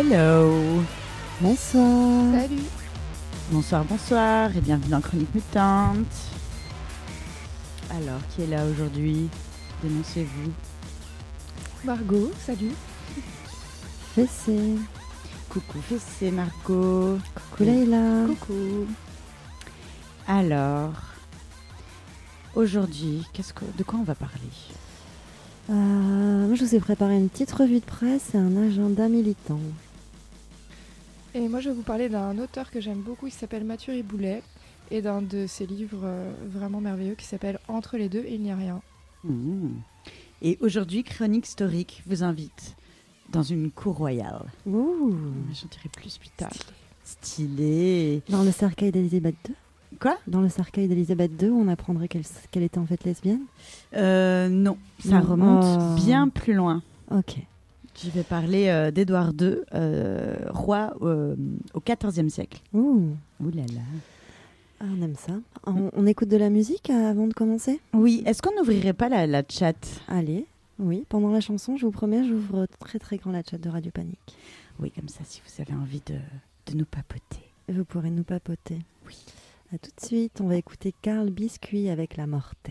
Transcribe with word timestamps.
Hello 0.00 0.80
Bonsoir 1.40 2.32
Salut 2.32 2.62
Bonsoir, 3.50 3.84
bonsoir 3.84 4.56
et 4.56 4.60
bienvenue 4.60 4.90
dans 4.90 5.00
Chronique 5.00 5.34
Mutante. 5.34 6.06
Alors, 7.90 8.20
qui 8.30 8.42
est 8.42 8.46
là 8.46 8.64
aujourd'hui? 8.64 9.28
Dénoncez-vous. 9.82 10.52
Margot, 11.82 12.30
salut 12.46 12.70
Fessé. 14.14 14.76
Coucou 15.48 15.80
Fessé, 15.80 16.30
Margot. 16.30 17.18
Coucou 17.50 17.64
Leïla. 17.64 18.26
Coucou. 18.28 18.86
Alors, 20.28 20.92
aujourd'hui, 22.54 23.26
qu'est-ce 23.32 23.52
que, 23.52 23.64
de 23.76 23.82
quoi 23.82 23.98
on 23.98 24.04
va 24.04 24.14
parler? 24.14 24.52
Euh, 25.70 26.46
moi, 26.46 26.54
je 26.54 26.64
vous 26.64 26.74
ai 26.76 26.80
préparé 26.80 27.16
une 27.16 27.28
petite 27.28 27.50
revue 27.50 27.80
de 27.80 27.84
presse 27.84 28.34
et 28.34 28.38
un 28.38 28.56
agenda 28.56 29.08
militant. 29.08 29.58
Et 31.38 31.46
moi 31.48 31.60
je 31.60 31.68
vais 31.68 31.74
vous 31.74 31.82
parler 31.82 32.08
d'un 32.08 32.36
auteur 32.38 32.68
que 32.70 32.80
j'aime 32.80 32.98
beaucoup 33.00 33.26
qui 33.26 33.32
s'appelle 33.32 33.62
Mathieu 33.62 33.92
Riboulet 33.92 34.42
et 34.90 35.00
d'un 35.02 35.22
de 35.22 35.46
ses 35.46 35.66
livres 35.66 36.00
euh, 36.02 36.32
vraiment 36.48 36.80
merveilleux 36.80 37.14
qui 37.14 37.26
s'appelle 37.26 37.60
Entre 37.68 37.96
les 37.96 38.08
deux 38.08 38.24
il 38.28 38.40
n'y 38.42 38.50
a 38.50 38.56
rien. 38.56 38.80
Mmh. 39.22 39.68
Et 40.42 40.58
aujourd'hui, 40.60 41.04
Chronique 41.04 41.46
Historique 41.46 42.02
vous 42.06 42.24
invite 42.24 42.74
dans 43.30 43.42
une 43.44 43.70
cour 43.70 43.96
royale. 43.96 44.46
Ouh, 44.66 45.14
J'en 45.52 45.68
dirai 45.68 45.88
plus 45.92 46.18
plus 46.18 46.30
tard. 46.30 46.50
Stylé. 47.04 48.20
dans 48.28 48.42
le 48.42 48.50
cercueil 48.50 48.90
d'Elisabeth 48.90 49.36
II 49.48 49.54
Quoi? 50.00 50.16
Dans 50.26 50.40
le 50.40 50.48
cercueil 50.48 50.86
d'Elisabeth 50.88 51.40
II, 51.40 51.50
on 51.50 51.68
apprendrait 51.68 52.08
qu'elle 52.08 52.24
qu'elle 52.50 52.62
était 52.64 52.78
en 52.78 52.84
fait 52.86 53.04
lesbienne? 53.04 53.42
Euh, 53.94 54.48
non, 54.48 54.76
ça 54.98 55.20
Non. 55.20 55.30
remonte 55.30 55.64
Oh. 55.64 55.94
bien 56.04 56.28
plus 56.28 56.52
loin. 56.54 56.82
Ok. 57.10 57.36
Je 58.04 58.10
vais 58.10 58.22
parler 58.22 58.68
euh, 58.68 58.90
d'Édouard 58.90 59.32
II, 59.40 59.56
euh, 59.74 60.36
roi 60.50 60.94
euh, 61.02 61.34
au 61.74 61.80
XIVe 61.80 62.28
siècle. 62.28 62.60
Ouh, 62.72 63.10
Ouh 63.40 63.50
là 63.50 63.62
là. 63.74 63.80
ah, 64.80 64.84
on 64.96 65.02
aime 65.02 65.16
ça. 65.16 65.32
On, 65.66 65.90
on 65.92 66.06
écoute 66.06 66.28
de 66.28 66.36
la 66.36 66.48
musique 66.50 66.90
euh, 66.90 67.10
avant 67.10 67.26
de 67.26 67.32
commencer? 67.34 67.80
Oui, 67.92 68.22
est-ce 68.26 68.40
qu'on 68.40 68.54
n'ouvrirait 68.56 68.92
pas 68.92 69.08
la, 69.08 69.26
la 69.26 69.42
chat? 69.48 69.74
Allez, 70.06 70.46
oui, 70.78 71.04
pendant 71.08 71.30
la 71.30 71.40
chanson, 71.40 71.76
je 71.76 71.86
vous 71.86 71.90
promets, 71.92 72.24
j'ouvre 72.24 72.66
très 72.78 72.98
très 73.00 73.16
grand 73.16 73.32
la 73.32 73.42
chat 73.42 73.58
de 73.58 73.68
Radio 73.68 73.90
Panique. 73.90 74.36
Oui, 74.78 74.92
comme 74.92 75.08
ça, 75.08 75.20
si 75.24 75.42
vous 75.44 75.60
avez 75.62 75.74
envie 75.74 76.02
de, 76.06 76.14
de 76.72 76.78
nous 76.78 76.84
papoter. 76.86 77.42
Vous 77.68 77.84
pourrez 77.84 78.10
nous 78.10 78.22
papoter. 78.22 78.78
Oui. 79.06 79.16
À 79.74 79.78
tout 79.78 79.90
de 80.00 80.06
suite, 80.06 80.40
on 80.40 80.46
va 80.46 80.54
écouter 80.56 80.94
Carl 81.02 81.30
Biscuit 81.30 81.90
avec 81.90 82.16
La 82.16 82.26
Morte. 82.28 82.70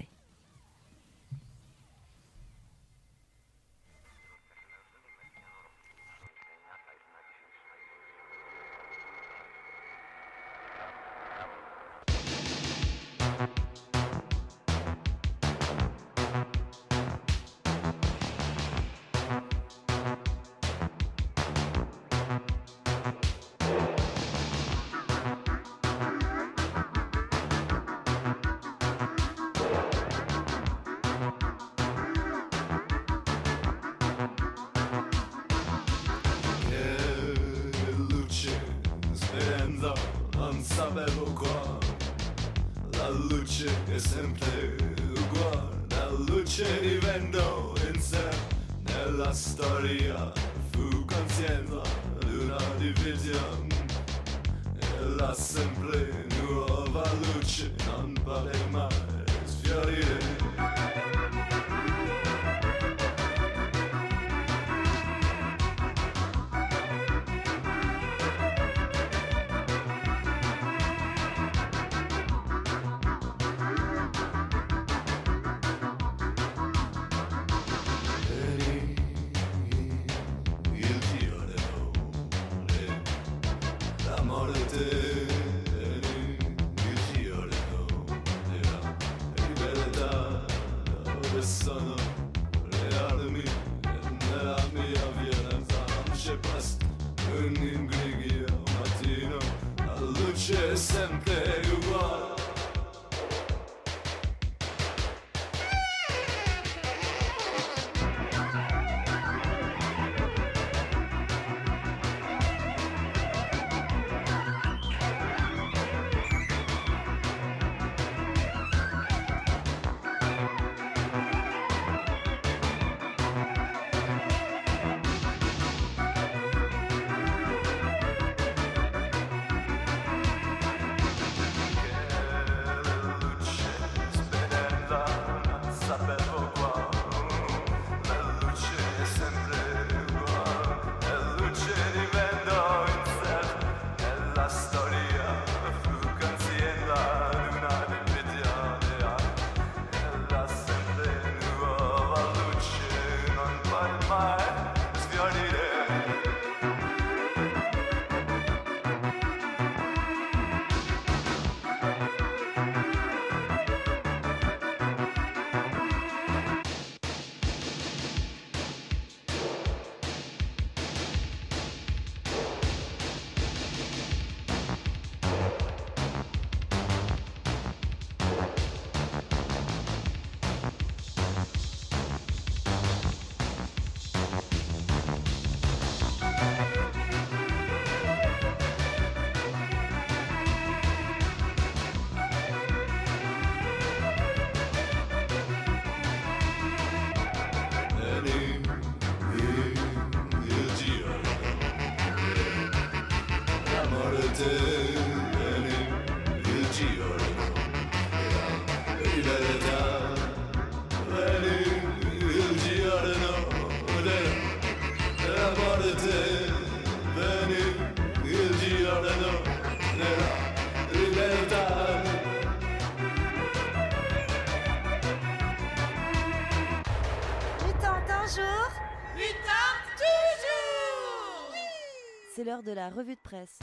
C'est 232.37 232.43
l'heure 232.43 232.61
de 232.61 232.71
la 232.71 232.91
revue 232.91 233.15
de 233.15 233.19
presse. 233.23 233.57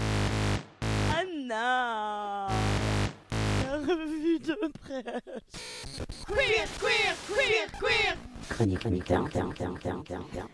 Anna 1.17 2.49
La 3.63 3.77
revue 3.79 4.41
de 4.41 4.73
presse 4.81 5.23
Queer, 6.27 6.67
queer, 6.81 7.15
queer, 7.29 8.17
queer. 10.11 10.49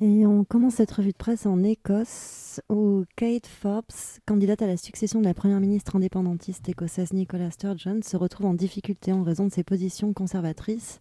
Et 0.00 0.26
on 0.26 0.42
commence 0.42 0.74
cette 0.74 0.90
revue 0.90 1.12
de 1.12 1.16
presse 1.16 1.46
en 1.46 1.62
Écosse, 1.62 2.60
où 2.68 3.04
Kate 3.14 3.46
Forbes, 3.46 3.84
candidate 4.26 4.62
à 4.62 4.66
la 4.66 4.76
succession 4.76 5.20
de 5.20 5.26
la 5.26 5.34
première 5.34 5.60
ministre 5.60 5.94
indépendantiste 5.94 6.68
écossaise 6.68 7.12
Nicola 7.12 7.52
Sturgeon, 7.52 8.00
se 8.02 8.16
retrouve 8.16 8.46
en 8.46 8.54
difficulté 8.54 9.12
en 9.12 9.22
raison 9.22 9.46
de 9.46 9.52
ses 9.52 9.62
positions 9.62 10.12
conservatrices 10.12 10.98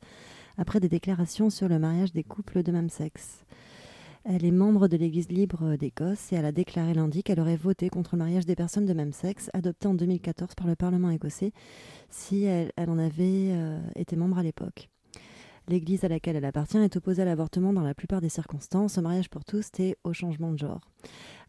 après 0.60 0.80
des 0.80 0.90
déclarations 0.90 1.50
sur 1.50 1.68
le 1.68 1.80
mariage 1.80 2.14
des 2.14 2.24
couples 2.24 2.62
de 2.62 2.72
même 2.72 2.90
sexe. 2.90 3.44
Elle 4.26 4.46
est 4.46 4.52
membre 4.52 4.88
de 4.88 4.98
l'Église 4.98 5.30
libre 5.30 5.78
d'Écosse 5.78 6.34
et 6.34 6.36
elle 6.36 6.46
a 6.46 6.52
déclaré 6.52 6.94
lundi 6.94 7.24
qu'elle 7.24 7.40
aurait 7.40 7.56
voté 7.56 7.90
contre 7.90 8.16
le 8.16 8.20
mariage 8.20 8.46
des 8.46 8.56
personnes 8.56 8.86
de 8.86 8.94
même 8.94 9.14
sexe, 9.14 9.50
adopté 9.54 9.88
en 9.88 9.94
2014 9.94 10.56
par 10.56 10.68
le 10.68 10.76
Parlement 10.76 11.10
écossais, 11.10 11.54
si 12.10 12.44
elle, 12.44 12.72
en 12.78 13.00
avait 13.00 13.52
euh, 13.52 13.80
été 13.96 14.18
membre 14.18 14.38
à 14.38 14.44
l'époque. 14.44 14.90
L'Église 15.70 16.04
à 16.04 16.10
laquelle 16.10 16.36
elle 16.36 16.46
appartient 16.46 16.78
est 16.78 16.96
opposée 16.98 17.22
à 17.22 17.26
l'avortement 17.26 17.72
dans 17.72 17.84
la 17.84 17.94
plupart 17.94 18.22
des 18.22 18.30
circonstances, 18.30 18.98
au 18.98 19.02
mariage 19.02 19.30
pour 19.30 19.46
tous 19.46 19.70
et 19.80 19.96
au 20.04 20.14
changement 20.14 20.52
de 20.52 20.58
genre. 20.58 20.82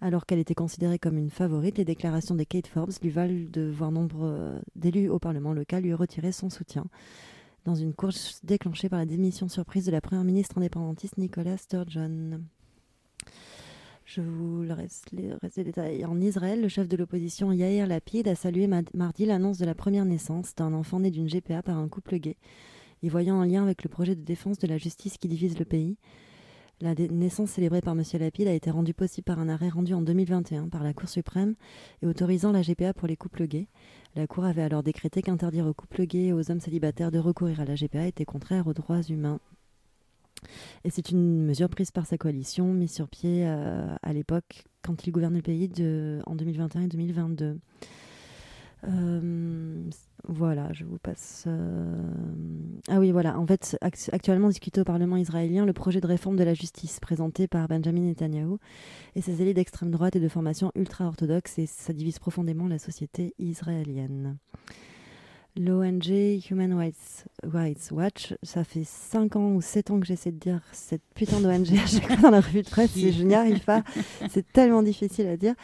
Alors 0.01 0.25
qu'elle 0.25 0.39
était 0.39 0.55
considérée 0.55 0.99
comme 0.99 1.19
une 1.19 1.31
favorite, 1.31 1.79
les 1.79 1.85
déclarations 1.85 2.35
de 2.35 2.45
Kate 2.45 2.69
Forbes 2.69 2.93
lui 3.03 3.11
valent 3.11 3.49
de 3.51 3.69
voir 3.69 3.91
nombre 3.91 4.23
euh, 4.23 4.61
d'élus 4.77 5.09
au 5.09 5.19
Parlement 5.19 5.53
local 5.53 5.83
lui 5.83 5.95
retirer 5.95 6.31
son 6.33 6.51
soutien 6.51 6.85
dans 7.65 7.75
une 7.75 7.95
course 7.95 8.41
déclenchée 8.45 8.89
par 8.89 8.99
la 8.99 9.07
démission 9.07 9.49
surprise 9.49 9.87
de 9.87 9.91
la 9.91 10.01
première 10.01 10.25
ministre 10.25 10.59
indépendantiste 10.59 11.19
Nicola 11.19 11.57
Sturgeon. 11.57 12.41
Je 14.05 14.23
vous 14.23 14.63
le 14.63 14.73
reste, 14.73 15.13
les, 15.13 15.31
détails. 15.63 16.05
En 16.05 16.21
Israël, 16.21 16.61
le 16.61 16.69
chef 16.69 16.89
de 16.89 16.97
l'opposition 16.97 17.53
Yair 17.53 17.87
Lapid 17.87 18.27
a 18.27 18.35
salué 18.35 18.67
ma- 18.67 18.83
mardi 18.93 19.25
l'annonce 19.25 19.59
de 19.59 19.65
la 19.65 19.75
première 19.75 20.05
naissance 20.05 20.53
d'un 20.57 20.73
enfant 20.73 20.99
né 20.99 21.13
d'une 21.13 21.29
GPA 21.29 21.63
par 21.63 21.79
un 21.79 21.89
couple 21.89 22.17
gay, 22.19 22.37
y 23.05 23.09
voyant 23.09 23.41
un 23.41 23.47
lien 23.47 23.63
avec 23.63 23.85
le 23.85 23.89
projet 23.89 24.17
de 24.17 24.23
défense 24.25 24.59
de 24.59 24.67
la 24.67 24.79
justice 24.79 25.17
qui 25.17 25.29
divise 25.29 25.59
le 25.59 25.65
pays. 25.65 25.97
La 26.81 26.95
naissance 26.95 27.51
célébrée 27.51 27.83
par 27.83 27.93
M. 27.93 28.03
Lapid 28.19 28.49
a 28.49 28.53
été 28.55 28.71
rendue 28.71 28.95
possible 28.95 29.27
par 29.27 29.39
un 29.39 29.49
arrêt 29.51 29.69
rendu 29.69 29.93
en 29.95 30.01
2021 30.01 30.69
par 30.71 30.83
la 30.83 30.95
Cour 30.95 31.09
suprême 31.11 31.55
et 32.03 32.07
autorisant 32.07 32.53
la 32.53 32.63
GPA 32.63 32.95
pour 32.95 33.07
les 33.07 33.17
couples 33.17 33.47
gays. 33.47 33.69
La 34.17 34.27
Cour 34.27 34.45
avait 34.45 34.63
alors 34.63 34.83
décrété 34.83 35.21
qu'interdire 35.23 35.67
aux 35.67 35.75
couples 35.75 36.07
gays 36.07 36.29
et 36.29 36.33
aux 36.33 36.51
hommes 36.51 36.61
célibataires 36.61 37.11
de 37.11 37.19
recourir 37.19 37.61
à 37.61 37.65
la 37.65 37.75
GPA 37.75 38.07
était 38.07 38.25
contraire 38.25 38.67
aux 38.67 38.73
droits 38.73 39.03
humains. 39.03 39.41
Et 40.85 40.91
c'est 40.91 41.11
une 41.11 41.45
mesure 41.45 41.69
prise 41.69 41.91
par 41.91 42.07
sa 42.07 42.19
coalition, 42.19 42.73
mise 42.73 42.93
sur 42.93 43.09
pied 43.09 43.45
euh, 43.47 43.95
à 44.03 44.13
l'époque 44.13 44.65
quand 44.83 45.07
il 45.07 45.11
gouverne 45.13 45.35
le 45.35 45.43
pays 45.43 45.71
en 46.27 46.35
2021 46.35 46.83
et 46.83 46.89
2022. 46.89 47.59
Euh, 48.89 49.91
voilà, 50.27 50.73
je 50.73 50.85
vous 50.85 50.99
passe. 50.99 51.45
euh, 51.47 52.03
Ah 52.89 52.99
oui, 52.99 53.11
voilà. 53.13 53.39
En 53.39 53.47
fait, 53.47 53.77
act- 53.83 54.09
actuellement 54.13 54.49
discuté 54.49 54.81
au 54.81 54.85
Parlement 54.85 55.17
israélien 55.19 55.67
le 55.67 55.73
projet 55.75 56.01
de 56.01 56.07
réforme 56.07 56.37
de 56.37 56.45
la 56.45 56.55
justice 56.55 56.99
présenté 56.99 57.47
par 57.47 57.69
Benjamin 57.69 58.01
Netanyahou 58.03 58.59
et 59.17 59.21
ses 59.21 59.43
alliés 59.43 59.53
d'extrême 59.55 59.91
droite 59.91 60.17
et 60.17 60.21
de 60.21 60.29
formation 60.29 60.73
ultra-orthodoxe, 60.75 61.59
et 61.59 61.67
ça 61.67 61.93
divise 61.93 62.19
profondément 62.19 62.69
la 62.69 62.79
société 62.79 63.35
israélienne. 63.39 64.39
L'ONG 65.57 66.09
Human 66.49 66.73
Rights, 66.75 67.91
Watch, 67.91 68.35
ça 68.43 68.63
fait 68.63 68.85
5 68.85 69.35
ans 69.35 69.53
ou 69.53 69.61
7 69.61 69.91
ans 69.91 69.99
que 69.99 70.07
j'essaie 70.07 70.31
de 70.31 70.39
dire 70.39 70.61
cette 70.71 71.03
putain 71.15 71.41
d'ONG 71.41 71.77
à 71.77 71.87
chaque 71.87 72.07
fois 72.07 72.17
dans 72.17 72.31
la 72.31 72.41
revue 72.41 72.63
de 72.63 72.69
presse 72.69 72.97
et 72.97 73.13
je 73.13 73.25
n'y 73.25 73.35
arrive 73.35 73.65
pas. 73.65 73.83
C'est 74.31 74.53
tellement 74.53 74.83
difficile 74.83 75.27
à 75.27 75.37
dire. 75.37 75.55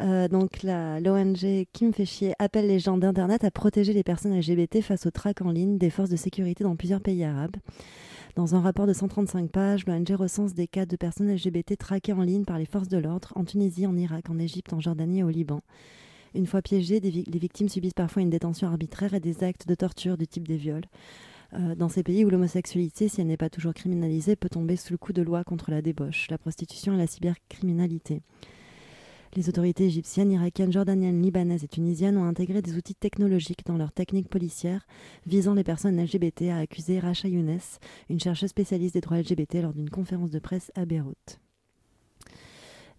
Euh, 0.00 0.26
donc 0.26 0.62
l'ONG 0.64 1.66
qui 1.72 1.84
me 1.84 1.92
fait 1.92 2.06
chier 2.06 2.34
appelle 2.40 2.66
les 2.66 2.80
gens 2.80 2.98
d'Internet 2.98 3.44
à 3.44 3.52
protéger 3.52 3.92
les 3.92 4.02
personnes 4.02 4.36
LGBT 4.36 4.80
face 4.80 5.06
aux 5.06 5.12
traques 5.12 5.42
en 5.42 5.50
ligne 5.50 5.78
des 5.78 5.90
forces 5.90 6.10
de 6.10 6.16
sécurité 6.16 6.64
dans 6.64 6.74
plusieurs 6.74 7.00
pays 7.00 7.22
arabes. 7.22 7.56
Dans 8.34 8.56
un 8.56 8.60
rapport 8.60 8.86
de 8.86 8.92
135 8.92 9.50
pages, 9.50 9.86
l'ONG 9.86 10.10
recense 10.10 10.54
des 10.54 10.66
cas 10.66 10.86
de 10.86 10.96
personnes 10.96 11.32
LGBT 11.32 11.76
traquées 11.78 12.12
en 12.12 12.22
ligne 12.22 12.44
par 12.44 12.58
les 12.58 12.66
forces 12.66 12.88
de 12.88 12.98
l'ordre 12.98 13.32
en 13.36 13.44
Tunisie, 13.44 13.86
en 13.86 13.96
Irak, 13.96 14.28
en 14.28 14.38
Égypte, 14.38 14.72
en 14.72 14.80
Jordanie 14.80 15.20
et 15.20 15.24
au 15.24 15.28
Liban. 15.28 15.62
Une 16.34 16.46
fois 16.46 16.62
piégées, 16.62 17.00
les 17.00 17.38
victimes 17.38 17.68
subissent 17.68 17.94
parfois 17.94 18.22
une 18.22 18.30
détention 18.30 18.68
arbitraire 18.68 19.14
et 19.14 19.20
des 19.20 19.42
actes 19.42 19.66
de 19.66 19.74
torture 19.74 20.16
du 20.16 20.26
type 20.26 20.46
des 20.46 20.56
viols. 20.56 20.86
Euh, 21.54 21.74
dans 21.74 21.88
ces 21.88 22.02
pays 22.02 22.24
où 22.24 22.30
l'homosexualité, 22.30 23.08
si 23.08 23.20
elle 23.20 23.26
n'est 23.26 23.36
pas 23.36 23.50
toujours 23.50 23.74
criminalisée, 23.74 24.36
peut 24.36 24.48
tomber 24.48 24.76
sous 24.76 24.92
le 24.92 24.98
coup 24.98 25.12
de 25.12 25.22
loi 25.22 25.42
contre 25.42 25.70
la 25.70 25.82
débauche, 25.82 26.28
la 26.30 26.38
prostitution 26.38 26.94
et 26.94 26.98
la 26.98 27.06
cybercriminalité. 27.06 28.22
Les 29.36 29.48
autorités 29.48 29.84
égyptiennes, 29.84 30.32
irakiennes, 30.32 30.72
jordaniennes, 30.72 31.22
libanaises 31.22 31.62
et 31.62 31.68
tunisiennes 31.68 32.18
ont 32.18 32.24
intégré 32.24 32.62
des 32.62 32.76
outils 32.76 32.96
technologiques 32.96 33.64
dans 33.64 33.76
leurs 33.76 33.92
techniques 33.92 34.28
policières 34.28 34.86
visant 35.24 35.54
les 35.54 35.62
personnes 35.62 36.02
LGBT, 36.02 36.48
a 36.50 36.58
accusé 36.58 36.98
Racha 36.98 37.28
Younes, 37.28 37.60
une 38.08 38.18
chercheuse 38.18 38.50
spécialiste 38.50 38.94
des 38.94 39.00
droits 39.00 39.20
LGBT, 39.20 39.62
lors 39.62 39.72
d'une 39.72 39.90
conférence 39.90 40.30
de 40.30 40.40
presse 40.40 40.72
à 40.74 40.84
Beyrouth. 40.84 41.40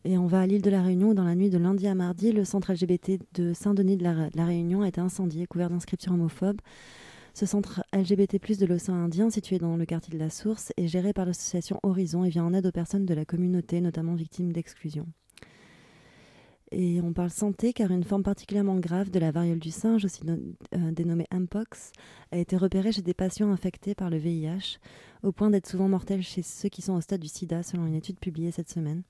Et 0.03 0.17
on 0.17 0.25
va 0.25 0.41
à 0.41 0.47
l'île 0.47 0.63
de 0.63 0.69
la 0.71 0.81
Réunion 0.81 1.09
où 1.09 1.13
dans 1.13 1.23
la 1.23 1.35
nuit 1.35 1.51
de 1.51 1.59
lundi 1.59 1.87
à 1.87 1.93
mardi, 1.93 2.31
le 2.31 2.43
centre 2.43 2.73
LGBT 2.73 3.19
de 3.35 3.53
Saint-Denis 3.53 3.97
de 3.97 4.03
la, 4.03 4.45
Réunion 4.45 4.81
a 4.81 4.87
été 4.87 4.99
incendié, 4.99 5.45
couvert 5.45 5.69
d'inscriptions 5.69 6.13
homophobes. 6.13 6.61
Ce 7.35 7.45
centre 7.45 7.83
LGBT+, 7.93 8.39
de 8.57 8.65
l'océan 8.65 8.95
Indien, 8.95 9.29
situé 9.29 9.59
dans 9.59 9.77
le 9.77 9.85
quartier 9.85 10.13
de 10.13 10.19
la 10.19 10.31
Source, 10.31 10.73
est 10.75 10.87
géré 10.87 11.13
par 11.13 11.25
l'association 11.25 11.79
Horizon 11.83 12.25
et 12.25 12.29
vient 12.29 12.45
en 12.45 12.53
aide 12.53 12.65
aux 12.65 12.71
personnes 12.71 13.05
de 13.05 13.13
la 13.13 13.25
communauté, 13.25 13.79
notamment 13.79 14.15
victimes 14.15 14.51
d'exclusion. 14.51 15.05
Et 16.71 16.99
on 17.01 17.13
parle 17.13 17.29
santé 17.29 17.73
car 17.73 17.91
une 17.91 18.03
forme 18.03 18.23
particulièrement 18.23 18.77
grave 18.77 19.11
de 19.11 19.19
la 19.19 19.31
variole 19.31 19.59
du 19.59 19.71
singe, 19.71 20.05
aussi 20.05 20.21
euh, 20.27 20.91
dénommée 20.91 21.27
Mpox, 21.31 21.91
a 22.31 22.37
été 22.37 22.57
repérée 22.57 22.93
chez 22.93 23.01
des 23.01 23.13
patients 23.13 23.51
infectés 23.51 23.93
par 23.93 24.09
le 24.09 24.17
VIH, 24.17 24.79
au 25.21 25.31
point 25.31 25.49
d'être 25.49 25.67
souvent 25.67 25.89
mortelle 25.89 26.23
chez 26.23 26.41
ceux 26.41 26.69
qui 26.69 26.81
sont 26.81 26.93
au 26.93 27.01
stade 27.01 27.21
du 27.21 27.27
sida, 27.27 27.61
selon 27.61 27.85
une 27.85 27.95
étude 27.95 28.19
publiée 28.19 28.51
cette 28.51 28.69
semaine. 28.69 29.03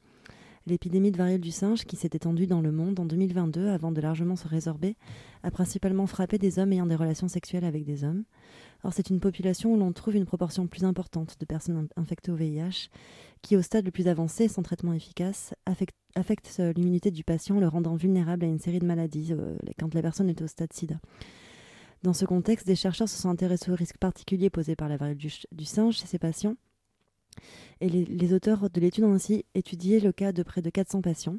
L'épidémie 0.67 1.11
de 1.11 1.17
variole 1.17 1.41
du 1.41 1.51
singe, 1.51 1.85
qui 1.85 1.95
s'est 1.95 2.09
étendue 2.13 2.45
dans 2.45 2.61
le 2.61 2.71
monde 2.71 2.99
en 2.99 3.05
2022 3.05 3.69
avant 3.69 3.91
de 3.91 3.99
largement 3.99 4.35
se 4.35 4.47
résorber, 4.47 4.95
a 5.41 5.49
principalement 5.49 6.05
frappé 6.05 6.37
des 6.37 6.59
hommes 6.59 6.71
ayant 6.71 6.85
des 6.85 6.95
relations 6.95 7.27
sexuelles 7.27 7.65
avec 7.65 7.83
des 7.83 8.03
hommes. 8.03 8.23
Or, 8.83 8.93
c'est 8.93 9.09
une 9.09 9.19
population 9.19 9.73
où 9.73 9.77
l'on 9.77 9.91
trouve 9.91 10.15
une 10.15 10.25
proportion 10.25 10.67
plus 10.67 10.83
importante 10.83 11.35
de 11.39 11.45
personnes 11.45 11.87
in- 11.97 12.01
infectées 12.01 12.31
au 12.31 12.35
VIH, 12.35 12.89
qui, 13.41 13.57
au 13.57 13.61
stade 13.63 13.85
le 13.85 13.91
plus 13.91 14.07
avancé, 14.07 14.47
sans 14.47 14.61
traitement 14.61 14.93
efficace, 14.93 15.53
affecte, 15.65 16.57
euh, 16.59 16.73
l'immunité 16.73 17.09
du 17.09 17.23
patient, 17.23 17.59
le 17.59 17.67
rendant 17.67 17.95
vulnérable 17.95 18.45
à 18.45 18.47
une 18.47 18.59
série 18.59 18.79
de 18.79 18.85
maladies 18.85 19.33
euh, 19.33 19.55
quand 19.79 19.93
la 19.95 20.01
personne 20.03 20.29
est 20.29 20.41
au 20.41 20.47
stade 20.47 20.73
sida. 20.73 20.95
Dans 22.03 22.13
ce 22.13 22.25
contexte, 22.25 22.65
des 22.67 22.75
chercheurs 22.75 23.09
se 23.09 23.19
sont 23.19 23.29
intéressés 23.29 23.71
aux 23.71 23.75
risques 23.75 23.97
particuliers 23.99 24.49
posés 24.49 24.75
par 24.75 24.89
la 24.89 24.97
variole 24.97 25.17
du, 25.17 25.31
du 25.51 25.65
singe 25.65 25.97
chez 25.97 26.07
ces 26.07 26.17
patients. 26.19 26.55
Et 27.79 27.89
les, 27.89 28.33
auteurs 28.33 28.69
de 28.69 28.79
l'étude 28.79 29.03
ont 29.03 29.13
ainsi 29.13 29.45
étudié 29.55 29.99
le 29.99 30.11
cas 30.11 30.31
de 30.31 30.43
près 30.43 30.61
de 30.61 30.69
400 30.69 31.01
patients. 31.01 31.37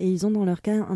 Et 0.00 0.10
ils 0.10 0.26
ont, 0.26 0.30
dans 0.30 0.44
leur 0.44 0.60
cas, 0.60 0.86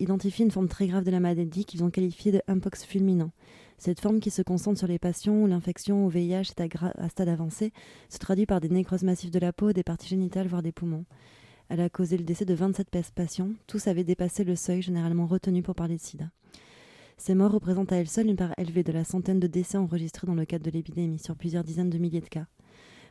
identifié 0.00 0.44
une 0.44 0.50
forme 0.50 0.68
très 0.68 0.86
grave 0.86 1.04
de 1.04 1.10
la 1.10 1.20
maladie 1.20 1.64
qu'ils 1.64 1.84
ont 1.84 1.90
qualifiée 1.90 2.32
de 2.32 2.42
mpox 2.48 2.84
fulminant. 2.84 3.30
Cette 3.78 4.00
forme 4.00 4.20
qui 4.20 4.30
se 4.30 4.42
concentre 4.42 4.78
sur 4.78 4.88
les 4.88 4.98
patients 4.98 5.34
où 5.34 5.46
l'infection 5.46 6.06
au 6.06 6.08
VIH 6.08 6.52
est 6.56 6.60
à, 6.60 7.08
stade 7.08 7.28
avancé 7.28 7.72
se 8.08 8.18
traduit 8.18 8.46
par 8.46 8.60
des 8.60 8.68
nécroses 8.68 9.02
massives 9.02 9.30
de 9.30 9.38
la 9.38 9.52
peau, 9.52 9.72
des 9.72 9.82
parties 9.82 10.08
génitales, 10.08 10.46
voire 10.46 10.62
des 10.62 10.72
poumons. 10.72 11.04
Elle 11.68 11.80
a 11.80 11.88
causé 11.88 12.16
le 12.16 12.24
décès 12.24 12.44
de 12.44 12.54
27 12.54 12.90
pa- 12.90 13.00
patients. 13.14 13.50
Tous 13.66 13.86
avaient 13.86 14.04
dépassé 14.04 14.44
le 14.44 14.54
seuil 14.56 14.82
généralement 14.82 15.26
retenu 15.26 15.62
pour 15.62 15.74
parler 15.74 15.96
de 15.96 16.00
sida. 16.00 16.30
Ces 17.16 17.34
morts 17.34 17.52
représentent 17.52 17.92
à 17.92 17.96
elles 17.96 18.08
seules 18.08 18.28
une 18.28 18.36
part 18.36 18.54
élevée 18.58 18.82
de 18.82 18.92
la 18.92 19.04
centaine 19.04 19.40
de 19.40 19.46
décès 19.46 19.78
enregistrés 19.78 20.26
dans 20.26 20.34
le 20.34 20.44
cadre 20.44 20.64
de 20.64 20.70
l'épidémie, 20.70 21.18
sur 21.18 21.36
plusieurs 21.36 21.64
dizaines 21.64 21.90
de 21.90 21.98
milliers 21.98 22.20
de 22.20 22.28
cas. 22.28 22.46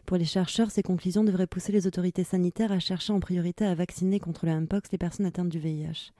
Pour 0.05 0.17
les 0.17 0.25
chercheurs, 0.25 0.71
ces 0.71 0.83
conclusions 0.83 1.23
devraient 1.23 1.47
pousser 1.47 1.71
les 1.71 1.87
autorités 1.87 2.23
sanitaires 2.23 2.71
à 2.71 2.79
chercher 2.79 3.13
en 3.13 3.19
priorité 3.19 3.65
à 3.65 3.73
vacciner 3.73 4.19
contre 4.19 4.45
le 4.45 4.59
Mpox 4.59 4.91
les 4.91 4.97
personnes 4.97 5.25
atteintes 5.25 5.49
du 5.49 5.59
VIH. 5.59 6.11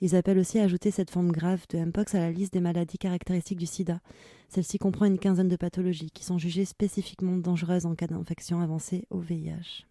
Ils 0.00 0.16
appellent 0.16 0.38
aussi 0.38 0.58
à 0.58 0.64
ajouter 0.64 0.90
cette 0.90 1.10
forme 1.10 1.30
grave 1.30 1.66
de 1.68 1.84
Mpox 1.84 2.14
à 2.14 2.20
la 2.20 2.32
liste 2.32 2.54
des 2.54 2.60
maladies 2.60 2.96
caractéristiques 2.96 3.58
du 3.58 3.66
sida. 3.66 4.00
Celle-ci 4.48 4.78
comprend 4.78 5.04
une 5.04 5.18
quinzaine 5.18 5.48
de 5.48 5.56
pathologies 5.56 6.10
qui 6.10 6.24
sont 6.24 6.38
jugées 6.38 6.64
spécifiquement 6.64 7.36
dangereuses 7.36 7.84
en 7.84 7.94
cas 7.94 8.06
d'infection 8.06 8.60
avancée 8.60 9.06
au 9.10 9.18
VIH. 9.18 9.84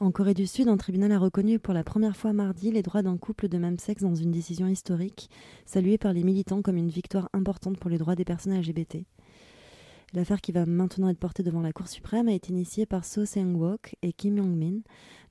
En 0.00 0.10
Corée 0.10 0.34
du 0.34 0.48
Sud, 0.48 0.66
un 0.66 0.78
tribunal 0.78 1.12
a 1.12 1.18
reconnu 1.18 1.58
pour 1.60 1.74
la 1.74 1.84
première 1.84 2.16
fois 2.16 2.32
mardi 2.32 2.72
les 2.72 2.82
droits 2.82 3.02
d'un 3.02 3.18
couple 3.18 3.46
de 3.48 3.58
même 3.58 3.78
sexe 3.78 4.02
dans 4.02 4.16
une 4.16 4.32
décision 4.32 4.66
historique, 4.66 5.30
saluée 5.64 5.98
par 5.98 6.12
les 6.12 6.24
militants 6.24 6.62
comme 6.62 6.76
une 6.76 6.88
victoire 6.88 7.28
importante 7.32 7.78
pour 7.78 7.88
les 7.88 7.98
droits 7.98 8.16
des 8.16 8.24
personnes 8.24 8.58
LGBT. 8.58 9.04
L'affaire 10.14 10.42
qui 10.42 10.52
va 10.52 10.66
maintenant 10.66 11.08
être 11.08 11.18
portée 11.18 11.42
devant 11.42 11.62
la 11.62 11.72
Cour 11.72 11.88
suprême 11.88 12.28
a 12.28 12.34
été 12.34 12.52
initiée 12.52 12.84
par 12.84 13.06
So 13.06 13.24
Seung-wook 13.24 13.96
et 14.02 14.12
Kim 14.12 14.36
Yong-min, 14.36 14.80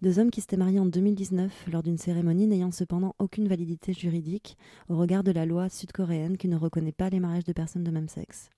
deux 0.02 0.18
hommes 0.18 0.32
qui 0.32 0.42
s'étaient 0.42 0.58
mariés 0.58 0.80
en 0.80 0.88
2019 0.88 1.68
lors 1.72 1.84
d'une 1.84 2.00
cérémonie 2.00 2.48
n'ayant 2.48 2.72
cependant 2.72 3.16
aucune 3.20 3.48
validité 3.48 3.94
juridique 3.94 4.58
au 4.90 4.98
regard 4.98 5.24
de 5.24 5.32
la 5.32 5.46
loi 5.46 5.70
sud-coréenne 5.70 6.36
qui 6.36 6.48
ne 6.48 6.58
reconnaît 6.58 6.92
pas 6.92 7.12
les 7.12 7.20
mariages 7.20 7.44
de 7.44 7.54
personnes 7.54 7.84
de 7.84 7.92
même 7.92 8.08
sexe. 8.08 8.50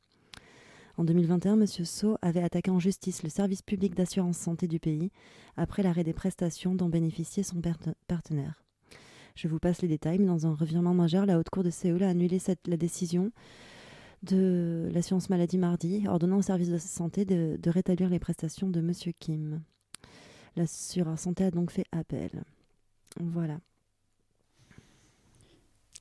En 0.96 1.04
2021, 1.04 1.60
M. 1.60 1.68
So 1.68 2.18
avait 2.22 2.44
attaqué 2.44 2.72
en 2.72 2.80
justice 2.80 3.24
le 3.24 3.30
service 3.30 3.62
public 3.62 3.94
d'assurance 3.94 4.38
santé 4.38 4.70
du 4.70 4.80
pays 4.80 5.12
après 5.58 5.84
l'arrêt 5.84 6.06
des 6.06 6.14
prestations 6.14 6.74
dont 6.74 6.88
bénéficiait 6.88 7.44
son 7.44 7.62
partenaire. 8.08 8.64
Je 9.36 9.50
vous 9.50 9.60
passe 9.60 9.82
les 9.82 9.90
détails, 9.90 10.20
mais 10.20 10.28
dans 10.28 10.48
un 10.48 10.54
revirement 10.54 10.94
majeur, 10.94 11.26
la 11.26 11.38
Haute 11.38 11.50
Cour 11.50 11.64
de 11.64 11.70
Séoul 11.70 12.04
a 12.04 12.10
annulé 12.10 12.38
la 12.68 12.78
décision 12.78 13.32
de 14.24 14.90
l'assurance 14.94 15.30
maladie 15.30 15.58
mardi, 15.58 16.08
ordonnant 16.08 16.38
au 16.38 16.42
service 16.42 16.70
de 16.70 16.78
santé 16.78 17.26
de, 17.26 17.58
de 17.62 17.70
rétablir 17.70 18.10
les 18.10 18.20
prestations 18.20 18.70
de 18.70 18.80
M. 18.80 18.92
Kim. 19.20 19.62
L'assureur 20.56 21.18
santé 21.20 21.44
a 21.46 21.52
donc 21.52 21.72
fait 21.72 21.86
appel. 21.92 22.44
Voilà. 23.20 23.60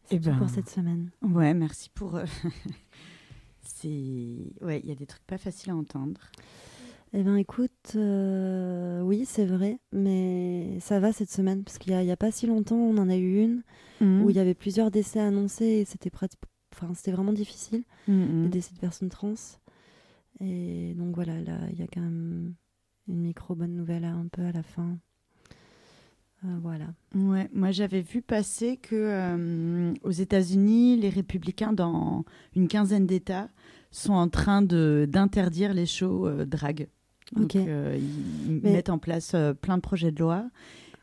C'est 0.04 0.16
Eh 0.16 0.18
ben, 0.18 0.36
pour 0.38 0.48
cette 0.50 0.68
semaine. 0.68 1.10
Ouais, 1.22 1.54
merci 1.54 1.90
pour. 1.94 2.16
euh, 2.16 2.24
c'est. 3.62 4.52
Ouais, 4.60 4.80
il 4.82 4.88
y 4.88 4.92
a 4.92 4.94
des 4.94 5.06
trucs 5.06 5.24
pas 5.26 5.38
faciles 5.38 5.70
à 5.70 5.76
entendre. 5.76 6.20
Eh 7.14 7.22
bien, 7.22 7.36
écoute, 7.36 7.92
euh, 7.94 9.02
oui, 9.02 9.24
c'est 9.26 9.44
vrai, 9.44 9.78
mais 9.92 10.78
ça 10.80 10.98
va 10.98 11.12
cette 11.12 11.30
semaine, 11.30 11.62
parce 11.62 11.76
qu'il 11.76 11.92
n'y 11.92 11.98
a, 11.98 12.02
il 12.02 12.06
y 12.08 12.10
a 12.12 12.16
pas 12.16 12.30
si 12.30 12.46
longtemps, 12.46 12.76
on 12.76 12.96
en 12.98 13.08
a 13.08 13.16
eu 13.16 13.42
une 13.42 13.62
Mm. 14.00 14.22
où 14.24 14.30
il 14.30 14.36
y 14.36 14.40
avait 14.40 14.54
plusieurs 14.54 14.90
décès 14.90 15.20
annoncés 15.20 15.64
et 15.64 15.84
c'était 15.84 16.10
enfin, 16.72 16.92
c'était 16.94 17.12
vraiment 17.12 17.32
difficile, 17.32 17.82
Mm, 18.08 18.12
les 18.42 18.46
mm. 18.46 18.50
décès 18.50 18.74
de 18.74 18.78
personnes 18.80 19.08
trans. 19.08 19.34
Et 20.40 20.94
donc 20.94 21.14
voilà, 21.14 21.40
là, 21.40 21.58
il 21.72 21.78
y 21.78 21.82
a 21.82 21.86
quand 21.86 22.00
même 22.00 22.54
une 23.08 23.20
micro 23.20 23.54
bonne 23.54 23.74
nouvelle 23.74 24.04
un 24.04 24.26
peu 24.32 24.42
à 24.42 24.52
la 24.52 24.62
fin. 24.62 24.98
Euh, 26.44 26.48
voilà. 26.60 26.86
Ouais, 27.14 27.48
moi 27.52 27.70
j'avais 27.70 28.00
vu 28.00 28.20
passer 28.20 28.76
que 28.76 28.96
euh, 28.96 29.94
aux 30.02 30.10
États-Unis, 30.10 30.96
les 30.96 31.08
républicains 31.08 31.72
dans 31.72 32.24
une 32.56 32.66
quinzaine 32.66 33.06
d'États 33.06 33.48
sont 33.92 34.14
en 34.14 34.28
train 34.28 34.62
de 34.62 35.06
d'interdire 35.08 35.72
les 35.74 35.86
shows 35.86 36.26
euh, 36.26 36.44
drag. 36.44 36.88
Donc, 37.32 37.54
euh, 37.56 37.96
ils, 37.98 38.46
ils 38.56 38.60
Mais- 38.62 38.72
mettent 38.72 38.90
en 38.90 38.98
place 38.98 39.34
plein 39.60 39.76
de 39.76 39.82
projets 39.82 40.10
de 40.12 40.18
loi 40.20 40.44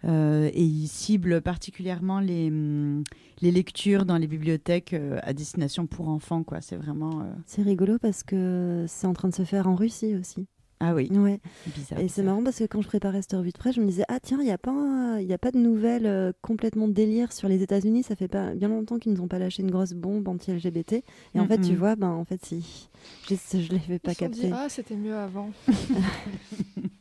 euh, 0.06 0.50
et 0.54 0.64
ils 0.64 0.88
ciblent 0.88 1.42
particulièrement 1.42 2.20
les, 2.20 2.48
hum, 2.48 3.04
les 3.42 3.52
lectures 3.52 4.06
dans 4.06 4.18
les 4.18 4.28
bibliothèques 4.28 4.94
euh, 4.94 5.20
à 5.24 5.34
destination 5.34 5.88
pour 5.88 6.08
enfants. 6.10 6.44
quoi. 6.44 6.62
C'est 6.62 6.78
vraiment. 6.78 7.22
euh, 7.22 7.34
C'est 7.46 7.62
rigolo 7.64 7.98
parce 8.00 8.24
que 8.24 8.86
c'est 8.88 9.08
en 9.08 9.14
train 9.14 9.30
de 9.30 9.36
se 9.36 9.44
faire 9.44 9.68
en 9.68 9.76
Russie 9.76 10.16
aussi. 10.16 10.48
Ah 10.82 10.96
oui, 10.96 11.10
Ouais. 11.12 11.42
bizarre. 11.76 12.00
Et 12.00 12.08
c'est 12.08 12.22
bizarre. 12.22 12.26
marrant 12.28 12.44
parce 12.46 12.60
que 12.60 12.64
quand 12.64 12.82
je 12.82 12.88
préparais 12.88 13.22
cette 13.22 13.34
revue 13.34 13.52
de 13.52 13.58
presse, 13.58 13.76
je 13.76 13.82
me 13.82 13.86
disais 13.88 14.06
ah 14.08 14.20
tiens, 14.22 14.38
il 14.40 14.46
n'y 14.46 14.52
a 14.52 14.58
pas 14.58 14.72
un- 14.72 15.20
il 15.20 15.28
y 15.28 15.34
a 15.34 15.38
pas 15.38 15.52
de 15.52 15.58
nouvelles 15.58 16.06
euh, 16.06 16.32
complètement 16.42 16.88
délire 16.88 17.34
sur 17.34 17.50
les 17.50 17.62
États-Unis. 17.62 18.04
Ça 18.04 18.16
fait 18.16 18.30
pas 18.30 18.56
bien 18.56 18.70
longtemps 18.70 18.98
qu'ils 18.98 19.12
nous 19.12 19.20
ont 19.22 19.28
pas 19.28 19.40
lâché 19.40 19.62
une 19.62 19.72
grosse 19.72 19.92
bombe 19.92 20.26
anti-LGBT. 20.30 21.04
Et 21.36 21.40
en 21.42 21.48
fait, 21.48 21.60
tu 21.60 21.76
vois, 21.76 21.98
ben 21.98 22.08
en 22.12 22.24
fait 22.24 22.40
si 22.46 22.90
je, 23.30 23.36
je 23.36 23.74
l'avais 23.74 24.00
pas 24.00 24.12
Ils 24.12 24.16
se 24.16 24.20
sont 24.24 24.30
dit, 24.30 24.42
capté. 24.44 24.56
ah, 24.56 24.70
c'était 24.70 24.96
mieux 24.96 25.18
avant. 25.18 25.50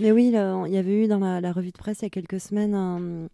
Mais 0.00 0.12
oui, 0.12 0.26
il 0.26 0.32
y 0.72 0.76
avait 0.76 1.04
eu 1.04 1.08
dans 1.08 1.18
la, 1.18 1.40
la 1.40 1.52
revue 1.52 1.70
de 1.72 1.78
presse 1.78 1.98
il 2.00 2.04
y 2.04 2.06
a 2.06 2.10
quelques 2.10 2.40
semaines 2.40 2.74
un, 2.74 3.28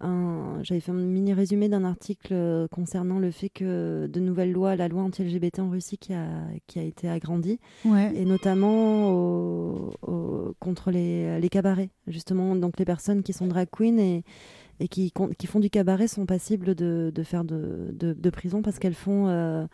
un- 0.00 0.62
j'avais 0.62 0.80
fait 0.80 0.92
un 0.92 0.94
mini 0.94 1.32
résumé 1.32 1.68
d'un 1.68 1.84
article 1.84 2.28
euh, 2.32 2.68
concernant 2.68 3.18
le 3.18 3.30
fait 3.32 3.48
que 3.48 4.06
de 4.06 4.20
nouvelles 4.20 4.52
lois, 4.52 4.76
la 4.76 4.86
loi 4.88 5.02
anti-LGBT 5.02 5.58
en 5.60 5.70
Russie 5.70 5.98
qui 5.98 6.12
a, 6.14 6.26
qui 6.68 6.78
a 6.78 6.82
été 6.82 7.08
agrandie, 7.08 7.58
Ouais. 7.84 8.12
et 8.14 8.24
notamment 8.24 9.10
au- 9.10 9.92
au- 10.02 10.54
contre 10.60 10.90
les, 10.92 11.40
les 11.40 11.48
cabarets, 11.48 11.90
justement. 12.06 12.54
Donc 12.54 12.78
les 12.78 12.84
personnes 12.84 13.22
qui 13.24 13.32
sont 13.32 13.46
drag 13.48 13.68
queens 13.70 13.98
et, 13.98 14.22
et 14.80 14.86
qui, 14.86 15.12
font 15.46 15.58
du 15.60 15.70
cabaret 15.70 16.06
sont 16.06 16.26
passibles 16.26 16.76
de, 16.76 17.10
de 17.12 17.22
faire 17.24 17.42
de, 17.44 17.88
de, 17.92 18.12
de 18.12 18.30
prison 18.30 18.62
parce 18.62 18.78
qu'elles 18.78 18.94
font... 18.94 19.26
euh, 19.28 19.66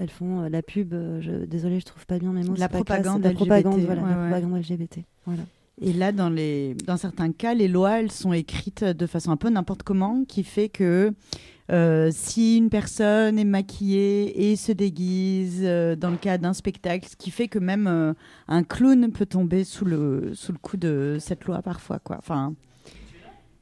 elles 0.00 0.10
font 0.10 0.42
euh, 0.42 0.48
la 0.48 0.62
pub, 0.62 0.94
euh, 0.94 1.20
je, 1.20 1.32
désolée, 1.44 1.80
je 1.80 1.84
trouve 1.84 2.06
pas 2.06 2.20
bien 2.20 2.30
mes 2.32 2.44
mots. 2.44 2.54
La 2.56 2.68
c'est 2.68 2.72
pas 2.72 2.82
classe, 2.84 3.00
propagande 3.00 3.24
la 3.24 3.32
propagande, 3.32 3.72
LGBT, 3.80 3.86
voilà, 3.86 4.02
ouais, 4.02 4.08
la 4.08 4.16
ouais. 4.16 4.28
propagande 4.30 4.58
LGBT. 4.60 4.98
Voilà. 5.26 5.42
Et 5.80 5.92
là, 5.92 6.12
dans, 6.12 6.28
les, 6.28 6.74
dans 6.86 6.96
certains 6.96 7.30
cas, 7.32 7.54
les 7.54 7.68
lois, 7.68 8.00
elles 8.00 8.10
sont 8.10 8.32
écrites 8.32 8.84
de 8.84 9.06
façon 9.06 9.30
un 9.30 9.36
peu 9.36 9.48
n'importe 9.48 9.84
comment, 9.84 10.24
qui 10.24 10.42
fait 10.42 10.68
que 10.68 11.12
euh, 11.70 12.10
si 12.12 12.56
une 12.56 12.70
personne 12.70 13.38
est 13.38 13.44
maquillée 13.44 14.50
et 14.50 14.56
se 14.56 14.72
déguise 14.72 15.60
euh, 15.62 15.94
dans 15.96 16.10
le 16.10 16.16
cadre 16.16 16.42
d'un 16.42 16.54
spectacle, 16.54 17.06
ce 17.08 17.14
qui 17.14 17.30
fait 17.30 17.46
que 17.46 17.58
même 17.58 17.86
euh, 17.86 18.14
un 18.48 18.62
clown 18.64 19.12
peut 19.12 19.26
tomber 19.26 19.64
sous 19.64 19.84
le, 19.84 20.32
sous 20.34 20.52
le 20.52 20.58
coup 20.58 20.78
de 20.78 21.18
cette 21.20 21.44
loi 21.44 21.60
parfois. 21.62 21.98
Quoi. 21.98 22.16
Enfin, 22.18 22.54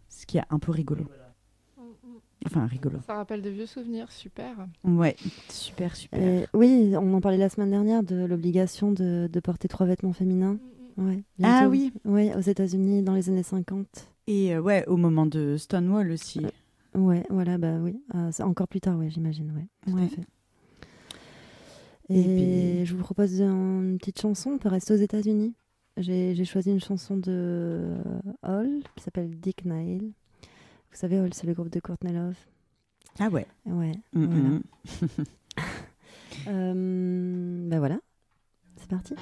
ce 0.09 0.25
qui 0.25 0.39
est 0.39 0.45
un 0.51 0.59
peu 0.59 0.73
rigolo. 0.73 1.05
Enfin, 2.47 2.67
rigolo. 2.67 3.01
Ça 3.05 3.15
rappelle 3.15 3.43
de 3.43 3.51
vieux 3.51 3.67
souvenirs, 3.67 4.13
super. 4.13 4.55
Ouais, 4.85 5.17
super, 5.49 5.97
super. 5.97 6.47
Oui, 6.55 6.95
on 6.95 7.13
en 7.13 7.21
parlait 7.21 7.39
la 7.39 7.49
semaine 7.49 7.71
dernière 7.71 8.05
de 8.05 8.25
l'obligation 8.25 8.93
de, 8.93 9.29
de 9.31 9.41
porter 9.41 9.67
trois 9.67 9.85
vêtements 9.85 10.13
féminins. 10.13 10.59
Ouais, 10.97 11.23
Ah 11.43 11.67
oui. 11.71 11.93
Ouais, 12.05 12.35
aux 12.35 12.41
États-Unis 12.41 13.03
dans 13.03 13.15
les 13.15 13.29
années 13.29 13.43
50. 13.43 13.87
Et 14.29 14.55
euh, 14.55 14.61
ouais, 14.61 14.85
au 14.87 14.97
moment 14.97 15.27
de 15.27 15.57
Stonewall 15.59 16.11
aussi. 16.11 16.41
Ouais, 16.95 17.25
voilà, 17.29 17.59
bah 17.59 17.77
oui. 17.81 18.01
Euh, 18.15 18.31
c'est 18.33 18.43
encore 18.43 18.67
plus 18.69 18.81
tard, 18.81 18.97
ouais, 18.99 19.11
j'imagine, 19.11 19.53
ouais. 19.55 19.67
Tout 19.87 19.97
Ouais. 19.97 20.05
à 20.05 20.09
fait. 20.09 20.23
Et 22.09 22.21
Et, 22.21 22.23
puis- 22.79 22.87
je 22.87 22.95
vous 22.95 23.03
propose 23.03 23.43
un- 23.43 23.83
une 23.83 23.99
petite 23.99 24.21
chanson. 24.21 24.51
On 24.51 24.59
peut 24.59 24.69
rester 24.69 24.95
aux 24.95 24.99
États-Unis. 24.99 25.55
J'ai 25.99 26.45
choisi 26.45 26.71
une 26.71 26.81
chanson 26.81 27.17
de 27.17 27.25
euh, 27.29 27.99
Hall 28.43 28.81
qui 28.97 29.03
s'appelle 29.03 29.31
Dick 29.41 29.65
Nile. 29.65 30.13
Vous 30.91 30.97
savez, 30.97 31.19
Hall, 31.21 31.33
c'est 31.35 31.47
le 31.47 31.53
groupe 31.55 31.71
de 31.71 31.81
Courtney 31.81 32.13
Love. 32.13 32.37
Ah 33.19 33.29
ouais. 33.29 33.47
Ouais. 33.67 33.93
Mm, 34.13 34.25
voilà. 34.25 34.49
mm. 34.49 34.63
Euh, 36.49 37.69
bah 37.69 37.79
voilà. 37.79 37.99
C'est 38.77 38.89
parti. 38.89 39.15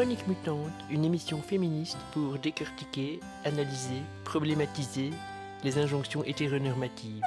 Chronique 0.00 0.26
Mutante, 0.26 0.72
une 0.88 1.04
émission 1.04 1.42
féministe 1.42 1.98
pour 2.14 2.38
décortiquer, 2.38 3.20
analyser, 3.44 4.00
problématiser 4.24 5.10
les 5.62 5.76
injonctions 5.76 6.24
hétéronormatives. 6.24 7.20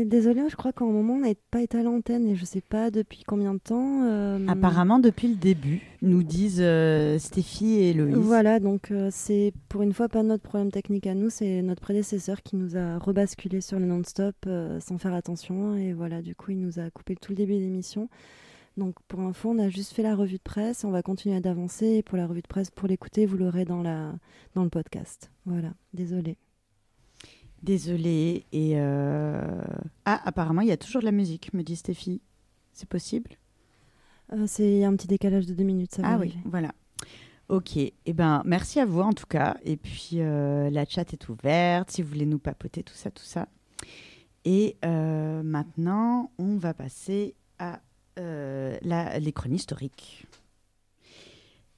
Et 0.00 0.06
désolé, 0.06 0.40
je 0.48 0.56
crois 0.56 0.72
qu'en 0.72 0.86
moment, 0.86 1.16
on 1.16 1.18
n'a 1.20 1.34
pas 1.50 1.60
été 1.60 1.76
à 1.76 1.82
l'antenne 1.82 2.26
et 2.26 2.34
je 2.34 2.46
sais 2.46 2.62
pas 2.62 2.90
depuis 2.90 3.22
combien 3.26 3.52
de 3.52 3.58
temps. 3.58 4.04
euh, 4.04 4.38
Apparemment, 4.48 4.98
depuis 4.98 5.28
le 5.28 5.34
début, 5.34 5.82
nous 6.00 6.22
disent 6.22 6.62
euh, 6.62 7.18
Stéphie 7.18 7.74
et 7.74 7.90
Héloïse. 7.90 8.16
Voilà, 8.16 8.60
donc 8.60 8.90
euh, 8.90 9.10
c'est 9.12 9.52
pour 9.68 9.82
une 9.82 9.92
fois 9.92 10.08
pas 10.08 10.22
notre 10.22 10.42
problème 10.42 10.70
technique 10.70 11.06
à 11.06 11.14
nous, 11.14 11.28
c'est 11.28 11.60
notre 11.60 11.82
prédécesseur 11.82 12.42
qui 12.42 12.56
nous 12.56 12.78
a 12.78 12.96
rebasculé 12.96 13.60
sur 13.60 13.78
le 13.78 13.84
non-stop 13.84 14.36
sans 14.78 14.96
faire 14.96 15.12
attention. 15.12 15.76
Et 15.76 15.92
voilà, 15.92 16.22
du 16.22 16.34
coup, 16.34 16.52
il 16.52 16.60
nous 16.60 16.78
a 16.78 16.88
coupé 16.88 17.14
tout 17.14 17.32
le 17.32 17.36
début 17.36 17.58
d'émission. 17.58 18.08
Donc 18.78 18.94
pour 19.06 19.20
info, 19.20 19.50
on 19.50 19.58
a 19.58 19.68
juste 19.68 19.92
fait 19.92 20.02
la 20.02 20.14
revue 20.14 20.38
de 20.38 20.42
presse, 20.42 20.82
on 20.84 20.90
va 20.90 21.02
continuer 21.02 21.38
d'avancer. 21.40 21.86
Et 21.86 22.02
pour 22.02 22.16
la 22.16 22.26
revue 22.26 22.40
de 22.40 22.48
presse, 22.48 22.70
pour 22.70 22.88
l'écouter, 22.88 23.26
vous 23.26 23.36
l'aurez 23.36 23.66
dans, 23.66 23.82
la... 23.82 24.14
dans 24.54 24.62
le 24.64 24.70
podcast. 24.70 25.30
Voilà, 25.44 25.74
désolé. 25.92 26.38
Désolée. 27.62 28.46
Et 28.52 28.72
euh, 28.76 29.62
ah, 30.04 30.20
apparemment, 30.24 30.62
il 30.62 30.68
y 30.68 30.72
a 30.72 30.76
toujours 30.76 31.00
de 31.00 31.06
la 31.06 31.12
musique, 31.12 31.52
me 31.52 31.62
dit 31.62 31.76
Stéphie. 31.76 32.20
C'est 32.72 32.88
possible? 32.88 33.32
Euh, 34.32 34.46
c'est 34.46 34.84
un 34.84 34.94
petit 34.96 35.08
décalage 35.08 35.46
de 35.46 35.54
deux 35.54 35.64
minutes, 35.64 35.92
ça 35.94 36.02
va 36.02 36.12
Ah 36.14 36.18
oui, 36.18 36.36
voilà. 36.44 36.72
Ok. 37.48 37.76
Eh 37.76 38.12
ben, 38.12 38.42
merci 38.46 38.78
à 38.80 38.86
vous 38.86 39.00
en 39.00 39.12
tout 39.12 39.26
cas. 39.26 39.56
Et 39.64 39.76
puis 39.76 40.10
euh, 40.14 40.70
la 40.70 40.84
chat 40.86 41.12
est 41.12 41.28
ouverte 41.28 41.90
si 41.90 42.00
vous 42.02 42.08
voulez 42.08 42.26
nous 42.26 42.38
papoter 42.38 42.82
tout 42.84 42.94
ça, 42.94 43.10
tout 43.10 43.24
ça. 43.24 43.48
Et 44.44 44.76
maintenant, 44.82 46.30
on 46.38 46.56
va 46.56 46.72
passer 46.74 47.34
à 47.58 47.80
la, 48.16 49.18
les 49.18 49.32
chroniques 49.32 49.60
historiques. 49.60 50.26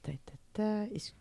Ta, 0.03 0.11
ta, 0.11 0.33
ta. 0.53 0.83
Est-ce- 0.93 1.11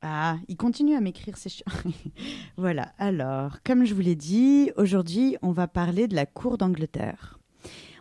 Ah, 0.00 0.36
il 0.46 0.56
continue 0.56 0.94
à 0.94 1.00
m'écrire, 1.00 1.36
c'est 1.36 1.48
chiant. 1.48 1.64
voilà. 2.56 2.92
Alors, 2.98 3.58
comme 3.64 3.84
je 3.84 3.94
vous 3.94 4.00
l'ai 4.00 4.14
dit, 4.14 4.70
aujourd'hui, 4.76 5.36
on 5.42 5.50
va 5.50 5.66
parler 5.66 6.06
de 6.06 6.14
la 6.14 6.24
cour 6.24 6.56
d'Angleterre. 6.56 7.38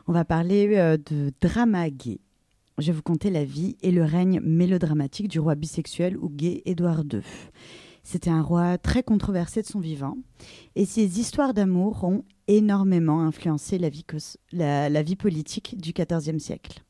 On 0.07 0.13
va 0.13 0.23
parler 0.23 0.77
euh, 0.77 0.97
de 0.97 1.33
drama 1.41 1.89
gay. 1.89 2.19
Je 2.77 2.87
vais 2.87 2.93
vous 2.93 3.01
conter 3.01 3.31
la 3.31 3.43
vie 3.43 3.75
et 3.81 3.91
le 3.91 4.03
règne 4.03 4.39
mélodramatique 4.41 5.27
du 5.27 5.39
roi 5.39 5.55
bisexuel 5.55 6.15
ou 6.17 6.29
gay 6.29 6.61
Édouard 6.65 7.03
II. 7.11 7.21
C'était 8.03 8.29
un 8.29 8.43
roi 8.43 8.77
très 8.77 9.01
controversé 9.03 9.61
de 9.63 9.67
son 9.67 9.81
vivant, 9.81 10.15
et 10.75 10.85
ses 10.85 11.19
histoires 11.19 11.53
d'amour 11.53 12.05
ont 12.05 12.23
énormément 12.47 13.19
influencé 13.21 13.77
la 13.79 13.89
vie, 13.89 14.05
la 14.53 15.03
vie 15.03 15.17
politique 15.17 15.77
du 15.77 15.91
XIVe 15.91 16.39
siècle. 16.39 16.86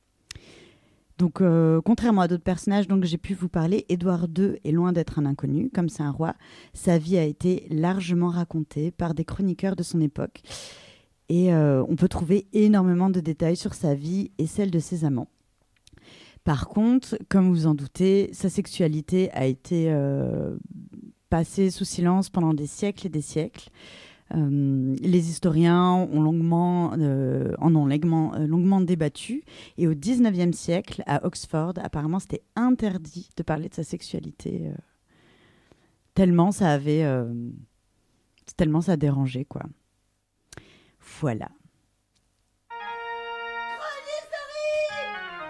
Donc, 1.18 1.42
euh, 1.42 1.82
contrairement 1.82 2.22
à 2.22 2.28
d'autres 2.28 2.44
personnages 2.44 2.88
dont 2.88 3.00
j'ai 3.02 3.18
pu 3.18 3.34
vous 3.34 3.50
parler, 3.50 3.86
Édouard 3.90 4.28
II 4.38 4.60
est 4.64 4.72
loin 4.72 4.94
d'être 4.94 5.18
un 5.18 5.26
inconnu. 5.26 5.70
Comme 5.74 5.90
c'est 5.90 6.04
un 6.04 6.12
roi, 6.12 6.36
sa 6.74 6.98
vie 6.98 7.18
a 7.18 7.24
été 7.24 7.66
largement 7.70 8.30
racontée 8.30 8.92
par 8.92 9.16
des 9.16 9.26
chroniqueurs 9.26 9.76
de 9.76 9.84
son 9.84 10.00
époque. 10.00 10.42
Et 11.30 11.54
euh, 11.54 11.84
on 11.90 11.96
peut 11.96 12.08
trouver 12.08 12.48
énormément 12.54 13.10
de 13.10 13.20
détails 13.20 13.58
sur 13.58 13.74
sa 13.74 13.96
vie 13.96 14.32
et 14.38 14.48
celle 14.48 14.72
de 14.72 14.80
ses 14.80 15.06
amants. 15.06 15.28
Par 16.44 16.70
contre, 16.70 17.18
comme 17.28 17.50
vous 17.50 17.68
en 17.68 17.74
doutez, 17.74 18.30
sa 18.32 18.50
sexualité 18.50 19.30
a 19.32 19.46
été 19.46 19.88
euh, 19.90 20.56
passée 21.30 21.72
sous 21.72 21.84
silence 21.84 22.30
pendant 22.30 22.54
des 22.54 22.68
siècles 22.68 23.08
et 23.08 23.10
des 23.10 23.22
siècles. 23.22 23.70
Euh, 24.36 24.96
les 25.02 25.30
historiens 25.30 25.94
ont 25.94 26.22
longuement, 26.22 26.94
euh, 26.98 27.54
en 27.60 27.74
ont 27.76 27.86
longuement, 27.86 28.34
euh, 28.36 28.46
longuement 28.48 28.82
débattu. 28.82 29.44
Et 29.78 29.88
au 29.88 29.94
19e 29.94 30.52
siècle, 30.54 31.02
à 31.06 31.26
Oxford, 31.26 31.74
apparemment, 31.82 32.20
c'était 32.20 32.44
interdit 32.56 33.30
de 33.38 33.44
parler 33.44 33.70
de 33.70 33.74
sa 33.76 33.84
sexualité. 33.84 34.68
euh, 34.68 34.74
tellement 36.14 36.52
ça 36.52 36.72
avait. 36.72 37.04
euh, 37.04 37.34
tellement 38.58 38.82
ça 38.82 38.98
dérangeait, 38.98 39.46
quoi. 39.46 39.64
Voilà. 41.22 41.50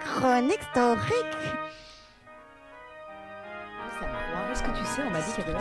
Chronique 0.04 0.60
historique 0.60 1.38
Est-ce 4.50 4.62
que 4.62 4.70
tu 4.70 4.84
sais, 4.84 5.02
on 5.06 5.10
m'a 5.10 5.20
dit 5.20 5.32
qu'il 5.34 5.44
y 5.44 5.48
avait 5.48 5.54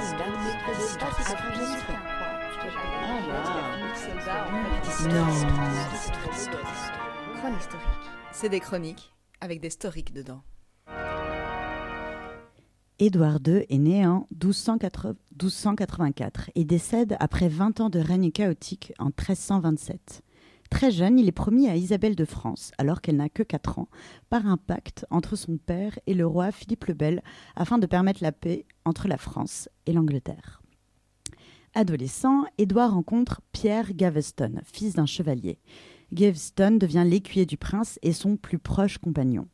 C'est 8.32 8.50
des 8.50 8.60
chroniques 8.60 9.14
avec 9.42 9.62
des 9.62 9.68
historiques 9.68 10.14
dedans. 10.14 10.42
Édouard 13.00 13.40
II 13.46 13.66
est 13.70 13.78
né 13.78 14.08
en 14.08 14.26
1280 14.32 15.16
1284 15.40 16.50
et 16.56 16.66
décède 16.66 17.16
après 17.20 17.48
20 17.48 17.80
ans 17.80 17.90
de 17.90 18.00
règne 18.00 18.32
chaotique 18.32 18.94
en 18.98 19.06
1327. 19.06 20.24
Très 20.70 20.92
jeune, 20.92 21.18
il 21.18 21.28
est 21.28 21.32
promis 21.32 21.70
à 21.70 21.76
Isabelle 21.76 22.16
de 22.16 22.26
France, 22.26 22.72
alors 22.78 23.02
qu'elle 23.02 23.18
n'a 23.18 23.30
que 23.30 23.44
4 23.44 23.80
ans, 23.80 23.88
par 24.30 24.46
un 24.48 24.58
pacte 24.58 25.06
entre 25.10 25.36
son 25.36 25.58
père 25.58 25.98
et 26.08 26.14
le 26.14 26.26
roi 26.26 26.52
Philippe 26.52 26.86
le 26.86 26.94
Bel 26.94 27.24
afin 27.56 27.78
de 27.78 27.86
permettre 27.86 28.24
la 28.24 28.32
paix 28.32 28.66
entre 28.84 29.08
la 29.08 29.18
France 29.18 29.70
et 29.86 29.94
l'Angleterre. 29.94 30.62
Adolescent, 31.74 32.46
Édouard 32.58 32.94
rencontre 32.94 33.42
Pierre 33.52 33.94
Gaveston, 33.94 34.62
fils 34.64 34.96
d'un 34.96 35.06
chevalier. 35.06 35.60
Gaveston 36.14 36.78
devient 36.78 37.04
l'écuyer 37.06 37.46
du 37.46 37.58
prince 37.58 38.00
et 38.02 38.14
son 38.14 38.38
plus 38.38 38.60
proche 38.60 38.98
compagnon. 38.98 39.48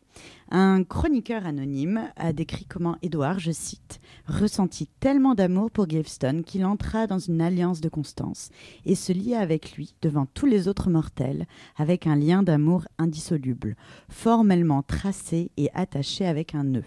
Un 0.49 0.83
chroniqueur 0.83 1.45
anonyme 1.45 2.09
a 2.15 2.33
décrit 2.33 2.65
comment 2.65 2.97
Édouard, 3.01 3.39
je 3.39 3.51
cite, 3.51 3.99
ressentit 4.27 4.87
tellement 4.99 5.33
d'amour 5.33 5.71
pour 5.71 5.87
Gaveston 5.87 6.43
qu'il 6.45 6.65
entra 6.65 7.07
dans 7.07 7.19
une 7.19 7.41
alliance 7.41 7.81
de 7.81 7.89
constance 7.89 8.49
et 8.85 8.95
se 8.95 9.11
lia 9.11 9.39
avec 9.39 9.75
lui 9.75 9.95
devant 10.01 10.27
tous 10.27 10.45
les 10.45 10.67
autres 10.67 10.89
mortels 10.89 11.47
avec 11.75 12.05
un 12.05 12.15
lien 12.15 12.43
d'amour 12.43 12.85
indissoluble, 12.97 13.75
formellement 14.09 14.83
tracé 14.83 15.51
et 15.57 15.69
attaché 15.73 16.25
avec 16.25 16.53
un 16.53 16.63
nœud. 16.63 16.83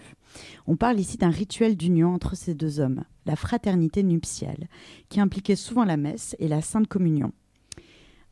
On 0.67 0.77
parle 0.77 1.01
ici 1.01 1.17
d'un 1.17 1.31
rituel 1.31 1.77
d'union 1.77 2.15
entre 2.15 2.37
ces 2.37 2.55
deux 2.55 2.81
hommes, 2.81 3.05
la 3.25 3.37
fraternité 3.37 4.03
nuptiale, 4.03 4.69
qui 5.09 5.21
impliquait 5.21 5.57
souvent 5.57 5.85
la 5.85 5.97
messe 5.97 6.37
et 6.39 6.49
la 6.49 6.63
sainte 6.63 6.89
communion 6.89 7.33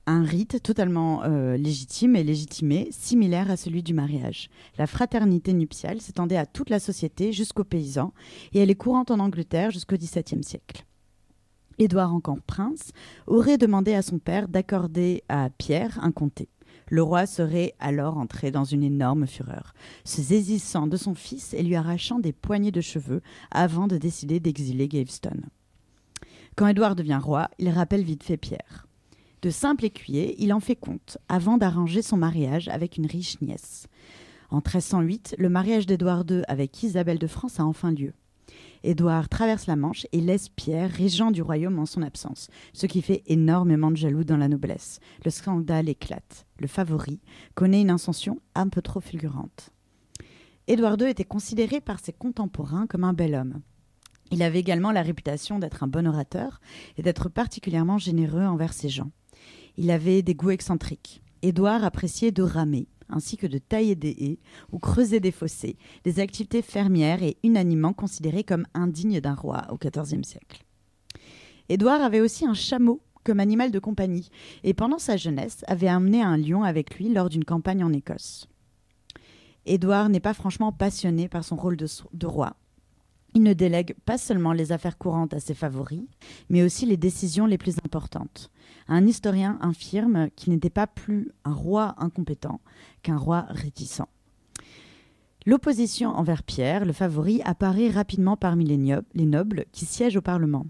un 0.06 0.22
rite 0.22 0.62
totalement 0.62 1.22
euh, 1.24 1.56
légitime 1.56 2.16
et 2.16 2.24
légitimé, 2.24 2.88
similaire 2.90 3.50
à 3.50 3.56
celui 3.56 3.82
du 3.82 3.94
mariage. 3.94 4.48
La 4.78 4.86
fraternité 4.86 5.52
nuptiale 5.52 6.00
s'étendait 6.00 6.36
à 6.36 6.46
toute 6.46 6.70
la 6.70 6.80
société 6.80 7.32
jusqu'aux 7.32 7.64
paysans, 7.64 8.12
et 8.52 8.60
elle 8.60 8.70
est 8.70 8.74
courante 8.74 9.10
en 9.10 9.18
Angleterre 9.18 9.70
jusqu'au 9.70 9.96
XVIIe 9.96 10.44
siècle. 10.44 10.84
Édouard, 11.78 12.14
encore 12.14 12.40
prince, 12.46 12.92
aurait 13.26 13.58
demandé 13.58 13.94
à 13.94 14.02
son 14.02 14.18
père 14.18 14.48
d'accorder 14.48 15.24
à 15.28 15.50
Pierre 15.50 15.98
un 16.02 16.12
comté. 16.12 16.48
Le 16.90 17.02
roi 17.02 17.26
serait 17.26 17.74
alors 17.80 18.18
entré 18.18 18.50
dans 18.50 18.64
une 18.64 18.82
énorme 18.82 19.26
fureur, 19.26 19.72
se 20.04 20.22
saisissant 20.22 20.86
de 20.86 20.96
son 20.96 21.14
fils 21.14 21.54
et 21.54 21.62
lui 21.62 21.76
arrachant 21.76 22.18
des 22.18 22.32
poignées 22.32 22.70
de 22.70 22.80
cheveux 22.80 23.22
avant 23.50 23.86
de 23.86 23.96
décider 23.96 24.38
d'exiler 24.38 24.86
Gaveston. 24.86 25.40
Quand 26.56 26.68
Édouard 26.68 26.94
devient 26.94 27.20
roi, 27.20 27.48
il 27.58 27.70
rappelle 27.70 28.04
vite 28.04 28.22
fait 28.22 28.36
Pierre. 28.36 28.86
De 29.44 29.50
simple 29.50 29.84
écuyer, 29.84 30.42
il 30.42 30.54
en 30.54 30.60
fait 30.60 30.74
compte 30.74 31.18
avant 31.28 31.58
d'arranger 31.58 32.00
son 32.00 32.16
mariage 32.16 32.68
avec 32.68 32.96
une 32.96 33.04
riche 33.04 33.38
nièce. 33.42 33.88
En 34.48 34.62
1308, 34.62 35.34
le 35.36 35.50
mariage 35.50 35.84
d'Édouard 35.84 36.24
II 36.30 36.40
avec 36.48 36.82
Isabelle 36.82 37.18
de 37.18 37.26
France 37.26 37.60
a 37.60 37.66
enfin 37.66 37.92
lieu. 37.92 38.14
Édouard 38.84 39.28
traverse 39.28 39.66
la 39.66 39.76
Manche 39.76 40.06
et 40.12 40.22
laisse 40.22 40.48
Pierre 40.48 40.90
régent 40.90 41.30
du 41.30 41.42
royaume 41.42 41.78
en 41.78 41.84
son 41.84 42.00
absence, 42.00 42.48
ce 42.72 42.86
qui 42.86 43.02
fait 43.02 43.22
énormément 43.26 43.90
de 43.90 43.98
jaloux 43.98 44.24
dans 44.24 44.38
la 44.38 44.48
noblesse. 44.48 44.98
Le 45.26 45.30
scandale 45.30 45.90
éclate. 45.90 46.46
Le 46.58 46.66
favori 46.66 47.20
connaît 47.54 47.82
une 47.82 47.90
ascension 47.90 48.40
un 48.54 48.70
peu 48.70 48.80
trop 48.80 49.02
fulgurante. 49.02 49.68
Édouard 50.68 50.96
II 50.98 51.10
était 51.10 51.24
considéré 51.24 51.82
par 51.82 52.00
ses 52.00 52.14
contemporains 52.14 52.86
comme 52.86 53.04
un 53.04 53.12
bel 53.12 53.34
homme. 53.34 53.60
Il 54.30 54.42
avait 54.42 54.60
également 54.60 54.90
la 54.90 55.02
réputation 55.02 55.58
d'être 55.58 55.82
un 55.82 55.86
bon 55.86 56.06
orateur 56.06 56.62
et 56.96 57.02
d'être 57.02 57.28
particulièrement 57.28 57.98
généreux 57.98 58.44
envers 58.44 58.72
ses 58.72 58.88
gens. 58.88 59.10
Il 59.76 59.90
avait 59.90 60.22
des 60.22 60.34
goûts 60.34 60.50
excentriques. 60.50 61.22
Édouard 61.42 61.84
appréciait 61.84 62.32
de 62.32 62.42
ramer, 62.42 62.88
ainsi 63.08 63.36
que 63.36 63.46
de 63.46 63.58
tailler 63.58 63.94
des 63.94 64.16
haies 64.18 64.38
ou 64.72 64.78
creuser 64.78 65.20
des 65.20 65.30
fossés, 65.30 65.76
des 66.04 66.20
activités 66.20 66.62
fermières 66.62 67.22
et 67.22 67.36
unanimement 67.42 67.92
considérées 67.92 68.44
comme 68.44 68.66
indignes 68.74 69.20
d'un 69.20 69.34
roi 69.34 69.66
au 69.70 69.76
XIVe 69.76 70.24
siècle. 70.24 70.64
Édouard 71.68 72.02
avait 72.02 72.20
aussi 72.20 72.46
un 72.46 72.54
chameau 72.54 73.00
comme 73.24 73.40
animal 73.40 73.70
de 73.70 73.78
compagnie 73.78 74.28
et 74.62 74.74
pendant 74.74 74.98
sa 74.98 75.16
jeunesse 75.16 75.64
avait 75.66 75.88
amené 75.88 76.22
un 76.22 76.36
lion 76.36 76.62
avec 76.62 76.96
lui 76.96 77.08
lors 77.08 77.30
d'une 77.30 77.44
campagne 77.44 77.82
en 77.82 77.92
Écosse. 77.92 78.48
Édouard 79.66 80.10
n'est 80.10 80.20
pas 80.20 80.34
franchement 80.34 80.72
passionné 80.72 81.28
par 81.28 81.42
son 81.42 81.56
rôle 81.56 81.76
de, 81.76 82.26
roi. 82.26 82.54
Il 83.34 83.42
ne 83.42 83.52
délègue 83.52 83.96
pas 84.04 84.16
seulement 84.16 84.52
les 84.52 84.70
affaires 84.70 84.96
courantes 84.96 85.34
à 85.34 85.40
ses 85.40 85.54
favoris, 85.54 86.04
mais 86.48 86.62
aussi 86.62 86.86
les 86.86 86.96
décisions 86.96 87.46
les 87.46 87.58
plus 87.58 87.76
importantes. 87.84 88.50
Un 88.86 89.06
historien 89.06 89.58
infirme 89.60 90.30
qu'il 90.36 90.52
n'était 90.52 90.70
pas 90.70 90.86
plus 90.86 91.32
un 91.44 91.52
roi 91.52 91.94
incompétent 91.98 92.60
qu'un 93.02 93.16
roi 93.16 93.46
réticent. 93.48 94.02
L'opposition 95.46 96.10
envers 96.10 96.42
Pierre, 96.42 96.84
le 96.84 96.92
favori, 96.92 97.42
apparaît 97.44 97.90
rapidement 97.90 98.36
parmi 98.36 98.64
les, 98.64 98.78
nio- 98.78 99.02
les 99.14 99.26
nobles 99.26 99.64
qui 99.72 99.84
siègent 99.84 100.16
au 100.16 100.22
Parlement. 100.22 100.66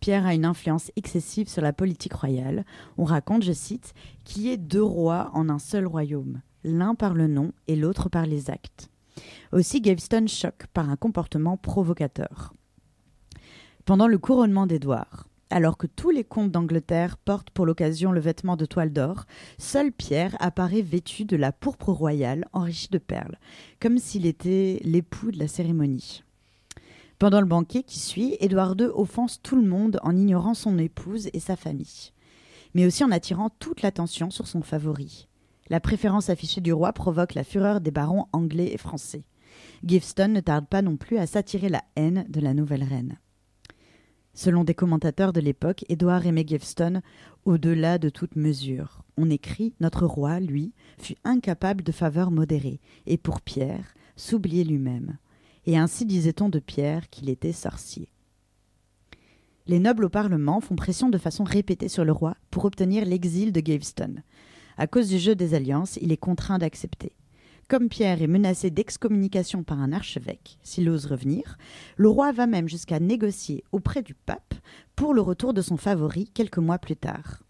Pierre 0.00 0.24
a 0.24 0.34
une 0.34 0.44
influence 0.44 0.92
excessive 0.94 1.48
sur 1.48 1.60
la 1.62 1.72
politique 1.72 2.14
royale. 2.14 2.64
On 2.96 3.04
raconte, 3.04 3.42
je 3.42 3.52
cite, 3.52 3.92
qu'il 4.24 4.42
y 4.42 4.50
ait 4.50 4.56
deux 4.56 4.82
rois 4.82 5.30
en 5.34 5.48
un 5.48 5.58
seul 5.58 5.86
royaume, 5.86 6.40
l'un 6.62 6.94
par 6.94 7.12
le 7.14 7.26
nom 7.26 7.52
et 7.66 7.74
l'autre 7.74 8.08
par 8.08 8.24
les 8.24 8.48
actes. 8.50 8.88
Aussi 9.52 9.80
Gaveston 9.80 10.26
choque 10.26 10.66
par 10.72 10.90
un 10.90 10.96
comportement 10.96 11.56
provocateur. 11.56 12.52
Pendant 13.84 14.06
le 14.06 14.18
couronnement 14.18 14.66
d'Édouard, 14.66 15.28
alors 15.50 15.78
que 15.78 15.86
tous 15.86 16.10
les 16.10 16.24
comtes 16.24 16.50
d'Angleterre 16.50 17.16
portent 17.16 17.50
pour 17.50 17.64
l'occasion 17.64 18.12
le 18.12 18.20
vêtement 18.20 18.56
de 18.56 18.66
toile 18.66 18.92
d'or, 18.92 19.24
seul 19.56 19.92
Pierre 19.92 20.36
apparaît 20.40 20.82
vêtu 20.82 21.24
de 21.24 21.36
la 21.36 21.52
pourpre 21.52 21.90
royale 21.90 22.46
enrichie 22.52 22.90
de 22.90 22.98
perles, 22.98 23.38
comme 23.80 23.98
s'il 23.98 24.26
était 24.26 24.80
l'époux 24.84 25.30
de 25.32 25.38
la 25.38 25.48
cérémonie. 25.48 26.22
Pendant 27.18 27.40
le 27.40 27.46
banquet 27.46 27.82
qui 27.82 27.98
suit, 27.98 28.36
Édouard 28.40 28.76
II 28.78 28.86
offense 28.94 29.40
tout 29.42 29.56
le 29.56 29.66
monde 29.66 29.98
en 30.02 30.16
ignorant 30.16 30.54
son 30.54 30.78
épouse 30.78 31.30
et 31.32 31.40
sa 31.40 31.56
famille, 31.56 32.12
mais 32.74 32.86
aussi 32.86 33.02
en 33.02 33.10
attirant 33.10 33.50
toute 33.58 33.82
l'attention 33.82 34.30
sur 34.30 34.46
son 34.46 34.62
favori. 34.62 35.27
La 35.70 35.80
préférence 35.80 36.30
affichée 36.30 36.60
du 36.60 36.72
roi 36.72 36.92
provoque 36.92 37.34
la 37.34 37.44
fureur 37.44 37.80
des 37.80 37.90
barons 37.90 38.26
anglais 38.32 38.72
et 38.72 38.78
français. 38.78 39.24
Gaveston 39.84 40.28
ne 40.28 40.40
tarde 40.40 40.66
pas 40.66 40.82
non 40.82 40.96
plus 40.96 41.18
à 41.18 41.26
s'attirer 41.26 41.68
la 41.68 41.82
haine 41.96 42.24
de 42.28 42.40
la 42.40 42.54
nouvelle 42.54 42.84
reine. 42.84 43.18
Selon 44.34 44.62
des 44.62 44.74
commentateurs 44.74 45.32
de 45.32 45.40
l'époque, 45.40 45.84
Édouard 45.88 46.26
aimait 46.26 46.44
Gaveston 46.44 47.02
au-delà 47.44 47.98
de 47.98 48.08
toute 48.08 48.36
mesure. 48.36 49.02
On 49.16 49.30
écrit 49.30 49.74
Notre 49.80 50.06
roi, 50.06 50.38
lui, 50.38 50.72
fut 50.98 51.16
incapable 51.24 51.82
de 51.82 51.92
faveurs 51.92 52.30
modérées, 52.30 52.80
et 53.06 53.16
pour 53.16 53.40
Pierre, 53.40 53.94
s'oubliait 54.16 54.64
lui-même. 54.64 55.18
Et 55.66 55.76
ainsi 55.76 56.06
disait-on 56.06 56.48
de 56.48 56.60
Pierre 56.60 57.10
qu'il 57.10 57.28
était 57.28 57.52
sorcier. 57.52 58.10
Les 59.66 59.80
nobles 59.80 60.06
au 60.06 60.08
Parlement 60.08 60.60
font 60.60 60.76
pression 60.76 61.10
de 61.10 61.18
façon 61.18 61.44
répétée 61.44 61.88
sur 61.88 62.04
le 62.04 62.12
roi 62.12 62.36
pour 62.50 62.64
obtenir 62.64 63.04
l'exil 63.04 63.52
de 63.52 63.60
Gaveston. 63.60 64.22
À 64.78 64.86
cause 64.86 65.08
du 65.08 65.18
jeu 65.18 65.34
des 65.34 65.54
alliances, 65.54 65.98
il 66.00 66.12
est 66.12 66.16
contraint 66.16 66.58
d'accepter. 66.58 67.12
Comme 67.66 67.88
Pierre 67.88 68.22
est 68.22 68.28
menacé 68.28 68.70
d'excommunication 68.70 69.64
par 69.64 69.80
un 69.80 69.92
archevêque, 69.92 70.56
s'il 70.62 70.88
ose 70.88 71.06
revenir, 71.06 71.58
le 71.96 72.08
roi 72.08 72.30
va 72.30 72.46
même 72.46 72.68
jusqu'à 72.68 73.00
négocier 73.00 73.64
auprès 73.72 74.02
du 74.02 74.14
pape 74.14 74.54
pour 74.94 75.14
le 75.14 75.20
retour 75.20 75.52
de 75.52 75.62
son 75.62 75.76
favori 75.76 76.30
quelques 76.32 76.58
mois 76.58 76.78
plus 76.78 76.96
tard. 76.96 77.42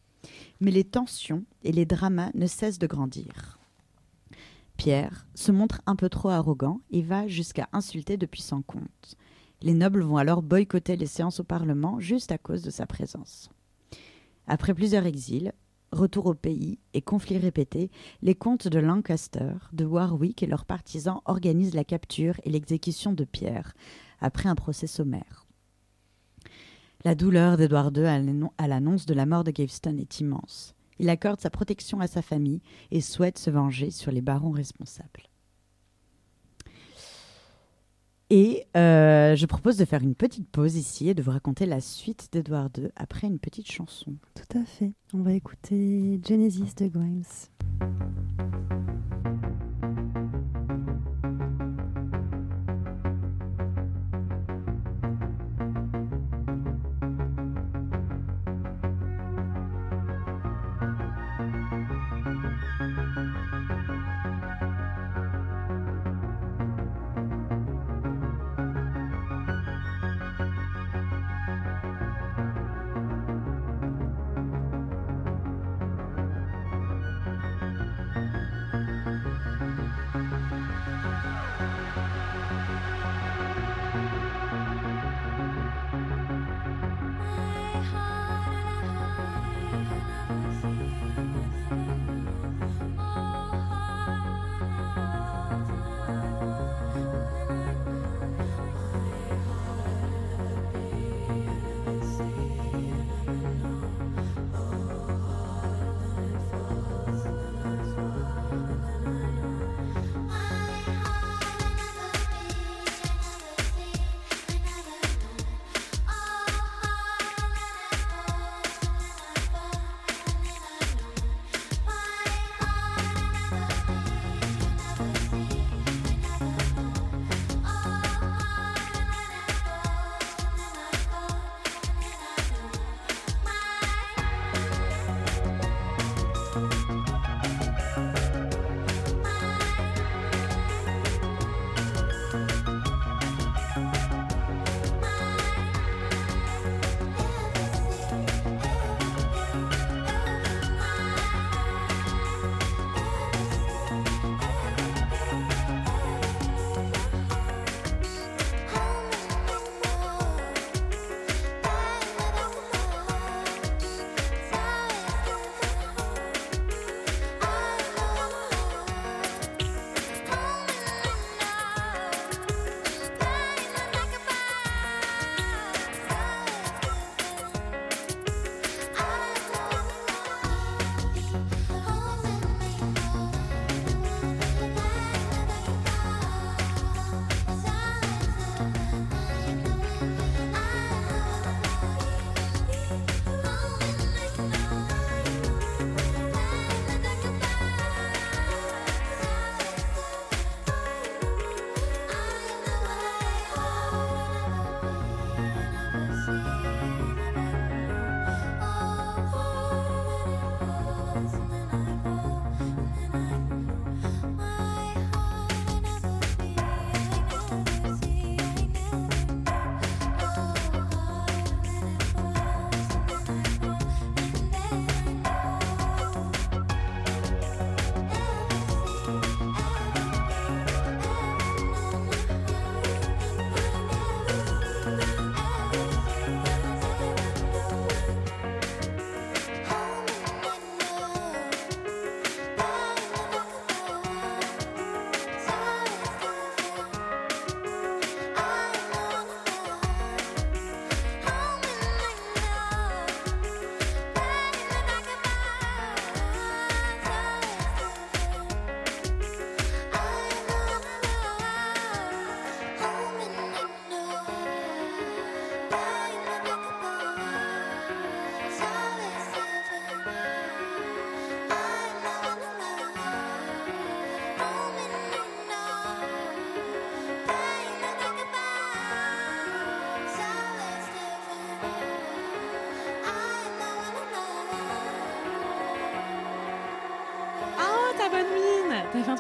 Mais 0.61 0.71
les 0.71 0.85
tensions 0.85 1.45
et 1.63 1.71
les 1.71 1.85
dramas 1.85 2.31
ne 2.35 2.47
cessent 2.47 2.79
de 2.79 2.87
grandir. 2.87 3.59
Pierre 4.79 5.27
se 5.35 5.53
montre 5.53 5.83
un 5.85 5.97
peu 5.97 6.09
trop 6.09 6.31
arrogant 6.31 6.81
et 6.91 7.03
va 7.03 7.29
jusqu'à 7.29 7.69
insulter 7.73 8.17
de 8.17 8.27
puissants 8.27 8.63
comtes. 8.63 9.17
Les 9.61 9.75
nobles 9.75 10.03
vont 10.03 10.17
alors 10.17 10.41
boycotter 10.41 10.97
les 10.97 11.07
séances 11.07 11.41
au 11.41 11.45
Parlement 11.45 12.01
juste 12.01 12.33
à 12.33 12.39
cause 12.39 12.63
de 12.63 12.71
sa 12.71 12.87
présence. 12.87 13.51
Après 14.47 14.73
plusieurs 14.73 15.05
exils, 15.05 15.53
retour 15.93 16.27
au 16.27 16.35
pays 16.35 16.79
et 16.95 17.03
conflits 17.03 17.39
répétés, 17.39 17.91
les 18.23 18.35
comtes 18.35 18.69
de 18.69 18.79
Lancaster, 18.79 19.53
de 19.73 19.85
Warwick 19.85 20.43
et 20.43 20.47
leurs 20.47 20.65
partisans 20.65 21.21
organisent 21.25 21.75
la 21.75 21.85
capture 21.85 22.41
et 22.45 22.51
l'exécution 22.51 23.13
de 23.13 23.25
Pierre, 23.25 23.75
après 24.21 24.49
un 24.49 24.55
procès 24.55 24.87
sommaire. 24.87 25.47
La 27.05 27.15
douleur 27.15 27.57
d'Édouard 27.57 27.93
II 27.97 28.05
à 28.05 28.19
l'annon- 28.19 28.53
à 28.59 28.67
l'annonce 28.67 29.07
de 29.07 29.15
la 29.15 29.25
mort 29.25 29.45
de 29.45 29.53
Gaveston 29.53 29.97
est 29.99 30.21
immense. 30.21 30.75
Il 30.99 31.09
accorde 31.11 31.41
sa 31.41 31.51
protection 31.51 32.01
à 32.01 32.09
sa 32.09 32.23
famille 32.23 32.61
et 32.91 33.01
souhaite 33.01 33.39
se 33.39 33.51
venger 33.51 33.91
sur 33.91 34.11
les 34.11 34.21
barons 34.21 34.51
responsables. 34.51 35.28
Et 38.31 38.67
euh, 38.77 39.37
je 39.37 39.47
propose 39.47 39.79
de 39.79 39.87
faire 39.87 40.03
une 40.03 40.15
petite 40.15 40.51
pause 40.51 40.77
ici 40.77 41.09
et 41.09 41.15
de 41.15 41.23
vous 41.23 41.31
raconter 41.31 41.65
la 41.65 41.81
suite 41.81 42.29
d'Édouard 42.31 42.69
II 42.77 42.89
après 42.95 43.27
une 43.27 43.39
petite 43.39 43.71
chanson. 43.71 44.15
Tout 44.35 44.59
à 44.59 44.65
fait. 44.65 44.93
On 45.15 45.23
va 45.23 45.33
écouter 45.33 46.21
Genesis 46.27 46.75
de 46.77 46.89
Grimes. 46.89 47.23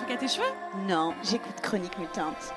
Tes 0.07 0.29
cheveux? 0.29 0.87
Non, 0.89 1.15
j'écoute 1.23 1.61
Chronique 1.63 1.99
Mutante. 1.99 2.53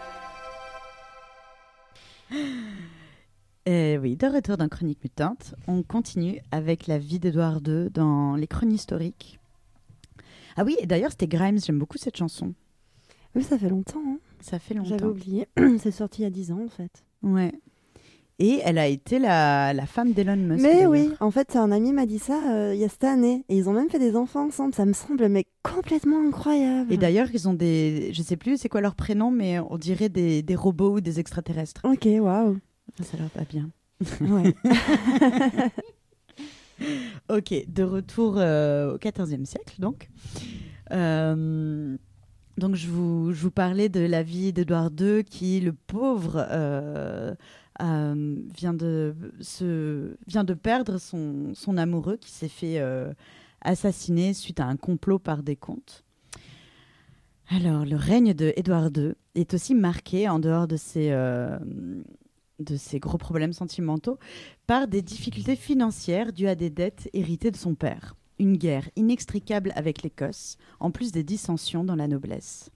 Et 3.66 3.98
oui, 3.98 4.16
de 4.16 4.28
retour 4.28 4.58
dans 4.58 4.68
Chronique 4.70 5.00
Mutante, 5.04 5.54
on 5.68 5.84
continue 5.84 6.40
avec 6.52 6.88
la 6.88 6.98
vie 6.98 7.20
d'Édouard 7.20 7.60
II 7.66 7.90
dans 7.92 8.36
les 8.36 8.48
chroniques 8.48 8.80
historiques. 8.80 9.40
Ah 10.58 10.64
oui, 10.64 10.76
et 10.80 10.86
d'ailleurs, 10.86 11.12
c'était 11.12 11.28
Grimes, 11.28 11.60
j'aime 11.60 11.80
beaucoup 11.80 11.98
cette 11.98 12.18
chanson. 12.18 12.54
Oui, 13.36 13.44
ça 13.44 13.58
fait 13.58 13.70
longtemps. 13.70 14.02
hein. 14.06 14.18
Ça 14.42 14.60
fait 14.60 14.74
J'avais 14.76 14.90
longtemps. 14.90 15.08
oublié. 15.08 15.48
C'est 15.80 15.92
sorti 15.92 16.22
il 16.22 16.24
y 16.24 16.28
a 16.28 16.32
10 16.32 16.52
ans, 16.52 16.64
en 16.66 16.70
fait. 16.70 17.04
Ouais. 17.22 17.54
Et 18.42 18.60
elle 18.64 18.80
a 18.80 18.88
été 18.88 19.20
la, 19.20 19.72
la 19.72 19.86
femme 19.86 20.14
d'Elon 20.14 20.36
Musk. 20.36 20.64
Mais 20.64 20.88
oui, 20.88 21.12
en 21.20 21.30
fait, 21.30 21.56
un 21.56 21.72
ami 21.72 21.94
m'a 21.94 22.08
dit 22.08 22.18
ça 22.18 22.40
euh, 22.52 22.74
il 22.74 22.82
y 22.82 22.84
a 22.84 22.90
cette 22.90 23.04
année. 23.04 23.46
Et 23.50 23.58
ils 23.58 23.70
ont 23.70 23.74
même 23.74 23.90
fait 23.90 24.00
des 24.00 24.16
enfants 24.16 24.48
ensemble. 24.48 24.74
Ça 24.74 24.84
me 24.86 24.94
semble 24.94 25.30
mais 25.30 25.46
complètement 25.62 26.20
incroyable. 26.28 26.92
Et 26.92 26.98
d'ailleurs, 26.98 27.28
ils 27.34 27.48
ont 27.48 27.54
des. 27.54 28.10
Je 28.14 28.22
sais 28.24 28.38
plus 28.38 28.58
c'est 28.58 28.68
quoi 28.68 28.82
leur 28.82 28.96
prénom, 28.96 29.30
mais 29.30 29.60
on 29.60 29.78
dirait 29.78 30.10
des, 30.10 30.42
des 30.42 30.56
robots 30.56 30.96
ou 30.96 31.02
des 31.02 31.20
extraterrestres. 31.20 31.82
Ok, 31.84 32.08
waouh. 32.20 32.58
Ça 33.04 33.18
leur 33.18 33.30
va 33.36 33.44
bien. 33.48 33.70
Ouais. 34.22 34.56
Ok, 37.30 37.54
de 37.68 37.84
retour 37.84 38.36
euh, 38.38 38.96
au 38.96 38.98
XIVe 38.98 39.46
siècle, 39.46 39.76
donc. 39.80 40.10
Euh, 40.92 41.96
donc, 42.58 42.76
je 42.76 42.88
vous, 42.88 43.32
je 43.32 43.42
vous 43.42 43.52
parlais 43.52 43.90
de 43.90 44.02
la 44.02 44.24
vie 44.24 44.52
d'Édouard 44.52 44.90
II, 45.00 45.24
qui, 45.24 45.62
le 45.62 45.74
pauvre, 45.74 46.46
euh, 46.50 47.34
euh, 47.82 48.36
vient, 48.56 48.74
de, 48.74 49.14
perdre 50.54 50.98
son, 50.98 51.54
son 51.54 51.78
amoureux, 51.78 52.18
qui 52.18 52.32
s'est 52.32 52.48
fait 52.48 52.80
euh, 52.80 53.14
assassiner 53.62 54.34
suite 54.34 54.60
à 54.60 54.66
un 54.66 54.78
complot 54.78 55.20
par 55.20 55.44
des 55.44 55.56
comtes. 55.56 56.04
Alors, 57.50 57.86
le 57.86 57.96
règne 57.96 58.34
de 58.34 58.54
Édouard 58.56 58.90
II 58.96 59.14
est 59.36 59.54
aussi 59.54 59.76
marqué, 59.76 60.30
en 60.30 60.40
dehors 60.40 60.68
de 60.68 60.78
ses, 60.78 61.12
euh, 61.12 61.58
de 62.60 62.78
ses 62.78 63.00
gros 63.00 63.18
problèmes 63.18 63.54
sentimentaux, 63.54 64.20
par 64.68 64.88
des 64.88 65.02
difficultés 65.02 65.56
financières 65.56 66.34
dues 66.34 66.48
à 66.48 66.56
des 66.56 66.70
dettes 66.70 67.10
héritées 67.14 67.52
de 67.52 67.58
son 67.58 67.76
père. 67.76 68.16
Une 68.40 68.58
guerre 68.58 68.90
inextricable 68.96 69.72
avec 69.76 70.02
l'Écosse, 70.02 70.58
en 70.80 70.92
plus 70.92 71.12
des 71.12 71.24
dissensions 71.24 71.84
dans 71.84 71.96
la 71.96 72.08
noblesse. 72.08 72.70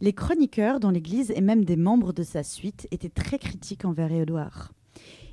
Les 0.00 0.12
chroniqueurs 0.12 0.78
dans 0.78 0.90
l'Église 0.90 1.32
et 1.34 1.40
même 1.40 1.64
des 1.64 1.76
membres 1.76 2.12
de 2.12 2.22
sa 2.22 2.44
suite 2.44 2.86
étaient 2.92 3.08
très 3.08 3.38
critiques 3.38 3.84
envers 3.84 4.12
Édouard. 4.12 4.72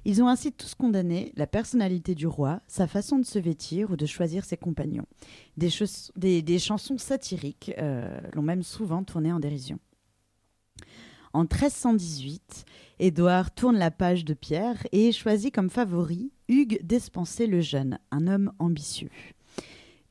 Ils 0.05 0.21
ont 0.21 0.27
ainsi 0.27 0.51
tous 0.51 0.75
condamné 0.75 1.33
la 1.35 1.47
personnalité 1.47 2.15
du 2.15 2.27
roi, 2.27 2.61
sa 2.67 2.87
façon 2.87 3.17
de 3.17 3.25
se 3.25 3.39
vêtir 3.39 3.91
ou 3.91 3.95
de 3.95 4.05
choisir 4.05 4.45
ses 4.45 4.57
compagnons. 4.57 5.05
Des, 5.57 5.69
chansons 6.59 6.97
satiriques 6.97 7.73
euh, 7.77 8.19
l'ont 8.33 8.43
même 8.43 8.63
souvent 8.63 9.03
tourné 9.03 9.31
en 9.31 9.39
dérision. 9.39 9.79
En 11.33 11.41
1318, 11.41 12.65
Édouard 12.99 13.53
tourne 13.53 13.77
la 13.77 13.91
page 13.91 14.25
de 14.25 14.33
Pierre 14.33 14.87
et 14.91 15.11
choisit 15.11 15.53
comme 15.53 15.69
favori 15.69 16.31
Hugues 16.47 16.79
d'Espencer 16.83 17.45
le 17.45 17.61
Jeune, 17.61 17.99
un 18.11 18.27
homme 18.27 18.51
ambitieux. 18.57 19.09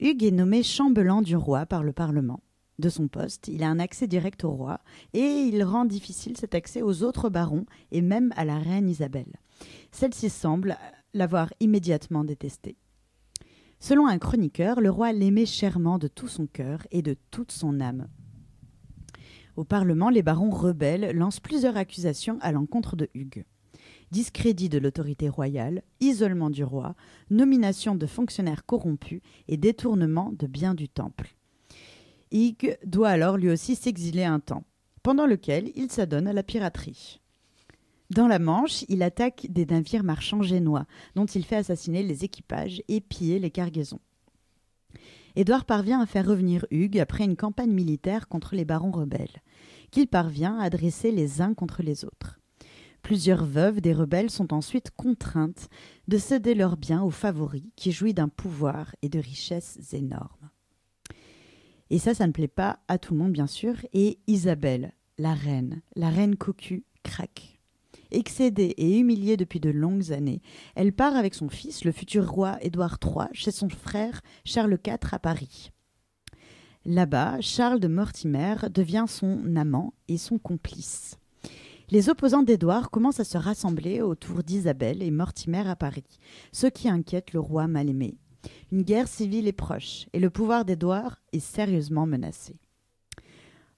Hugues 0.00 0.24
est 0.24 0.32
nommé 0.32 0.62
chambellan 0.62 1.22
du 1.22 1.36
roi 1.36 1.66
par 1.66 1.82
le 1.82 1.92
Parlement. 1.92 2.40
De 2.78 2.88
son 2.88 3.06
poste, 3.06 3.48
il 3.48 3.62
a 3.62 3.68
un 3.68 3.78
accès 3.78 4.08
direct 4.08 4.44
au 4.44 4.50
roi 4.50 4.80
et 5.12 5.20
il 5.20 5.62
rend 5.62 5.84
difficile 5.84 6.36
cet 6.36 6.54
accès 6.54 6.82
aux 6.82 7.02
autres 7.04 7.28
barons 7.28 7.66
et 7.92 8.02
même 8.02 8.32
à 8.36 8.44
la 8.44 8.58
reine 8.58 8.88
Isabelle. 8.88 9.32
Celle-ci 9.92 10.28
semble 10.28 10.76
l'avoir 11.12 11.52
immédiatement 11.60 12.24
détesté. 12.24 12.76
Selon 13.78 14.06
un 14.06 14.18
chroniqueur, 14.18 14.80
le 14.80 14.90
roi 14.90 15.12
l'aimait 15.12 15.46
chèrement 15.46 15.98
de 15.98 16.08
tout 16.08 16.26
son 16.26 16.46
cœur 16.46 16.86
et 16.90 17.02
de 17.02 17.16
toute 17.30 17.52
son 17.52 17.80
âme. 17.80 18.08
Au 19.56 19.64
Parlement, 19.64 20.10
les 20.10 20.22
barons 20.22 20.50
rebelles 20.50 21.16
lancent 21.16 21.38
plusieurs 21.38 21.76
accusations 21.76 22.38
à 22.40 22.50
l'encontre 22.50 22.96
de 22.96 23.08
Hugues. 23.14 23.44
Discrédit 24.10 24.68
de 24.68 24.78
l'autorité 24.78 25.28
royale, 25.28 25.82
isolement 26.00 26.50
du 26.50 26.64
roi, 26.64 26.96
nomination 27.30 27.94
de 27.94 28.06
fonctionnaires 28.06 28.66
corrompus 28.66 29.20
et 29.46 29.56
détournement 29.56 30.32
de 30.36 30.46
biens 30.48 30.74
du 30.74 30.88
temple. 30.88 31.36
Hugues 32.34 32.76
doit 32.84 33.10
alors 33.10 33.36
lui 33.36 33.48
aussi 33.48 33.76
s'exiler 33.76 34.24
un 34.24 34.40
temps, 34.40 34.64
pendant 35.04 35.24
lequel 35.24 35.70
il 35.76 35.88
s'adonne 35.88 36.26
à 36.26 36.32
la 36.32 36.42
piraterie. 36.42 37.20
Dans 38.10 38.26
la 38.26 38.40
Manche, 38.40 38.84
il 38.88 39.04
attaque 39.04 39.46
des 39.50 39.64
navires 39.64 40.02
marchands 40.02 40.42
génois, 40.42 40.86
dont 41.14 41.26
il 41.26 41.44
fait 41.44 41.56
assassiner 41.56 42.02
les 42.02 42.24
équipages 42.24 42.82
et 42.88 43.00
piller 43.00 43.38
les 43.38 43.52
cargaisons. 43.52 44.00
Édouard 45.36 45.64
parvient 45.64 46.00
à 46.00 46.06
faire 46.06 46.26
revenir 46.26 46.66
Hugues 46.72 46.98
après 46.98 47.24
une 47.24 47.36
campagne 47.36 47.72
militaire 47.72 48.26
contre 48.26 48.56
les 48.56 48.64
barons 48.64 48.90
rebelles, 48.90 49.42
qu'il 49.92 50.08
parvient 50.08 50.58
à 50.58 50.70
dresser 50.70 51.12
les 51.12 51.40
uns 51.40 51.54
contre 51.54 51.84
les 51.84 52.04
autres. 52.04 52.40
Plusieurs 53.02 53.44
veuves 53.44 53.80
des 53.80 53.92
rebelles 53.92 54.30
sont 54.30 54.52
ensuite 54.52 54.90
contraintes 54.90 55.68
de 56.08 56.18
céder 56.18 56.54
leurs 56.54 56.76
biens 56.76 57.02
aux 57.02 57.10
favoris 57.10 57.64
qui 57.76 57.92
jouit 57.92 58.14
d'un 58.14 58.28
pouvoir 58.28 58.96
et 59.02 59.08
de 59.08 59.20
richesses 59.20 59.78
énormes. 59.92 60.50
Et 61.94 62.00
ça, 62.00 62.12
ça 62.12 62.26
ne 62.26 62.32
plaît 62.32 62.48
pas 62.48 62.80
à 62.88 62.98
tout 62.98 63.14
le 63.14 63.20
monde, 63.20 63.30
bien 63.30 63.46
sûr. 63.46 63.74
Et 63.92 64.18
Isabelle, 64.26 64.94
la 65.16 65.32
reine, 65.32 65.80
la 65.94 66.10
reine 66.10 66.34
cocu, 66.34 66.82
craque. 67.04 67.60
Excédée 68.10 68.74
et 68.76 68.98
humiliée 68.98 69.36
depuis 69.36 69.60
de 69.60 69.70
longues 69.70 70.10
années, 70.10 70.42
elle 70.74 70.92
part 70.92 71.14
avec 71.14 71.34
son 71.34 71.48
fils, 71.48 71.84
le 71.84 71.92
futur 71.92 72.28
roi 72.28 72.58
Édouard 72.62 72.98
III, 73.00 73.28
chez 73.32 73.52
son 73.52 73.68
frère 73.68 74.22
Charles 74.44 74.76
IV 74.84 74.96
à 75.12 75.20
Paris. 75.20 75.70
Là-bas, 76.84 77.40
Charles 77.40 77.78
de 77.78 77.86
Mortimer 77.86 78.56
devient 78.74 79.04
son 79.06 79.54
amant 79.54 79.94
et 80.08 80.18
son 80.18 80.38
complice. 80.38 81.16
Les 81.90 82.08
opposants 82.08 82.42
d'Édouard 82.42 82.90
commencent 82.90 83.20
à 83.20 83.24
se 83.24 83.38
rassembler 83.38 84.02
autour 84.02 84.42
d'Isabelle 84.42 85.00
et 85.00 85.12
Mortimer 85.12 85.68
à 85.68 85.76
Paris, 85.76 86.18
ce 86.50 86.66
qui 86.66 86.88
inquiète 86.88 87.32
le 87.32 87.38
roi 87.38 87.68
mal 87.68 87.88
aimé. 87.88 88.16
Une 88.72 88.82
guerre 88.82 89.08
civile 89.08 89.48
est 89.48 89.52
proche 89.52 90.06
et 90.12 90.20
le 90.20 90.30
pouvoir 90.30 90.64
d'Édouard 90.64 91.20
est 91.32 91.40
sérieusement 91.40 92.06
menacé. 92.06 92.56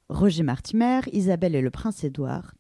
Roger 0.08 0.42
Mortimer, 0.42 1.00
Isabelle 1.12 1.54
et 1.54 1.62
le 1.62 1.70
prince 1.70 2.04
Édouard 2.04 2.54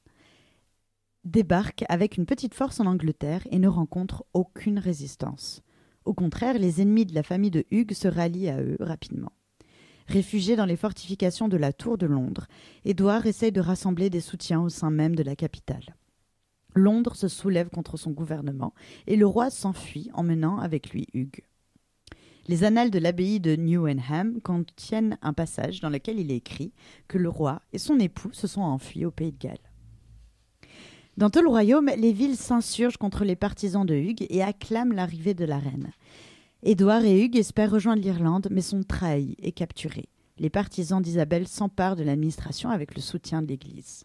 débarquent 1.24 1.84
avec 1.88 2.16
une 2.16 2.26
petite 2.26 2.54
force 2.54 2.80
en 2.80 2.86
Angleterre 2.86 3.46
et 3.50 3.58
ne 3.58 3.68
rencontrent 3.68 4.24
aucune 4.32 4.78
résistance. 4.78 5.62
Au 6.04 6.14
contraire, 6.14 6.58
les 6.58 6.80
ennemis 6.80 7.04
de 7.04 7.14
la 7.14 7.24
famille 7.24 7.50
de 7.50 7.64
Hugues 7.70 7.94
se 7.94 8.06
rallient 8.08 8.48
à 8.48 8.62
eux 8.62 8.76
rapidement. 8.80 9.32
Réfugié 10.06 10.54
dans 10.54 10.66
les 10.66 10.76
fortifications 10.76 11.48
de 11.48 11.56
la 11.56 11.72
Tour 11.72 11.98
de 11.98 12.06
Londres, 12.06 12.46
Édouard 12.84 13.26
essaye 13.26 13.50
de 13.50 13.60
rassembler 13.60 14.08
des 14.08 14.20
soutiens 14.20 14.60
au 14.60 14.68
sein 14.68 14.90
même 14.90 15.16
de 15.16 15.24
la 15.24 15.34
capitale. 15.34 15.96
Londres 16.74 17.16
se 17.16 17.26
soulève 17.26 17.70
contre 17.70 17.96
son 17.96 18.12
gouvernement 18.12 18.72
et 19.08 19.16
le 19.16 19.26
roi 19.26 19.50
s'enfuit 19.50 20.10
emmenant 20.14 20.58
avec 20.58 20.90
lui 20.90 21.08
Hugues. 21.12 21.42
Les 22.48 22.62
annales 22.62 22.92
de 22.92 23.00
l'abbaye 23.00 23.40
de 23.40 23.56
Newenham 23.56 24.40
contiennent 24.40 25.18
un 25.20 25.32
passage 25.32 25.80
dans 25.80 25.90
lequel 25.90 26.20
il 26.20 26.30
est 26.30 26.36
écrit 26.36 26.72
que 27.08 27.18
le 27.18 27.28
roi 27.28 27.60
et 27.72 27.78
son 27.78 27.98
époux 27.98 28.32
se 28.32 28.46
sont 28.46 28.60
enfuis 28.60 29.04
au 29.04 29.10
pays 29.10 29.32
de 29.32 29.38
Galles. 29.38 29.58
Dans 31.16 31.28
tout 31.28 31.40
le 31.40 31.48
royaume, 31.48 31.90
les 31.96 32.12
villes 32.12 32.36
s'insurgent 32.36 32.98
contre 32.98 33.24
les 33.24 33.34
partisans 33.34 33.84
de 33.84 33.94
Hugues 33.94 34.26
et 34.30 34.42
acclament 34.42 34.92
l'arrivée 34.92 35.34
de 35.34 35.44
la 35.44 35.58
reine. 35.58 35.90
Édouard 36.62 37.04
et 37.04 37.20
Hugues 37.20 37.36
espèrent 37.36 37.70
rejoindre 37.72 38.02
l'Irlande, 38.02 38.48
mais 38.50 38.60
sont 38.60 38.82
trahis 38.82 39.34
et 39.40 39.52
capturés. 39.52 40.08
Les 40.38 40.50
partisans 40.50 41.02
d'Isabelle 41.02 41.48
s'emparent 41.48 41.96
de 41.96 42.04
l'administration 42.04 42.70
avec 42.70 42.94
le 42.94 43.00
soutien 43.00 43.42
de 43.42 43.48
l'Église. 43.48 44.04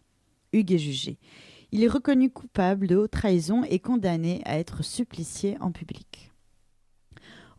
Hugues 0.54 0.72
est 0.72 0.78
jugé. 0.80 1.20
Il 1.72 1.84
est 1.84 1.90
reconnu 1.90 2.32
coupable 2.32 2.88
de 2.88 2.96
haute 2.96 3.12
trahison 3.12 3.64
et 3.66 3.80
condamné 3.80 4.42
à 4.46 4.58
être 4.58 4.84
supplicié 4.84 5.58
en 5.60 5.72
public. 5.72 6.31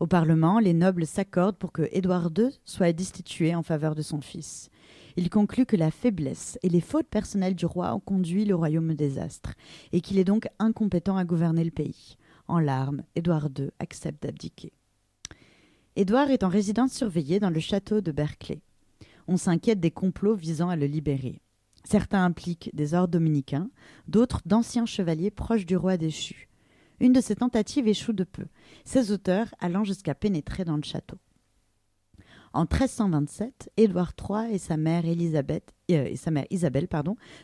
Au 0.03 0.05
Parlement, 0.05 0.59
les 0.59 0.73
nobles 0.73 1.05
s'accordent 1.05 1.55
pour 1.55 1.71
que 1.71 1.87
Édouard 1.93 2.29
II 2.37 2.49
soit 2.65 2.91
destitué 2.91 3.55
en 3.55 3.63
faveur 3.63 3.95
de 3.95 4.01
son 4.01 4.19
fils. 4.19 4.69
Il 5.15 5.29
conclut 5.29 5.65
que 5.65 5.77
la 5.77 5.91
faiblesse 5.91 6.59
et 6.61 6.67
les 6.67 6.81
fautes 6.81 7.07
personnelles 7.07 7.55
du 7.55 7.65
roi 7.65 7.95
ont 7.95 8.01
conduit 8.01 8.43
le 8.43 8.53
royaume 8.53 8.89
au 8.89 8.95
désastre, 8.95 9.53
et 9.93 10.01
qu'il 10.01 10.19
est 10.19 10.25
donc 10.25 10.49
incompétent 10.59 11.15
à 11.15 11.23
gouverner 11.23 11.63
le 11.63 11.71
pays. 11.71 12.17
En 12.49 12.59
larmes, 12.59 13.03
Édouard 13.15 13.47
II 13.57 13.69
accepte 13.79 14.23
d'abdiquer. 14.23 14.73
Édouard 15.95 16.31
est 16.31 16.43
en 16.43 16.49
résidence 16.49 16.91
surveillée 16.91 17.39
dans 17.39 17.49
le 17.49 17.61
château 17.61 18.01
de 18.01 18.11
Berkeley. 18.11 18.59
On 19.29 19.37
s'inquiète 19.37 19.79
des 19.79 19.91
complots 19.91 20.35
visant 20.35 20.67
à 20.67 20.75
le 20.75 20.85
libérer. 20.85 21.39
Certains 21.85 22.25
impliquent 22.25 22.71
des 22.73 22.93
ordres 22.93 23.13
dominicains, 23.13 23.69
d'autres 24.09 24.41
d'anciens 24.45 24.85
chevaliers 24.85 25.31
proches 25.31 25.65
du 25.65 25.77
roi 25.77 25.95
déchu. 25.95 26.49
Une 26.99 27.13
de 27.13 27.21
ces 27.21 27.35
tentatives 27.35 27.87
échoue 27.87 28.13
de 28.13 28.23
peu, 28.23 28.45
ses 28.85 29.11
auteurs 29.11 29.53
allant 29.59 29.83
jusqu'à 29.83 30.15
pénétrer 30.15 30.63
dans 30.63 30.77
le 30.77 30.83
château. 30.83 31.17
En 32.53 32.61
1327, 32.61 33.71
Édouard 33.77 34.13
III 34.17 34.53
et 34.53 34.59
sa 34.59 34.77
mère, 34.77 35.05
Élisabeth, 35.05 35.73
euh, 35.89 36.05
et 36.05 36.15
sa 36.15 36.29
mère 36.29 36.45
Isabelle 36.51 36.87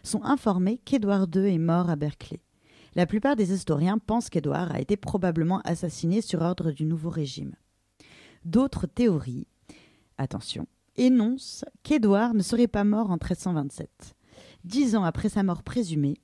sont 0.03 0.23
informés 0.23 0.77
qu'Édouard 0.77 1.27
II 1.33 1.51
est 1.51 1.57
mort 1.57 1.89
à 1.89 1.95
Berkeley. 1.95 2.41
La 2.95 3.07
plupart 3.07 3.35
des 3.35 3.51
historiens 3.51 3.97
pensent 3.97 4.29
qu'Édouard 4.29 4.71
a 4.71 4.79
été 4.79 4.97
probablement 4.97 5.61
assassiné 5.61 6.21
sur 6.21 6.41
ordre 6.41 6.71
du 6.71 6.85
nouveau 6.85 7.09
régime. 7.09 7.55
D'autres 8.45 8.85
théories, 8.85 9.47
attention, 10.17 10.67
énonce 10.95 11.65
qu'Édouard 11.81 12.35
ne 12.35 12.43
serait 12.43 12.67
pas 12.67 12.83
mort 12.83 13.09
en 13.09 13.13
1327. 13.15 14.15
Dix 14.63 14.95
ans 14.95 15.03
après 15.03 15.29
sa 15.29 15.41
mort 15.41 15.63
présumée, 15.63 16.17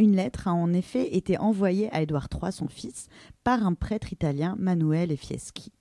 une 0.00 0.16
lettre 0.16 0.48
a 0.48 0.52
en 0.52 0.72
effet 0.72 1.14
été 1.14 1.38
envoyée 1.38 1.92
à 1.94 2.00
Édouard 2.00 2.28
III, 2.32 2.50
son 2.50 2.68
fils, 2.68 3.08
par 3.44 3.66
un 3.66 3.74
prêtre 3.74 4.12
italien, 4.12 4.56
Manuel 4.58 5.14
Fieschi. 5.16 5.72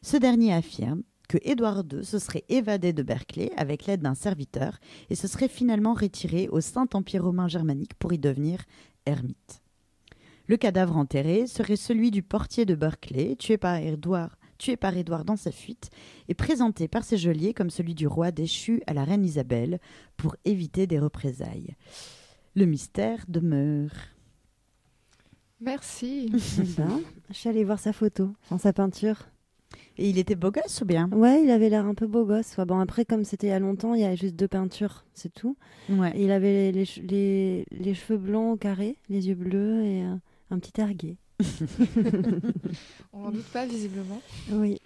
Ce 0.00 0.16
dernier 0.16 0.54
affirme 0.54 1.02
que 1.28 1.38
Édouard 1.42 1.82
II 1.92 2.04
se 2.04 2.20
serait 2.20 2.44
évadé 2.48 2.92
de 2.92 3.02
Berkeley 3.02 3.50
avec 3.56 3.86
l'aide 3.86 4.02
d'un 4.02 4.14
serviteur 4.14 4.78
et 5.10 5.16
se 5.16 5.26
serait 5.26 5.48
finalement 5.48 5.94
retiré 5.94 6.48
au 6.48 6.60
Saint-Empire 6.60 7.24
romain 7.24 7.48
germanique 7.48 7.94
pour 7.94 8.12
y 8.12 8.18
devenir 8.18 8.60
ermite. 9.06 9.62
Le 10.46 10.56
cadavre 10.56 10.96
enterré 10.96 11.46
serait 11.48 11.76
celui 11.76 12.10
du 12.10 12.22
portier 12.22 12.66
de 12.66 12.74
Berkeley, 12.76 13.34
tué 13.36 13.56
par 13.56 13.76
Édouard, 13.76 14.38
tué 14.58 14.76
par 14.76 14.96
Édouard 14.96 15.24
dans 15.24 15.36
sa 15.36 15.50
fuite, 15.50 15.90
et 16.28 16.34
présenté 16.34 16.86
par 16.86 17.02
ses 17.02 17.16
geôliers 17.16 17.54
comme 17.54 17.70
celui 17.70 17.94
du 17.94 18.06
roi 18.06 18.30
déchu 18.30 18.82
à 18.86 18.94
la 18.94 19.04
reine 19.04 19.24
Isabelle 19.24 19.80
pour 20.16 20.36
éviter 20.44 20.86
des 20.86 21.00
représailles. 21.00 21.74
Le 22.54 22.66
mystère 22.66 23.24
demeure. 23.28 23.90
Merci. 25.60 26.30
Ben, 26.76 27.00
je 27.30 27.34
suis 27.34 27.48
allée 27.48 27.64
voir 27.64 27.78
sa 27.78 27.92
photo, 27.92 28.30
enfin, 28.44 28.58
sa 28.58 28.72
peinture. 28.72 29.26
Et 29.96 30.08
il 30.10 30.18
était 30.18 30.34
beau 30.34 30.50
gosse 30.50 30.82
ou 30.82 30.84
bien? 30.84 31.08
Ouais, 31.10 31.42
il 31.42 31.50
avait 31.50 31.68
l'air 31.68 31.86
un 31.86 31.94
peu 31.94 32.06
beau 32.06 32.24
gosse. 32.24 32.56
Ouais, 32.58 32.64
bon, 32.64 32.78
après, 32.78 33.04
comme 33.04 33.24
c'était 33.24 33.46
il 33.48 33.50
y 33.50 33.52
a 33.54 33.58
longtemps, 33.58 33.94
il 33.94 34.00
y 34.02 34.04
avait 34.04 34.16
juste 34.16 34.36
deux 34.36 34.48
peintures, 34.48 35.04
c'est 35.14 35.32
tout. 35.32 35.56
Ouais. 35.88 36.12
Et 36.16 36.24
il 36.24 36.30
avait 36.30 36.72
les, 36.72 36.84
les 36.84 37.02
les- 37.02 37.66
les 37.70 37.94
cheveux 37.94 38.18
blancs 38.18 38.58
carrés, 38.60 38.96
les 39.08 39.28
yeux 39.28 39.34
bleus 39.34 39.82
et 39.84 40.04
euh, 40.04 40.14
un 40.50 40.58
petit 40.58 40.80
air 40.80 40.92
gai. 40.94 41.16
On 43.12 43.20
n'en 43.22 43.30
doute 43.30 43.46
pas 43.52 43.66
visiblement. 43.66 44.20
Oui. 44.52 44.80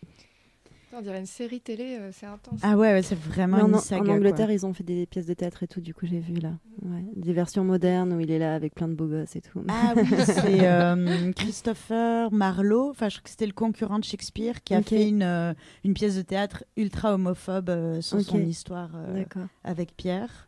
On 0.97 1.03
dirait 1.03 1.21
une 1.21 1.27
série 1.27 1.61
télé, 1.61 1.97
euh, 2.01 2.11
c'est 2.13 2.27
intense. 2.27 2.61
Ah 2.63 2.77
ouais, 2.77 2.93
ouais, 2.93 3.03
c'est 3.03 3.19
vraiment 3.19 3.59
en, 3.59 3.69
une 3.69 3.75
en 3.75 3.79
saga. 3.79 4.11
Angleterre, 4.13 4.47
quoi. 4.47 4.55
ils 4.55 4.65
ont 4.67 4.73
fait 4.73 4.85
des 4.85 5.05
pièces 5.07 5.27
de 5.27 5.35
théâtre 5.35 5.63
et 5.63 5.69
tout, 5.69 5.81
du 5.83 5.93
coup, 5.93 6.07
j'ai 6.07 6.19
vu 6.19 6.35
là. 6.35 6.53
Ouais. 6.83 7.05
Des 7.15 7.33
versions 7.35 7.63
modernes 7.63 8.13
où 8.15 8.21
il 8.21 8.31
est 8.31 8.39
là 8.39 8.55
avec 8.55 8.75
plein 8.75 8.89
de 8.89 8.95
beaux 8.95 9.07
gosses 9.07 9.37
et 9.37 9.41
tout. 9.43 9.63
Ah 9.69 9.93
oui, 9.97 10.05
c'est 10.25 10.67
euh, 10.67 11.33
Christopher 11.33 12.33
Marlowe, 12.33 12.91
enfin 12.91 13.09
je 13.09 13.17
crois 13.17 13.25
que 13.25 13.31
c'était 13.31 13.47
le 13.47 13.53
concurrent 13.53 13.99
de 13.99 14.05
Shakespeare 14.05 14.63
qui 14.63 14.75
a 14.75 14.79
Ok. 14.79 14.89
fait 14.89 15.09
une, 15.09 15.23
euh, 15.23 15.53
une 15.85 15.93
pièce 15.95 16.17
de 16.17 16.23
théâtre 16.23 16.65
ultra 16.77 17.15
homophobe 17.15 17.69
euh, 17.69 18.01
sur 18.01 18.19
Ok. 18.19 18.25
son 18.25 18.41
histoire 18.41 18.91
euh, 18.95 19.25
avec 19.65 19.97
Pierre. 19.97 20.48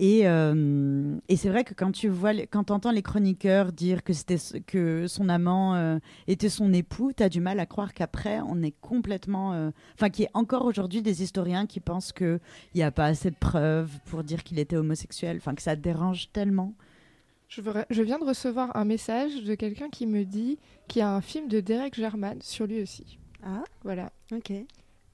Et, 0.00 0.28
euh, 0.28 1.16
et 1.28 1.36
c'est 1.36 1.48
vrai 1.48 1.64
que 1.64 1.74
quand 1.74 1.90
tu 1.90 2.08
vois, 2.08 2.32
quand 2.32 2.70
entends 2.70 2.92
les 2.92 3.02
chroniqueurs 3.02 3.72
dire 3.72 4.04
que 4.04 4.12
c'était 4.12 4.36
que 4.64 5.08
son 5.08 5.28
amant 5.28 5.74
euh, 5.74 5.98
était 6.28 6.48
son 6.48 6.72
époux, 6.72 7.10
tu 7.16 7.20
as 7.24 7.28
du 7.28 7.40
mal 7.40 7.58
à 7.58 7.66
croire 7.66 7.92
qu'après 7.92 8.38
on 8.46 8.62
est 8.62 8.74
complètement, 8.80 9.54
euh, 9.54 9.70
enfin 9.96 10.08
qu'il 10.08 10.22
y 10.22 10.26
ait 10.26 10.30
encore 10.34 10.64
aujourd'hui 10.66 11.02
des 11.02 11.24
historiens 11.24 11.66
qui 11.66 11.80
pensent 11.80 12.12
que 12.12 12.38
il 12.74 12.78
y 12.80 12.84
a 12.84 12.92
pas 12.92 13.06
assez 13.06 13.28
de 13.30 13.36
preuves 13.40 13.90
pour 14.06 14.22
dire 14.22 14.44
qu'il 14.44 14.60
était 14.60 14.76
homosexuel, 14.76 15.38
enfin 15.38 15.56
que 15.56 15.62
ça 15.62 15.74
dérange 15.74 16.30
tellement. 16.32 16.74
Je, 17.48 17.60
veux- 17.60 17.84
je 17.90 18.02
viens 18.02 18.20
de 18.20 18.24
recevoir 18.24 18.76
un 18.76 18.84
message 18.84 19.42
de 19.42 19.54
quelqu'un 19.56 19.88
qui 19.88 20.06
me 20.06 20.24
dit 20.24 20.58
qu'il 20.86 21.00
y 21.00 21.02
a 21.02 21.10
un 21.12 21.20
film 21.20 21.48
de 21.48 21.58
Derek 21.58 21.94
German 21.94 22.38
sur 22.40 22.68
lui 22.68 22.80
aussi. 22.82 23.18
Ah, 23.42 23.64
Voilà. 23.82 24.12
ok. 24.30 24.52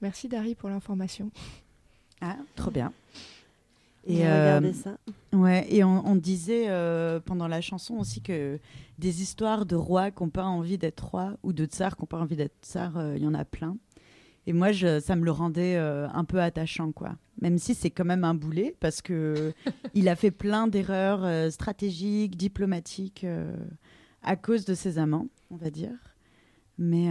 Merci 0.01 0.27
Dari 0.27 0.53
pour 0.53 0.69
l'information. 0.69 1.31
Ah, 2.21 2.35
trop 2.55 2.69
bien. 2.69 2.93
Et 4.05 4.27
euh, 4.27 4.73
ça. 4.73 4.97
Ouais, 5.33 5.65
et 5.73 5.83
on, 5.83 6.05
on 6.05 6.15
disait 6.15 6.65
euh, 6.67 7.19
pendant 7.19 7.47
la 7.47 7.61
chanson 7.61 7.95
aussi 7.95 8.21
que 8.21 8.59
des 8.99 9.21
histoires 9.21 9.65
de 9.65 9.75
rois 9.75 10.11
qui 10.11 10.23
n'ont 10.23 10.29
pas 10.29 10.45
envie 10.45 10.77
d'être 10.77 11.07
rois 11.07 11.37
ou 11.43 11.53
de 11.53 11.65
tsars 11.65 11.95
qui 11.95 12.03
n'ont 12.03 12.07
pas 12.07 12.19
envie 12.19 12.35
d'être 12.35 12.55
tsars, 12.61 12.97
euh, 12.97 13.17
il 13.17 13.23
y 13.23 13.27
en 13.27 13.33
a 13.33 13.45
plein. 13.45 13.77
Et 14.47 14.53
moi, 14.53 14.71
je, 14.71 14.99
ça 14.99 15.15
me 15.15 15.25
le 15.25 15.31
rendait 15.31 15.75
un 15.75 16.23
peu 16.23 16.39
attachant, 16.39 16.91
quoi. 16.91 17.15
Même 17.41 17.57
si 17.57 17.73
c'est 17.73 17.89
quand 17.89 18.05
même 18.05 18.23
un 18.23 18.35
boulet, 18.35 18.75
parce 18.79 19.01
que 19.01 19.53
il 19.95 20.07
a 20.07 20.15
fait 20.15 20.29
plein 20.29 20.67
d'erreurs 20.67 21.51
stratégiques, 21.51 22.37
diplomatiques, 22.37 23.25
à 24.21 24.35
cause 24.35 24.63
de 24.65 24.75
ses 24.75 24.99
amants, 24.99 25.29
on 25.49 25.55
va 25.55 25.71
dire. 25.71 25.97
Mais 26.77 27.09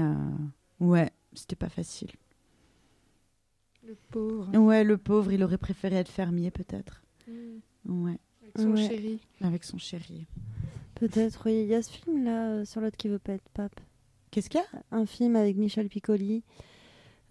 ouais, 0.79 1.11
c'était 1.33 1.57
pas 1.57 1.69
facile. 1.69 2.11
Le 3.87 3.97
pauvre. 4.11 4.57
Ouais, 4.57 4.85
le 4.85 4.97
pauvre, 4.97 5.33
il 5.33 5.43
aurait 5.43 5.59
préféré 5.59 5.97
être 5.97 6.09
fermier, 6.11 6.51
peut-être. 6.51 7.03
Mm. 7.29 8.05
Ouais, 8.05 8.19
Avec 8.43 8.59
son 8.59 8.71
Ouais. 8.73 8.89
chéri. 8.89 9.21
avec 9.41 9.65
son 9.65 9.79
chéri. 9.79 10.27
Peut-être, 10.95 11.43
oui. 11.47 11.63
Il 11.63 11.67
y 11.69 11.75
a 11.75 11.83
ce 11.83 11.91
film 11.91 12.25
là, 12.25 12.49
euh, 12.51 12.65
sur 12.65 12.81
l'autre 12.81 12.97
qui 12.97 13.09
veut 13.09 13.19
pas 13.19 13.33
être 13.33 13.49
pape. 13.53 13.79
Qu'est-ce 14.31 14.49
qu'il 14.49 14.61
y 14.61 14.63
a? 14.63 14.83
Un 14.97 15.07
film 15.07 15.37
avec 15.37 15.57
Michel 15.57 15.89
Piccoli. 15.89 16.43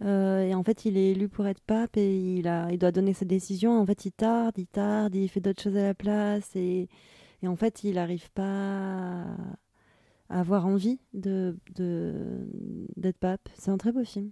Euh, 0.02 0.42
et 0.42 0.54
en 0.54 0.64
fait, 0.64 0.86
il 0.86 0.98
est 0.98 1.12
élu 1.12 1.30
pour 1.30 1.48
être 1.48 1.62
pape 1.62 1.96
et 1.98 2.36
il, 2.36 2.48
a, 2.48 2.72
il 2.72 2.78
doit 2.78 2.92
donner 2.92 3.14
sa 3.14 3.26
décision. 3.26 3.80
En 3.80 3.86
fait, 3.86 4.06
il 4.06 4.12
tarde, 4.12 4.58
il 4.58 4.68
tarde, 4.68 5.16
il 5.16 5.28
fait 5.30 5.40
d'autres 5.40 5.62
choses 5.64 5.78
à 5.78 5.84
la 5.84 5.94
place. 5.94 6.56
Et, 6.56 6.90
et 7.42 7.48
en 7.48 7.56
fait, 7.56 7.84
il 7.84 7.96
n'arrive 7.96 8.30
pas 8.32 9.24
à 10.30 10.40
avoir 10.40 10.66
envie 10.66 11.00
de, 11.14 11.56
de- 11.76 12.48
d'être 12.98 13.18
pape. 13.18 13.48
C'est 13.56 13.72
un 13.72 13.78
très 13.78 13.92
beau 13.92 14.04
film. 14.04 14.32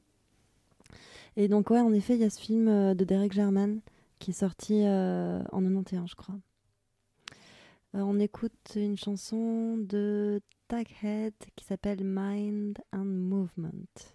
Et 1.38 1.48
donc, 1.48 1.70
ouais, 1.70 1.80
en 1.80 1.94
effet, 1.94 2.16
il 2.16 2.22
y 2.22 2.26
a 2.26 2.30
ce 2.30 2.40
film 2.40 2.68
euh, 2.68 2.94
de 2.94 3.06
Derek 3.06 3.32
German 3.32 3.80
qui 4.20 4.32
est 4.32 4.34
sorti 4.34 4.84
euh, 4.86 5.42
en 5.52 5.62
91, 5.62 6.10
je 6.10 6.16
crois. 6.16 6.36
Euh, 7.96 8.00
on 8.00 8.20
écoute 8.20 8.54
une 8.76 8.98
chanson 8.98 9.78
de 9.78 10.42
Taghead 10.68 11.34
qui 11.56 11.66
s'appelle 11.66 12.04
Mind 12.04 12.78
and 12.94 13.06
Movement. 13.06 14.14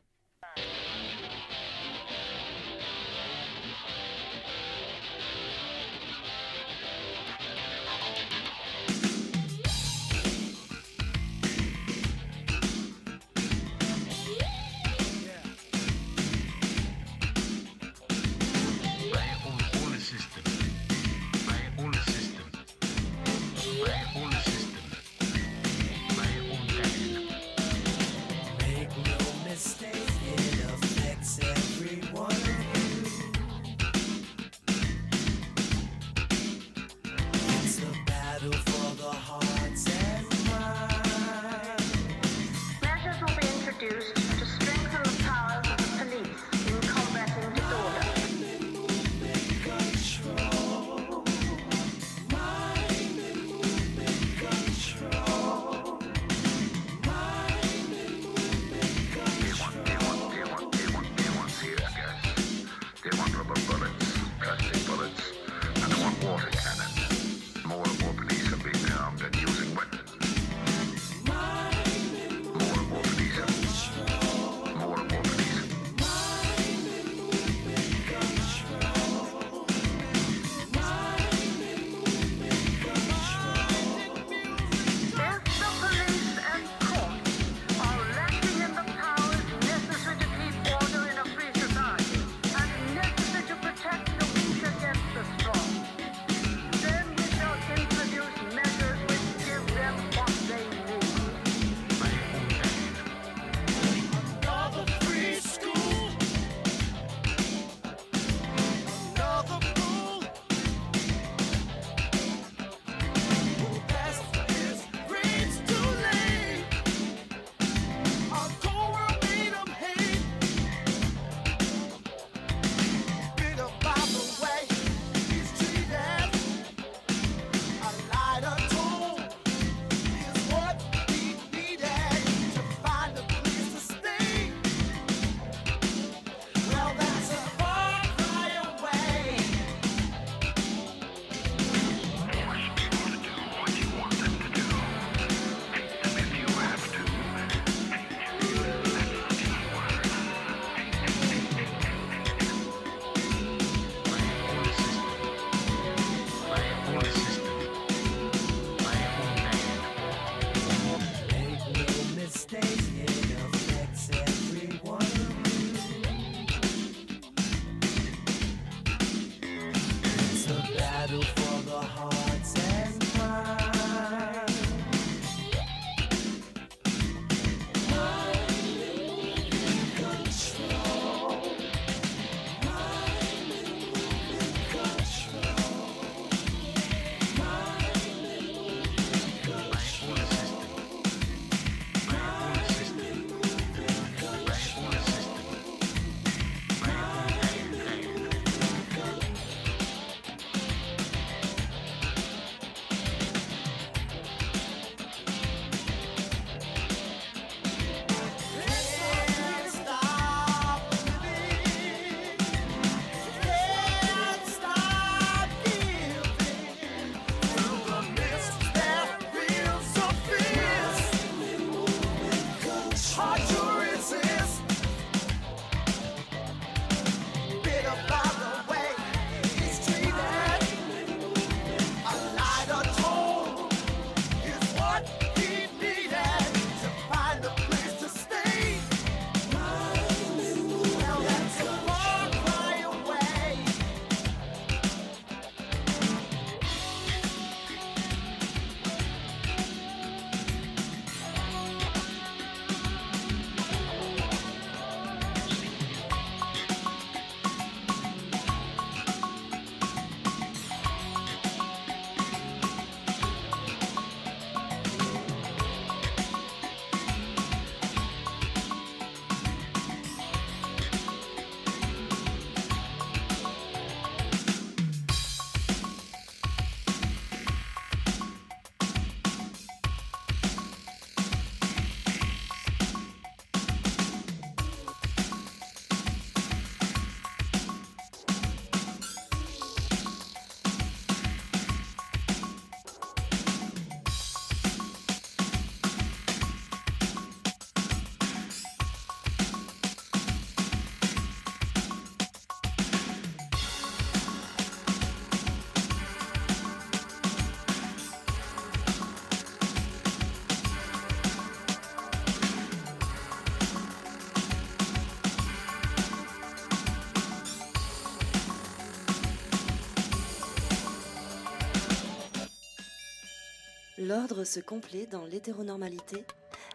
L'ordre 324.06 324.44
se 324.44 324.60
complaît 324.60 325.08
dans 325.10 325.24
l'hétéronormalité. 325.24 326.18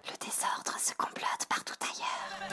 Le 0.06 0.18
désordre 0.20 0.78
se 0.78 0.94
complote 0.96 1.46
partout 1.48 1.76
ailleurs. 1.82 2.50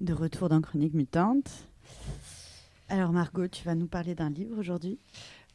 De 0.00 0.12
retour 0.12 0.48
dans 0.48 0.60
Chronique 0.60 0.94
Mutante. 0.94 1.68
Alors 2.88 3.12
Margot, 3.12 3.46
tu 3.46 3.62
vas 3.62 3.76
nous 3.76 3.86
parler 3.86 4.16
d'un 4.16 4.30
livre 4.30 4.58
aujourd'hui? 4.58 4.98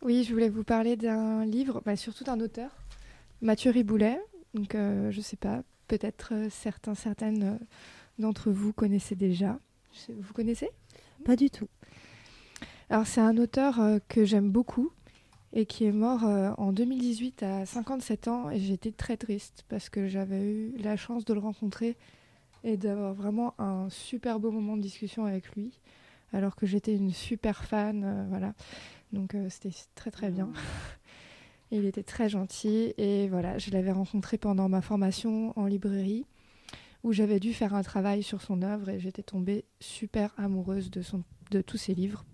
Oui, 0.02 0.24
je 0.24 0.32
voulais 0.32 0.48
vous 0.48 0.64
parler 0.64 0.96
d'un 0.96 1.44
livre, 1.44 1.82
bah, 1.86 1.98
surtout 1.98 2.24
d'un 2.24 2.40
auteur, 2.40 2.72
Mathieu 3.42 3.72
Riboulet. 3.72 4.22
Donc, 4.54 4.74
euh, 4.74 5.12
je 5.12 5.20
sais 5.20 5.36
pas, 5.36 5.64
peut-être 5.90 6.34
euh, 6.34 6.48
certains, 6.50 6.96
certaines 6.96 7.44
euh, 7.44 7.58
d'entre 8.20 8.52
vous 8.52 8.72
connaissez 8.72 9.16
déjà. 9.16 9.60
Vous 10.08 10.34
connaissez? 10.34 10.70
Pas 11.26 11.36
du 11.36 11.50
tout. 11.50 11.68
Alors, 12.90 13.06
c'est 13.06 13.22
un 13.22 13.38
auteur 13.38 13.80
euh, 13.80 14.00
que 14.08 14.26
j'aime 14.26 14.50
beaucoup 14.50 14.92
et 15.54 15.66
qui 15.66 15.86
est 15.86 15.92
mort 15.92 16.26
euh, 16.26 16.52
en 16.58 16.72
2018 16.72 17.44
à 17.44 17.66
57 17.66 18.28
ans. 18.28 18.50
Et 18.50 18.60
j'étais 18.60 18.92
très 18.92 19.18
triste 19.18 19.64
parce 19.70 19.90
que 19.90 20.08
j'avais 20.08 20.42
eu 20.42 20.74
la 20.80 20.96
chance 20.96 21.26
de 21.26 21.34
le 21.34 21.40
rencontrer 21.40 21.98
et 22.64 22.78
d'avoir 22.78 23.14
vraiment 23.14 23.54
un 23.60 23.90
super 23.90 24.40
beau 24.40 24.52
moment 24.52 24.76
de 24.76 24.82
discussion 24.82 25.26
avec 25.26 25.56
lui, 25.56 25.80
alors 26.34 26.56
que 26.56 26.66
j'étais 26.66 26.96
une 26.96 27.12
super 27.12 27.64
fan. 27.64 28.04
euh, 28.04 28.26
voilà. 28.30 28.54
Donc, 29.14 29.36
c'était 29.50 29.76
très, 29.96 30.12
très 30.12 30.30
bien. 30.30 30.52
Il 31.72 31.86
était 31.86 32.04
très 32.04 32.30
gentil 32.30 32.94
et 32.98 33.28
voilà, 33.28 33.60
je 33.60 33.70
l'avais 33.70 33.92
rencontré 33.92 34.40
pendant 34.40 34.70
ma 34.70 34.82
formation 34.82 35.54
en 35.56 35.68
librairie 35.68 36.26
où 37.04 37.14
j'avais 37.14 37.40
dû 37.40 37.54
faire 37.54 37.74
un 37.74 37.84
travail 37.84 38.24
sur 38.24 38.42
son 38.42 38.62
œuvre 38.62 38.90
et 38.90 39.00
j'étais 39.00 39.24
tombée 39.24 39.66
super 39.80 40.34
amoureuse 40.38 40.92
de, 40.92 41.02
son, 41.02 41.24
de 41.52 41.62
tous 41.62 41.78
ses 41.78 41.96
livres. 41.96 42.26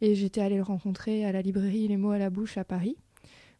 Et 0.00 0.14
j'étais 0.14 0.40
allée 0.40 0.56
le 0.56 0.62
rencontrer 0.62 1.24
à 1.24 1.32
la 1.32 1.42
librairie 1.42 1.86
Les 1.86 1.96
mots 1.96 2.10
à 2.10 2.18
la 2.18 2.30
bouche 2.30 2.58
à 2.58 2.64
Paris 2.64 2.96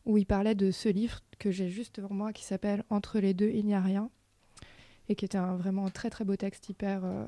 où 0.04 0.18
il 0.18 0.26
parlait 0.26 0.56
de 0.56 0.70
ce 0.70 0.88
livre 0.88 1.20
que 1.38 1.50
j'ai 1.50 1.68
juste 1.68 1.96
devant 1.96 2.14
moi 2.14 2.32
qui 2.32 2.44
s'appelle 2.44 2.84
Entre 2.90 3.20
les 3.20 3.34
deux, 3.34 3.50
il 3.50 3.66
n'y 3.66 3.74
a 3.74 3.80
rien 3.80 4.10
et 5.08 5.14
qui 5.14 5.24
était 5.24 5.38
un 5.38 5.56
vraiment 5.56 5.90
très 5.90 6.10
très 6.10 6.24
beau 6.24 6.36
texte 6.36 6.68
hyper, 6.68 7.04
euh, 7.04 7.24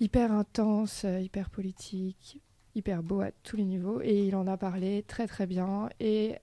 hyper 0.00 0.32
intense, 0.32 1.04
hyper 1.04 1.50
politique, 1.50 2.40
hyper 2.74 3.02
beau 3.02 3.20
à 3.20 3.30
tous 3.42 3.56
les 3.56 3.64
niveaux 3.64 4.00
et 4.02 4.26
il 4.26 4.34
en 4.36 4.46
a 4.46 4.56
parlé 4.56 5.02
très 5.02 5.26
très 5.26 5.46
bien 5.46 5.88
et 6.00 6.36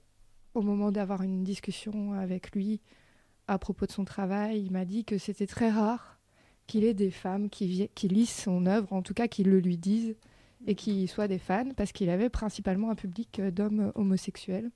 au 0.53 0.61
moment 0.61 0.91
d'avoir 0.91 1.21
une 1.21 1.43
discussion 1.43 2.13
avec 2.13 2.51
lui 2.51 2.81
à 3.49 3.57
propos 3.57 3.85
de 3.85 3.91
son 3.91 4.05
travail, 4.05 4.61
il 4.61 4.71
m'a 4.71 4.85
dit 4.85 5.05
que 5.05 5.17
c'était 5.17 5.47
très 5.47 5.69
rare 5.69 6.19
qu'il 6.67 6.83
ait 6.83 6.93
des 6.93 7.09
femmes 7.09 7.49
qui, 7.49 7.89
lisent 8.03 8.29
son 8.29 8.65
œuvre, 8.67 8.93
en 8.93 9.01
tout 9.01 9.13
cas 9.13 9.27
qui 9.27 9.43
le 9.43 9.59
lui 9.59 9.77
disent 9.77 10.15
et 10.67 10.75
qui 10.75 11.07
soient 11.07 11.27
des 11.27 11.39
fans 11.39 11.71
parce 11.75 11.91
qu'il 11.91 12.09
avait 12.09 12.29
principalement 12.29 12.91
un 12.91 12.95
public 12.95 13.39
euh, 13.39 13.49
d'hommes 13.49 13.91
homosexuels. 13.95 14.69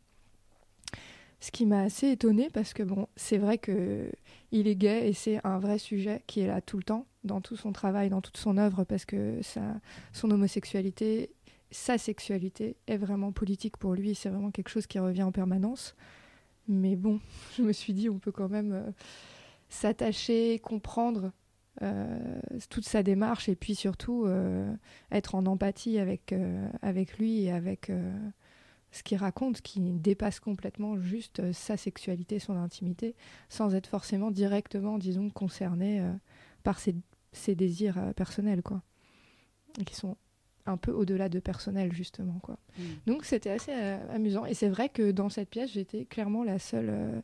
Ce 1.39 1.51
qui 1.51 1.65
m'a 1.65 1.82
assez 1.82 2.09
étonnée 2.09 2.49
parce 2.51 2.74
que 2.74 2.84
bon, 2.84 3.07
c'est 3.15 3.38
vrai 3.38 3.57
que 3.57 4.09
il 4.51 4.67
est 4.67 4.76
gay 4.76 5.09
et 5.09 5.13
c'est 5.13 5.45
un 5.45 5.59
vrai 5.59 5.78
sujet 5.78 6.24
qui 6.26 6.39
est 6.39 6.47
là 6.47 6.61
tout 6.61 6.78
le 6.78 6.84
temps 6.84 7.05
dans 7.26 7.41
tout 7.41 7.57
son 7.57 7.74
travail, 7.74 8.09
dans 8.09 8.21
toute 8.21 8.38
son 8.38 8.57
œuvre 8.57 8.86
parce 8.86 9.03
que 9.05 9.41
son 10.13 10.32
homosexualité 10.32 11.30
sa 11.74 11.97
sexualité 11.97 12.78
est 12.88 12.97
vraiment 12.97 13.32
politique 13.32 13.78
pour 13.78 13.93
lui, 13.93 14.15
c'est 14.15 14.30
vraiment 14.30 14.51
quelque 14.51 14.69
chose 14.69 14.88
qui 14.88 14.99
revient 14.99 15.24
en 15.24 15.32
permanence. 15.32 15.95
Mais 16.68 16.95
bon, 16.95 17.20
je 17.57 17.61
me 17.61 17.74
suis 17.74 17.93
dit, 17.93 18.09
on 18.09 18.20
peut 18.20 18.32
quand 18.32 18.49
même 18.49 18.74
euh, 18.74 18.91
s'attacher, 19.70 20.59
comprendre 20.59 21.32
euh, 21.82 22.39
toute 22.70 22.86
sa 22.86 23.01
démarche 23.01 23.49
et 23.49 23.55
puis 23.55 23.76
surtout 23.76 24.26
euh, 24.26 24.72
être 25.11 25.36
en 25.36 25.45
empathie 25.45 25.97
avec, 25.97 26.34
avec 26.82 27.18
lui 27.18 27.43
et 27.43 27.51
avec 27.51 27.91
ce 28.91 29.01
qu'il 29.01 29.18
raconte, 29.18 29.61
qui 29.61 29.80
dépasse 29.80 30.39
complètement 30.39 30.99
juste 30.99 31.51
sa 31.51 31.78
sexualité, 31.78 32.38
son 32.38 32.55
intimité, 32.55 33.16
sans 33.49 33.74
être 33.74 33.88
forcément 33.88 34.30
directement, 34.30 34.99
disons, 34.99 35.32
concerné 35.32 36.05
par 36.61 36.80
ses, 36.80 36.95
ses 37.32 37.55
désirs 37.55 38.14
personnels, 38.16 38.61
quoi. 38.61 38.84
Qui 39.84 39.95
sont 39.95 40.16
un 40.66 40.78
peu 40.78 40.91
au-delà 40.91 41.30
de 41.30 41.39
personnel 41.39 41.91
justement 41.93 42.39
quoi. 42.41 42.57
Donc 43.05 43.26
c'était 43.26 43.49
assez 43.51 43.72
euh, 43.74 43.97
amusant 44.16 44.45
et 44.45 44.53
c'est 44.53 44.70
vrai 44.70 44.89
que 44.89 45.11
dans 45.11 45.30
cette 45.30 45.49
pièce 45.49 45.72
j'étais 45.72 46.05
clairement 46.05 46.43
la 46.43 46.57
seule 46.59 46.89
euh, 46.89 47.22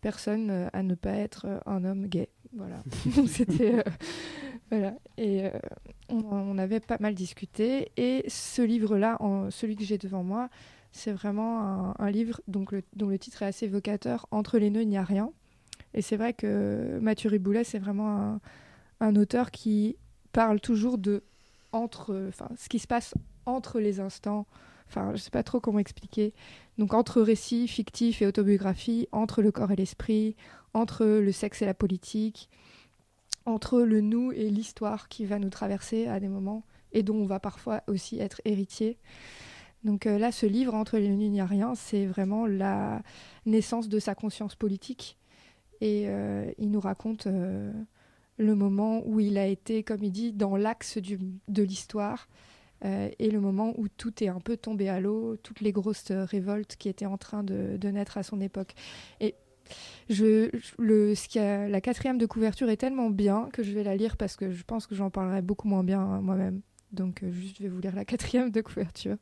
personne 0.00 0.50
euh, 0.50 0.68
à 0.72 0.82
ne 0.82 0.94
pas 0.94 1.12
être 1.12 1.60
un 1.66 1.84
homme 1.84 2.06
gay. 2.06 2.28
Voilà. 2.54 2.82
Donc 3.16 3.28
c'était 3.28 3.84
voilà 4.70 4.94
et 5.16 5.44
on, 6.08 6.18
on 6.30 6.58
avait 6.58 6.80
pas 6.80 6.96
mal 7.00 7.14
discuté 7.14 7.90
et 7.96 8.24
ce 8.28 8.62
livre-là, 8.62 9.16
en- 9.20 9.50
celui 9.50 9.76
que 9.76 9.84
j'ai 9.84 9.98
devant 9.98 10.22
moi, 10.22 10.48
c'est 10.92 11.12
vraiment 11.12 11.62
un, 11.62 11.94
un 11.98 12.10
livre 12.10 12.40
donc 12.48 12.72
le- 12.72 12.82
dont 12.96 13.08
le 13.08 13.18
titre 13.18 13.42
est 13.42 13.46
assez 13.46 13.66
évocateur. 13.66 14.26
Entre 14.30 14.58
les 14.58 14.70
nœuds 14.70 14.82
il 14.82 14.88
n'y 14.88 14.98
a 14.98 15.04
rien. 15.04 15.30
Et 15.94 16.02
c'est 16.02 16.16
vrai 16.16 16.32
que 16.32 16.98
Mathieu 17.00 17.28
Riboulet 17.30 17.64
c'est 17.64 17.78
vraiment 17.78 18.10
un, 18.16 18.40
un 19.00 19.16
auteur 19.16 19.50
qui 19.50 19.96
parle 20.32 20.60
toujours 20.60 20.98
de 20.98 21.22
entre, 21.72 22.26
enfin, 22.28 22.48
ce 22.56 22.68
qui 22.68 22.78
se 22.78 22.86
passe 22.86 23.14
entre 23.46 23.80
les 23.80 24.00
instants. 24.00 24.46
Enfin, 24.88 25.12
je 25.14 25.18
sais 25.18 25.30
pas 25.30 25.42
trop 25.42 25.60
comment 25.60 25.78
expliquer. 25.78 26.32
Donc 26.78 26.94
entre 26.94 27.20
récits 27.20 27.68
fictifs 27.68 28.22
et 28.22 28.26
autobiographie, 28.26 29.08
entre 29.12 29.42
le 29.42 29.52
corps 29.52 29.70
et 29.70 29.76
l'esprit, 29.76 30.36
entre 30.74 31.04
le 31.04 31.32
sexe 31.32 31.62
et 31.62 31.66
la 31.66 31.74
politique, 31.74 32.48
entre 33.44 33.80
le 33.80 34.00
nous 34.00 34.32
et 34.32 34.50
l'histoire 34.50 35.08
qui 35.08 35.24
va 35.26 35.38
nous 35.38 35.50
traverser 35.50 36.06
à 36.06 36.20
des 36.20 36.28
moments 36.28 36.64
et 36.92 37.02
dont 37.02 37.16
on 37.16 37.26
va 37.26 37.40
parfois 37.40 37.82
aussi 37.86 38.18
être 38.18 38.40
héritier. 38.44 38.98
Donc 39.84 40.06
euh, 40.06 40.18
là, 40.18 40.32
ce 40.32 40.46
livre, 40.46 40.74
Entre 40.74 40.98
les 40.98 41.08
nuits, 41.08 41.26
il 41.26 41.32
n'y 41.32 41.40
a 41.40 41.46
rien, 41.46 41.74
c'est 41.74 42.06
vraiment 42.06 42.46
la 42.46 43.02
naissance 43.46 43.88
de 43.88 43.98
sa 43.98 44.14
conscience 44.14 44.54
politique. 44.54 45.16
Et 45.80 46.04
euh, 46.08 46.50
il 46.58 46.70
nous 46.70 46.80
raconte 46.80 47.26
euh, 47.26 47.72
le 48.38 48.54
moment 48.54 49.02
où 49.04 49.20
il 49.20 49.36
a 49.36 49.46
été, 49.46 49.82
comme 49.82 50.02
il 50.02 50.12
dit, 50.12 50.32
dans 50.32 50.56
l'axe 50.56 50.98
de 50.98 51.62
l'histoire, 51.62 52.28
euh, 52.84 53.10
et 53.18 53.30
le 53.30 53.40
moment 53.40 53.74
où 53.76 53.88
tout 53.88 54.22
est 54.22 54.28
un 54.28 54.40
peu 54.40 54.56
tombé 54.56 54.88
à 54.88 55.00
l'eau, 55.00 55.36
toutes 55.42 55.60
les 55.60 55.72
grosses 55.72 56.10
révoltes 56.10 56.76
qui 56.76 56.88
étaient 56.88 57.06
en 57.06 57.18
train 57.18 57.42
de, 57.42 57.76
naître 57.88 58.18
à 58.18 58.22
son 58.22 58.40
époque. 58.40 58.74
Et 59.20 59.34
je, 60.08 60.50
le, 60.78 61.14
la 61.68 61.80
quatrième 61.80 62.18
de 62.18 62.26
couverture 62.26 62.70
est 62.70 62.76
tellement 62.76 63.10
bien 63.10 63.48
que 63.52 63.62
je 63.62 63.72
vais 63.72 63.82
la 63.82 63.96
lire 63.96 64.16
parce 64.16 64.36
que 64.36 64.52
je 64.52 64.62
pense 64.62 64.86
que 64.86 64.94
j'en 64.94 65.10
parlerai 65.10 65.42
beaucoup 65.42 65.68
moins 65.68 65.84
bien 65.84 66.00
hein, 66.00 66.20
moi-même. 66.20 66.60
Donc 66.92 67.22
euh, 67.22 67.30
juste, 67.32 67.58
je 67.58 67.64
vais 67.64 67.68
vous 67.68 67.80
lire 67.80 67.94
la 67.94 68.04
quatrième 68.04 68.50
de 68.50 68.60
couverture. 68.60 69.16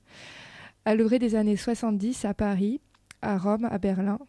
À 0.84 0.94
l'orée 0.94 1.18
des 1.18 1.34
années 1.34 1.56
70, 1.56 2.24
à 2.26 2.34
Paris, 2.34 2.80
à 3.22 3.38
Rome, 3.38 3.64
à 3.64 3.78
Berlin, 3.78 4.20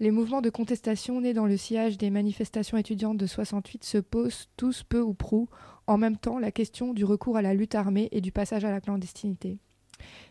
les 0.00 0.12
mouvements 0.12 0.42
de 0.42 0.50
contestation 0.50 1.20
nés 1.20 1.34
dans 1.34 1.46
le 1.46 1.56
sillage 1.56 1.98
des 1.98 2.10
manifestations 2.10 2.76
étudiantes 2.76 3.16
de 3.16 3.26
68 3.26 3.84
se 3.84 3.98
posent 3.98 4.48
tous 4.56 4.84
peu 4.84 5.00
ou 5.00 5.12
prou 5.12 5.48
en 5.88 5.98
même 5.98 6.16
temps 6.16 6.38
la 6.38 6.52
question 6.52 6.94
du 6.94 7.04
recours 7.04 7.36
à 7.36 7.42
la 7.42 7.54
lutte 7.54 7.74
armée 7.74 8.08
et 8.12 8.20
du 8.20 8.30
passage 8.30 8.64
à 8.64 8.70
la 8.70 8.80
clandestinité. 8.80 9.58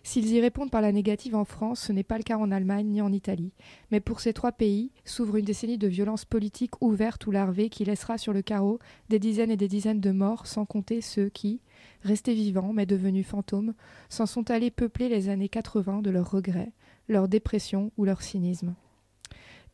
S'ils 0.03 0.31
y 0.31 0.39
répondent 0.39 0.71
par 0.71 0.81
la 0.81 0.93
négative 0.93 1.35
en 1.35 1.43
France, 1.43 1.81
ce 1.81 1.91
n'est 1.91 2.03
pas 2.03 2.17
le 2.17 2.23
cas 2.23 2.37
en 2.37 2.51
Allemagne 2.51 2.87
ni 2.87 3.01
en 3.01 3.11
Italie. 3.11 3.51
Mais 3.91 3.99
pour 3.99 4.21
ces 4.21 4.31
trois 4.31 4.53
pays 4.53 4.93
s'ouvre 5.03 5.35
une 5.35 5.43
décennie 5.43 5.77
de 5.77 5.87
violence 5.89 6.23
politique 6.23 6.81
ouverte 6.81 7.27
ou 7.27 7.31
larvée 7.31 7.69
qui 7.69 7.83
laissera 7.83 8.17
sur 8.17 8.31
le 8.31 8.41
carreau 8.41 8.79
des 9.09 9.19
dizaines 9.19 9.51
et 9.51 9.57
des 9.57 9.67
dizaines 9.67 9.99
de 9.99 10.11
morts, 10.11 10.47
sans 10.47 10.65
compter 10.65 11.01
ceux 11.01 11.27
qui, 11.27 11.59
restés 12.03 12.33
vivants 12.33 12.71
mais 12.71 12.85
devenus 12.85 13.27
fantômes, 13.27 13.73
s'en 14.07 14.25
sont 14.25 14.49
allés 14.49 14.71
peupler 14.71 15.09
les 15.09 15.27
années 15.27 15.49
80 15.49 16.01
de 16.01 16.09
leurs 16.09 16.31
regrets, 16.31 16.71
leur 17.09 17.27
dépression 17.27 17.91
ou 17.97 18.05
leur 18.05 18.21
cynisme. 18.21 18.73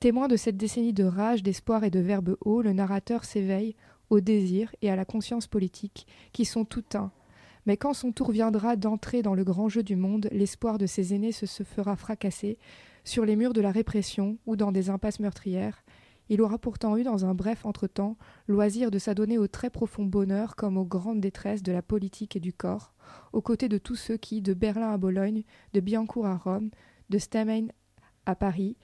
Témoin 0.04 0.28
de 0.28 0.36
cette 0.36 0.58
décennie 0.58 0.92
de 0.92 1.06
rage, 1.06 1.44
d'espoir 1.44 1.86
et 1.86 1.90
de 1.90 2.02
verbes 2.02 2.36
hauts, 2.42 2.62
le 2.62 2.74
narrateur 2.74 3.24
s'éveille 3.24 3.74
au 4.10 4.20
désir 4.20 4.76
et 4.82 4.92
à 4.92 4.98
la 4.98 5.06
conscience 5.06 5.48
politique, 5.48 6.08
qui 6.34 6.44
sont 6.44 6.66
tout 6.66 6.84
un. 6.96 7.10
Mais 7.66 7.78
quand 7.78 7.94
son 7.94 8.12
tour 8.12 8.32
viendra 8.32 8.76
d'entrer 8.76 9.22
dans 9.22 9.34
le 9.34 9.46
grand 9.46 9.70
jeu 9.70 9.82
du 9.82 9.96
monde, 9.96 10.28
l'espoir 10.34 10.78
de 10.78 10.88
ses 10.88 11.14
aînés 11.14 11.32
se, 11.32 11.46
se 11.46 11.64
fera 11.64 11.96
fracasser 11.96 12.58
sur 13.06 13.24
les 13.24 13.38
murs 13.38 13.54
de 13.54 13.62
la 13.62 13.72
répression 13.72 14.38
ou 14.46 14.58
dans 14.58 14.74
des 14.74 14.90
impasses 14.90 15.22
meurtrières. 15.22 15.86
Il 16.28 16.42
aura 16.42 16.58
pourtant 16.58 16.98
eu, 16.98 17.04
dans 17.04 17.24
un 17.24 17.34
bref 17.34 17.66
entretemps, 17.66 18.18
loisir 18.50 18.92
de 18.92 19.00
s'adonner 19.00 19.38
au 19.38 19.48
très 19.48 19.70
profond 19.70 20.04
bonheur 20.04 20.58
comme 20.58 20.76
aux 20.76 20.84
grandes 20.84 21.22
détresses 21.22 21.64
de 21.64 21.72
la 21.72 21.82
politique 21.82 22.36
et 22.36 22.42
du 22.42 22.52
corps, 22.52 22.94
aux 23.32 23.42
côtés 23.42 23.70
de 23.70 23.78
tous 23.78 23.96
ceux 23.96 24.18
qui, 24.18 24.42
de 24.42 24.54
Berlin 24.54 24.92
à 24.92 24.98
Bologne, 24.98 25.44
de 25.72 25.80
Biancourt 25.80 26.26
à 26.26 26.36
Rome, 26.36 26.72
de 27.10 27.20
Stamen 27.20 27.72
à 28.26 28.36
Paris, 28.36 28.76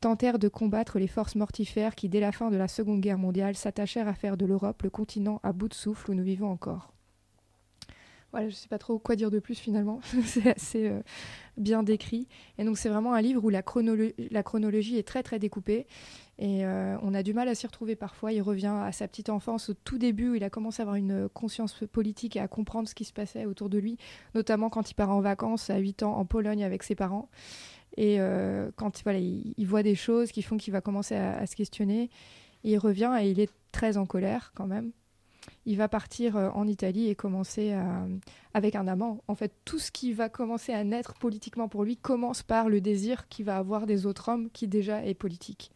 tentèrent 0.00 0.38
de 0.38 0.48
combattre 0.48 0.98
les 0.98 1.06
forces 1.06 1.34
mortifères 1.34 1.94
qui, 1.94 2.08
dès 2.08 2.20
la 2.20 2.32
fin 2.32 2.50
de 2.50 2.56
la 2.56 2.68
Seconde 2.68 3.00
Guerre 3.00 3.18
mondiale, 3.18 3.56
s'attachèrent 3.56 4.08
à 4.08 4.14
faire 4.14 4.36
de 4.36 4.46
l'Europe 4.46 4.82
le 4.82 4.90
continent 4.90 5.40
à 5.42 5.52
bout 5.52 5.68
de 5.68 5.74
souffle 5.74 6.10
où 6.10 6.14
nous 6.14 6.22
vivons 6.22 6.50
encore. 6.50 6.92
Voilà, 8.30 8.50
je 8.50 8.54
sais 8.54 8.68
pas 8.68 8.78
trop 8.78 8.98
quoi 8.98 9.16
dire 9.16 9.30
de 9.30 9.38
plus 9.38 9.58
finalement. 9.58 10.00
c'est 10.24 10.50
assez 10.50 10.88
euh, 10.88 11.00
bien 11.56 11.82
décrit. 11.82 12.28
Et 12.58 12.64
donc 12.64 12.76
c'est 12.76 12.90
vraiment 12.90 13.14
un 13.14 13.22
livre 13.22 13.42
où 13.42 13.48
la 13.48 13.62
chronologie 13.62 14.98
est 14.98 15.06
très 15.06 15.22
très 15.22 15.38
découpée. 15.38 15.86
Et 16.38 16.64
euh, 16.64 16.96
on 17.02 17.14
a 17.14 17.22
du 17.22 17.32
mal 17.32 17.48
à 17.48 17.54
s'y 17.54 17.66
retrouver 17.66 17.96
parfois. 17.96 18.32
Il 18.32 18.42
revient 18.42 18.74
à 18.82 18.92
sa 18.92 19.08
petite 19.08 19.30
enfance 19.30 19.70
au 19.70 19.74
tout 19.74 19.98
début 19.98 20.30
où 20.30 20.34
il 20.34 20.44
a 20.44 20.50
commencé 20.50 20.82
à 20.82 20.84
avoir 20.84 20.96
une 20.96 21.28
conscience 21.30 21.82
politique 21.90 22.36
et 22.36 22.40
à 22.40 22.48
comprendre 22.48 22.86
ce 22.86 22.94
qui 22.94 23.04
se 23.04 23.14
passait 23.14 23.46
autour 23.46 23.70
de 23.70 23.78
lui, 23.78 23.96
notamment 24.34 24.68
quand 24.68 24.90
il 24.90 24.94
part 24.94 25.10
en 25.10 25.20
vacances 25.20 25.70
à 25.70 25.78
8 25.78 26.02
ans 26.02 26.16
en 26.16 26.26
Pologne 26.26 26.64
avec 26.64 26.82
ses 26.82 26.94
parents. 26.94 27.28
Et 27.98 28.20
euh, 28.20 28.70
quand 28.76 29.02
il, 29.06 29.66
voit 29.66 29.82
des 29.82 29.96
choses 29.96 30.30
qui 30.30 30.42
font 30.42 30.56
qu'il 30.56 30.72
va 30.72 30.80
commencer 30.80 31.16
à, 31.16 31.44
se 31.46 31.56
questionner. 31.56 32.10
Il 32.62 32.78
revient 32.78 33.12
et 33.20 33.28
il 33.28 33.40
est 33.40 33.50
très 33.72 33.96
en 33.96 34.06
colère 34.06 34.52
quand 34.54 34.68
même. 34.68 34.92
Il 35.66 35.76
va 35.76 35.88
partir 35.88 36.36
euh, 36.36 36.48
en 36.50 36.68
Italie 36.68 37.08
et 37.08 37.16
commencer 37.16 37.72
à- 37.72 38.06
avec 38.54 38.76
un 38.76 38.86
amant. 38.86 39.24
En 39.26 39.34
fait, 39.34 39.52
tout 39.64 39.80
ce 39.80 39.90
qui 39.90 40.12
va 40.12 40.28
commencer 40.28 40.72
à 40.72 40.84
naître 40.84 41.14
politiquement 41.14 41.68
pour 41.68 41.82
lui 41.82 41.96
commence 41.96 42.44
par 42.44 42.68
le 42.68 42.80
désir 42.80 43.26
qu'il 43.26 43.46
va 43.46 43.56
avoir 43.56 43.84
des 43.84 44.06
autres 44.06 44.28
hommes 44.28 44.48
qui 44.52 44.68
déjà 44.68 45.04
est 45.04 45.14
politique. 45.14 45.72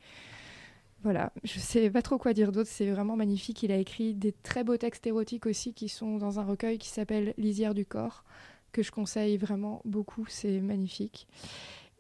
Voilà, 1.03 1.33
je 1.43 1.59
sais 1.59 1.91
pas 1.91 2.03
trop 2.03 2.19
quoi 2.19 2.35
dire 2.35 2.53
d'autre, 2.53 2.71
c'est 2.71 2.89
vraiment 2.89 3.17
magnifique. 3.17 3.65
Il 3.65 3.73
a 3.73 3.79
écrit 3.79 4.15
des 4.15 4.31
très 4.31 4.63
beaux 4.63 4.77
textes 4.77 5.09
érotiques 5.09 5.47
aussi 5.47 5.75
qui 5.75 5.89
sont 5.89 6.19
dans 6.19 6.39
un 6.39 6.45
recueil 6.45 6.79
qui 6.79 6.89
s'appelle 6.89 7.35
Lisière 7.37 7.75
du 7.75 7.85
corps, 7.85 8.23
que 8.71 8.85
je 8.85 8.93
conseille 8.93 9.39
vraiment 9.39 9.83
beaucoup, 9.85 10.25
c'est 10.29 10.61
magnifique. 10.61 11.27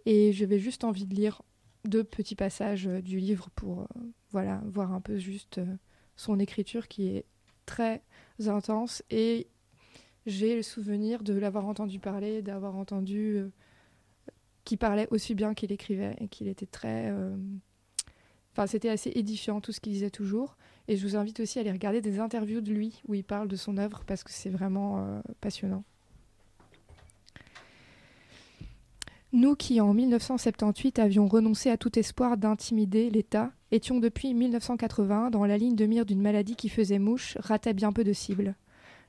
Et 0.06 0.32
je 0.32 0.44
vais 0.44 0.58
juste 0.58 0.84
envie 0.84 1.06
de 1.06 1.14
lire 1.14 1.42
deux 1.84 2.04
petits 2.04 2.36
passages 2.36 2.86
euh, 2.86 3.00
du 3.00 3.18
livre 3.18 3.50
pour 3.54 3.80
euh, 3.80 3.86
voilà, 4.30 4.62
voir 4.66 4.92
un 4.92 5.00
peu 5.00 5.18
juste 5.18 5.58
euh, 5.58 5.76
son 6.16 6.38
écriture 6.38 6.88
qui 6.88 7.08
est 7.08 7.24
très 7.66 8.02
intense 8.46 9.02
et 9.10 9.46
j'ai 10.26 10.56
le 10.56 10.62
souvenir 10.62 11.22
de 11.22 11.34
l'avoir 11.34 11.66
entendu 11.66 11.98
parler, 11.98 12.42
d'avoir 12.42 12.76
entendu 12.76 13.36
euh, 13.36 13.48
qu'il 14.64 14.78
parlait 14.78 15.08
aussi 15.10 15.34
bien 15.34 15.54
qu'il 15.54 15.72
écrivait 15.72 16.14
et 16.18 16.28
qu'il 16.28 16.48
était 16.48 16.66
très 16.66 17.12
c'était 18.66 18.90
assez 18.90 19.10
édifiant 19.14 19.60
tout 19.60 19.72
ce 19.72 19.80
qu'il 19.80 19.92
disait 19.92 20.10
toujours. 20.10 20.56
Et 20.86 20.96
je 20.96 21.06
vous 21.06 21.16
invite 21.16 21.40
aussi 21.40 21.58
à 21.58 21.62
aller 21.62 21.72
regarder 21.72 22.00
des 22.00 22.20
interviews 22.20 22.60
de 22.60 22.70
lui 22.70 23.02
où 23.08 23.14
il 23.14 23.24
parle 23.24 23.48
de 23.48 23.56
son 23.56 23.76
œuvre 23.78 24.04
parce 24.06 24.22
que 24.22 24.30
c'est 24.30 24.50
vraiment 24.50 25.20
passionnant. 25.40 25.84
Nous 29.34 29.56
qui, 29.56 29.80
en 29.80 29.94
1978, 29.94 30.98
avions 30.98 31.26
renoncé 31.26 31.70
à 31.70 31.78
tout 31.78 31.98
espoir 31.98 32.36
d'intimider 32.36 33.08
l'État, 33.08 33.50
étions 33.70 33.98
depuis 33.98 34.34
1980 34.34 35.30
dans 35.30 35.46
la 35.46 35.56
ligne 35.56 35.74
de 35.74 35.86
mire 35.86 36.04
d'une 36.04 36.20
maladie 36.20 36.54
qui 36.54 36.68
faisait 36.68 36.98
mouche, 36.98 37.38
ratait 37.40 37.72
bien 37.72 37.94
peu 37.94 38.04
de 38.04 38.12
cibles. 38.12 38.56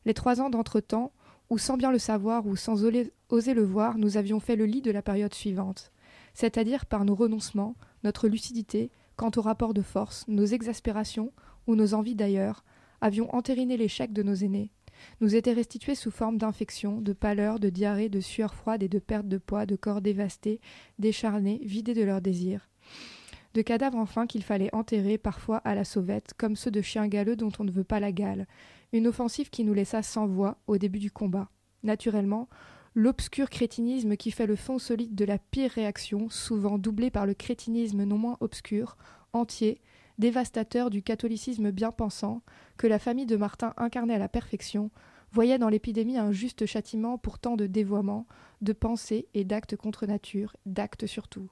Les 0.05 0.13
trois 0.13 0.39
ans 0.39 0.49
d'entretemps, 0.49 1.11
où 1.49 1.57
sans 1.57 1.75
bien 1.75 1.91
le 1.91 1.99
savoir 1.99 2.47
ou 2.47 2.55
sans 2.55 2.85
oser 2.85 3.53
le 3.53 3.63
voir, 3.63 3.97
nous 3.97 4.15
avions 4.15 4.39
fait 4.39 4.55
le 4.55 4.65
lit 4.65 4.81
de 4.81 4.91
la 4.91 5.01
période 5.01 5.33
suivante, 5.33 5.91
c'est-à-dire 6.33 6.85
par 6.85 7.03
nos 7.03 7.15
renoncements, 7.15 7.75
notre 8.05 8.29
lucidité, 8.29 8.91
quant 9.17 9.31
au 9.35 9.41
rapport 9.41 9.73
de 9.73 9.81
force, 9.81 10.23
nos 10.29 10.45
exaspérations 10.45 11.33
ou 11.67 11.75
nos 11.75 11.93
envies 11.93 12.15
d'ailleurs, 12.15 12.63
avions 13.01 13.29
entériné 13.35 13.75
l'échec 13.75 14.13
de 14.13 14.23
nos 14.23 14.35
aînés, 14.35 14.71
nous 15.21 15.35
étaient 15.35 15.53
restitués 15.53 15.95
sous 15.95 16.11
forme 16.11 16.37
d'infections, 16.37 17.01
de 17.01 17.13
pâleur, 17.13 17.59
de 17.59 17.69
diarrhée, 17.69 18.09
de 18.09 18.19
sueur 18.19 18.53
froide 18.53 18.83
et 18.83 18.89
de 18.89 18.99
perte 18.99 19.27
de 19.27 19.37
poids, 19.37 19.65
de 19.65 19.75
corps 19.75 20.01
dévastés, 20.01 20.59
décharnés, 20.99 21.61
vidés 21.63 21.93
de 21.93 22.03
leurs 22.03 22.21
désirs. 22.21 22.69
De 23.53 23.61
cadavres 23.61 23.99
enfin 23.99 24.25
qu'il 24.25 24.43
fallait 24.43 24.73
enterrer 24.73 25.17
parfois 25.17 25.57
à 25.57 25.75
la 25.75 25.83
sauvette, 25.83 26.33
comme 26.37 26.55
ceux 26.55 26.71
de 26.71 26.81
chiens 26.81 27.07
galeux 27.07 27.35
dont 27.35 27.51
on 27.59 27.63
ne 27.63 27.71
veut 27.71 27.83
pas 27.83 27.99
la 27.99 28.11
gale. 28.11 28.47
Une 28.93 29.07
offensive 29.07 29.49
qui 29.49 29.63
nous 29.63 29.73
laissa 29.73 30.01
sans 30.01 30.25
voix 30.25 30.57
au 30.65 30.77
début 30.77 30.99
du 30.99 31.11
combat. 31.11 31.49
Naturellement, 31.83 32.49
l'obscur 32.95 33.49
crétinisme 33.49 34.17
qui 34.17 34.31
fait 34.31 34.47
le 34.47 34.55
fond 34.55 34.79
solide 34.79 35.13
de 35.13 35.25
la 35.25 35.37
pire 35.37 35.71
réaction, 35.71 36.29
souvent 36.29 36.77
doublé 36.77 37.11
par 37.11 37.25
le 37.25 37.33
crétinisme 37.33 38.03
non 38.03 38.17
moins 38.17 38.37
obscur, 38.39 38.97
entier, 39.33 39.81
dévastateur 40.19 40.89
du 40.89 41.01
catholicisme 41.01 41.71
bien 41.71 41.91
pensant, 41.91 42.41
que 42.77 42.87
la 42.87 42.99
famille 42.99 43.25
de 43.25 43.37
Martin 43.37 43.73
incarnait 43.77 44.15
à 44.15 44.19
la 44.19 44.29
perfection, 44.29 44.91
voyait 45.31 45.57
dans 45.57 45.69
l'épidémie 45.69 46.17
un 46.17 46.31
juste 46.31 46.65
châtiment 46.65 47.17
pour 47.17 47.39
tant 47.39 47.55
de 47.55 47.67
dévoiements, 47.67 48.27
de 48.61 48.73
pensées 48.73 49.27
et 49.33 49.43
d'actes 49.43 49.75
contre 49.75 50.05
nature, 50.05 50.55
d'actes 50.65 51.07
surtout. 51.07 51.49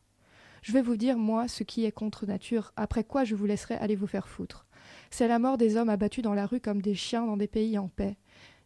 Je 0.62 0.74
vais 0.74 0.84
vous 0.84 0.95
dire, 0.95 1.18
moi, 1.18 1.47
ce 1.47 1.64
qui 1.64 1.86
est 1.86 1.91
contre 1.91 2.28
nature, 2.28 2.72
après 2.76 3.03
quoi 3.03 3.24
je 3.24 3.34
vous 3.34 3.47
laisserai 3.47 3.76
aller 3.76 3.95
vous 3.95 4.07
faire 4.07 4.28
foutre. 4.28 4.68
C'est 5.09 5.28
la 5.28 5.39
mort 5.39 5.57
des 5.57 5.76
hommes 5.76 5.89
abattus 5.89 6.24
dans 6.24 6.36
la 6.36 6.45
rue 6.45 6.62
comme 6.62 6.82
des 6.82 6.93
chiens 6.93 7.26
dans 7.26 7.38
des 7.38 7.47
pays 7.47 7.80
en 7.80 7.88
paix. 7.88 8.18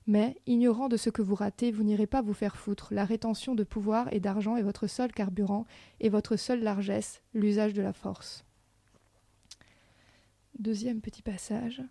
Mais, 0.08 0.36
ignorant 0.46 0.90
de 0.90 0.98
ce 0.98 1.10
que 1.10 1.22
vous 1.22 1.36
ratez, 1.36 1.72
vous 1.72 1.84
n'irez 1.84 2.06
pas 2.06 2.22
vous 2.22 2.34
faire 2.34 2.58
foutre. 2.58 2.90
La 2.92 3.06
rétention 3.06 3.56
de 3.56 3.64
pouvoir 3.64 4.12
et 4.14 4.20
d'argent 4.20 4.56
est 4.56 4.62
votre 4.62 4.88
seul 4.88 5.12
carburant 5.12 5.66
et 6.00 6.10
votre 6.10 6.36
seule 6.36 6.62
largesse, 6.62 7.22
l'usage 7.34 7.74
de 7.74 7.82
la 7.82 7.94
force. 7.94 8.45
Deuxième 10.60 11.02
petit 11.02 11.22
passage. 11.22 11.82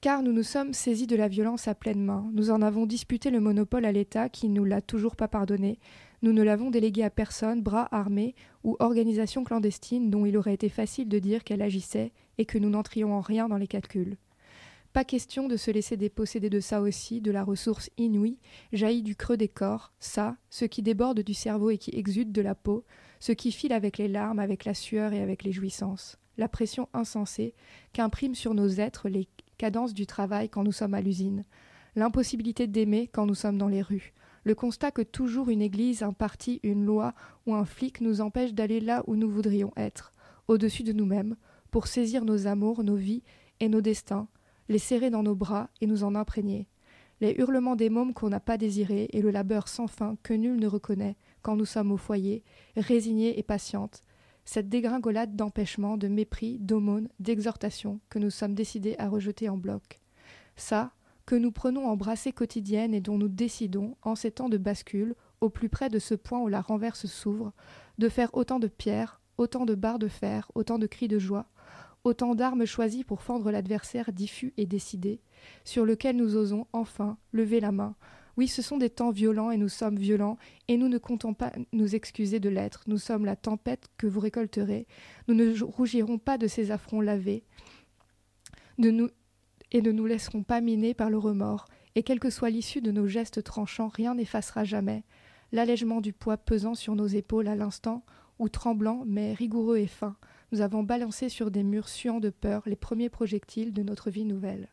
Car 0.00 0.22
nous 0.22 0.32
nous 0.32 0.42
sommes 0.42 0.72
saisis 0.72 1.06
de 1.06 1.16
la 1.16 1.28
violence 1.28 1.68
à 1.68 1.74
pleine 1.74 2.02
main. 2.02 2.30
Nous 2.32 2.50
en 2.50 2.62
avons 2.62 2.86
disputé 2.86 3.30
le 3.30 3.40
monopole 3.40 3.84
à 3.84 3.92
l'État 3.92 4.30
qui 4.30 4.48
ne 4.48 4.54
nous 4.54 4.64
l'a 4.64 4.80
toujours 4.80 5.16
pas 5.16 5.28
pardonné. 5.28 5.78
Nous 6.22 6.32
ne 6.32 6.42
l'avons 6.42 6.70
délégué 6.70 7.02
à 7.02 7.10
personne, 7.10 7.60
bras 7.60 7.94
armés 7.94 8.34
ou 8.64 8.74
organisation 8.80 9.44
clandestine 9.44 10.08
dont 10.08 10.24
il 10.24 10.38
aurait 10.38 10.54
été 10.54 10.70
facile 10.70 11.10
de 11.10 11.18
dire 11.18 11.44
qu'elle 11.44 11.60
agissait 11.60 12.12
et 12.38 12.46
que 12.46 12.56
nous 12.56 12.70
n'entrions 12.70 13.12
en 13.12 13.20
rien 13.20 13.48
dans 13.48 13.58
les 13.58 13.68
calculs. 13.68 14.16
Pas 14.94 15.04
question 15.04 15.46
de 15.46 15.58
se 15.58 15.70
laisser 15.70 15.98
déposséder 15.98 16.48
de 16.48 16.60
ça 16.60 16.80
aussi, 16.80 17.20
de 17.20 17.30
la 17.30 17.44
ressource 17.44 17.90
inouïe, 17.98 18.38
jaillie 18.72 19.02
du 19.02 19.14
creux 19.14 19.36
des 19.36 19.46
corps, 19.46 19.92
ça, 20.00 20.36
ce 20.48 20.64
qui 20.64 20.82
déborde 20.82 21.20
du 21.20 21.34
cerveau 21.34 21.68
et 21.68 21.78
qui 21.78 21.94
exude 21.94 22.32
de 22.32 22.42
la 22.42 22.54
peau, 22.54 22.84
ce 23.20 23.32
qui 23.32 23.52
file 23.52 23.74
avec 23.74 23.98
les 23.98 24.08
larmes, 24.08 24.38
avec 24.38 24.64
la 24.64 24.74
sueur 24.74 25.12
et 25.12 25.20
avec 25.20 25.44
les 25.44 25.52
jouissances, 25.52 26.18
la 26.38 26.48
pression 26.48 26.88
insensée 26.92 27.54
qu'impriment 27.92 28.34
sur 28.34 28.54
nos 28.54 28.68
êtres 28.68 29.08
les 29.08 29.28
cadences 29.58 29.94
du 29.94 30.06
travail 30.06 30.48
quand 30.48 30.64
nous 30.64 30.72
sommes 30.72 30.94
à 30.94 31.00
l'usine, 31.00 31.44
l'impossibilité 31.96 32.66
d'aimer 32.66 33.08
quand 33.12 33.26
nous 33.26 33.34
sommes 33.34 33.58
dans 33.58 33.68
les 33.68 33.82
rues, 33.82 34.12
le 34.44 34.54
constat 34.54 34.90
que 34.90 35.02
toujours 35.02 35.50
une 35.50 35.62
église, 35.62 36.02
un 36.02 36.12
parti, 36.12 36.60
une 36.62 36.84
loi 36.84 37.14
ou 37.46 37.54
un 37.54 37.64
flic 37.64 38.00
nous 38.00 38.20
empêche 38.20 38.54
d'aller 38.54 38.80
là 38.80 39.02
où 39.06 39.16
nous 39.16 39.30
voudrions 39.30 39.72
être, 39.76 40.12
au-dessus 40.48 40.82
de 40.82 40.92
nous-mêmes, 40.92 41.36
pour 41.70 41.86
saisir 41.86 42.24
nos 42.24 42.46
amours, 42.46 42.82
nos 42.82 42.96
vies 42.96 43.22
et 43.60 43.68
nos 43.68 43.80
destins, 43.80 44.28
les 44.68 44.78
serrer 44.78 45.10
dans 45.10 45.22
nos 45.22 45.34
bras 45.34 45.68
et 45.80 45.86
nous 45.86 46.04
en 46.04 46.14
imprégner. 46.14 46.68
Les 47.20 47.34
hurlements 47.38 47.76
des 47.76 47.90
mômes 47.90 48.14
qu'on 48.14 48.30
n'a 48.30 48.40
pas 48.40 48.56
désirés 48.56 49.08
et 49.12 49.20
le 49.20 49.30
labeur 49.30 49.68
sans 49.68 49.86
fin 49.86 50.16
que 50.22 50.32
nul 50.32 50.58
ne 50.58 50.66
reconnaît 50.66 51.16
quand 51.42 51.54
nous 51.54 51.66
sommes 51.66 51.92
au 51.92 51.98
foyer, 51.98 52.42
résignés 52.76 53.38
et 53.38 53.42
patientes, 53.42 54.02
cette 54.44 54.68
dégringolade 54.68 55.36
d'empêchement, 55.36 55.96
de 55.96 56.08
mépris, 56.08 56.58
d'aumône, 56.58 57.08
d'exhortation 57.18 58.00
que 58.08 58.18
nous 58.18 58.30
sommes 58.30 58.54
décidés 58.54 58.96
à 58.98 59.08
rejeter 59.08 59.48
en 59.48 59.56
bloc. 59.56 60.00
Ça, 60.56 60.92
que 61.26 61.34
nous 61.34 61.52
prenons 61.52 61.86
en 61.86 61.96
brassée 61.96 62.32
quotidienne 62.32 62.94
et 62.94 63.00
dont 63.00 63.18
nous 63.18 63.28
décidons, 63.28 63.96
en 64.02 64.14
ces 64.14 64.32
temps 64.32 64.48
de 64.48 64.58
bascule, 64.58 65.14
au 65.40 65.48
plus 65.48 65.68
près 65.68 65.88
de 65.88 65.98
ce 65.98 66.14
point 66.14 66.40
où 66.40 66.48
la 66.48 66.60
renverse 66.60 67.06
s'ouvre, 67.06 67.52
de 67.98 68.08
faire 68.08 68.30
autant 68.34 68.58
de 68.58 68.66
pierres, 68.66 69.20
autant 69.38 69.64
de 69.64 69.74
barres 69.74 69.98
de 69.98 70.08
fer, 70.08 70.50
autant 70.54 70.78
de 70.78 70.86
cris 70.86 71.08
de 71.08 71.18
joie, 71.18 71.46
autant 72.04 72.34
d'armes 72.34 72.66
choisies 72.66 73.04
pour 73.04 73.22
fendre 73.22 73.50
l'adversaire 73.50 74.12
diffus 74.12 74.52
et 74.56 74.66
décidé, 74.66 75.20
sur 75.64 75.84
lequel 75.84 76.16
nous 76.16 76.36
osons 76.36 76.66
enfin 76.72 77.16
lever 77.32 77.60
la 77.60 77.72
main. 77.72 77.94
Oui, 78.36 78.48
ce 78.48 78.62
sont 78.62 78.78
des 78.78 78.90
temps 78.90 79.10
violents 79.10 79.50
et 79.50 79.56
nous 79.56 79.68
sommes 79.68 79.96
violents, 79.96 80.38
et 80.68 80.76
nous 80.76 80.88
ne 80.88 80.98
comptons 80.98 81.34
pas 81.34 81.52
nous 81.72 81.94
excuser 81.94 82.40
de 82.40 82.48
l'être. 82.48 82.84
Nous 82.86 82.98
sommes 82.98 83.24
la 83.24 83.36
tempête 83.36 83.88
que 83.96 84.06
vous 84.06 84.20
récolterez. 84.20 84.86
Nous 85.28 85.34
ne 85.34 85.60
rougirons 85.62 86.18
pas 86.18 86.38
de 86.38 86.46
ces 86.46 86.70
affronts 86.70 87.00
lavés, 87.00 87.44
et 88.78 89.82
ne 89.82 89.92
nous 89.92 90.06
laisserons 90.06 90.42
pas 90.42 90.60
miner 90.60 90.94
par 90.94 91.10
le 91.10 91.18
remords. 91.18 91.66
Et 91.94 92.02
quelle 92.02 92.20
que 92.20 92.30
soit 92.30 92.50
l'issue 92.50 92.80
de 92.80 92.92
nos 92.92 93.08
gestes 93.08 93.42
tranchants, 93.42 93.88
rien 93.88 94.14
n'effacera 94.14 94.64
jamais 94.64 95.04
l'allègement 95.52 96.00
du 96.00 96.12
poids 96.12 96.36
pesant 96.36 96.74
sur 96.74 96.94
nos 96.94 97.06
épaules 97.06 97.48
à 97.48 97.56
l'instant 97.56 98.04
où, 98.38 98.48
tremblant 98.48 99.04
mais 99.06 99.34
rigoureux 99.34 99.78
et 99.78 99.86
fin, 99.86 100.16
nous 100.52 100.60
avons 100.60 100.82
balancé 100.82 101.28
sur 101.28 101.50
des 101.50 101.62
murs 101.62 101.88
suants 101.88 102.20
de 102.20 102.30
peur 102.30 102.62
les 102.66 102.76
premiers 102.76 103.10
projectiles 103.10 103.72
de 103.72 103.82
notre 103.82 104.10
vie 104.10 104.24
nouvelle. 104.24 104.68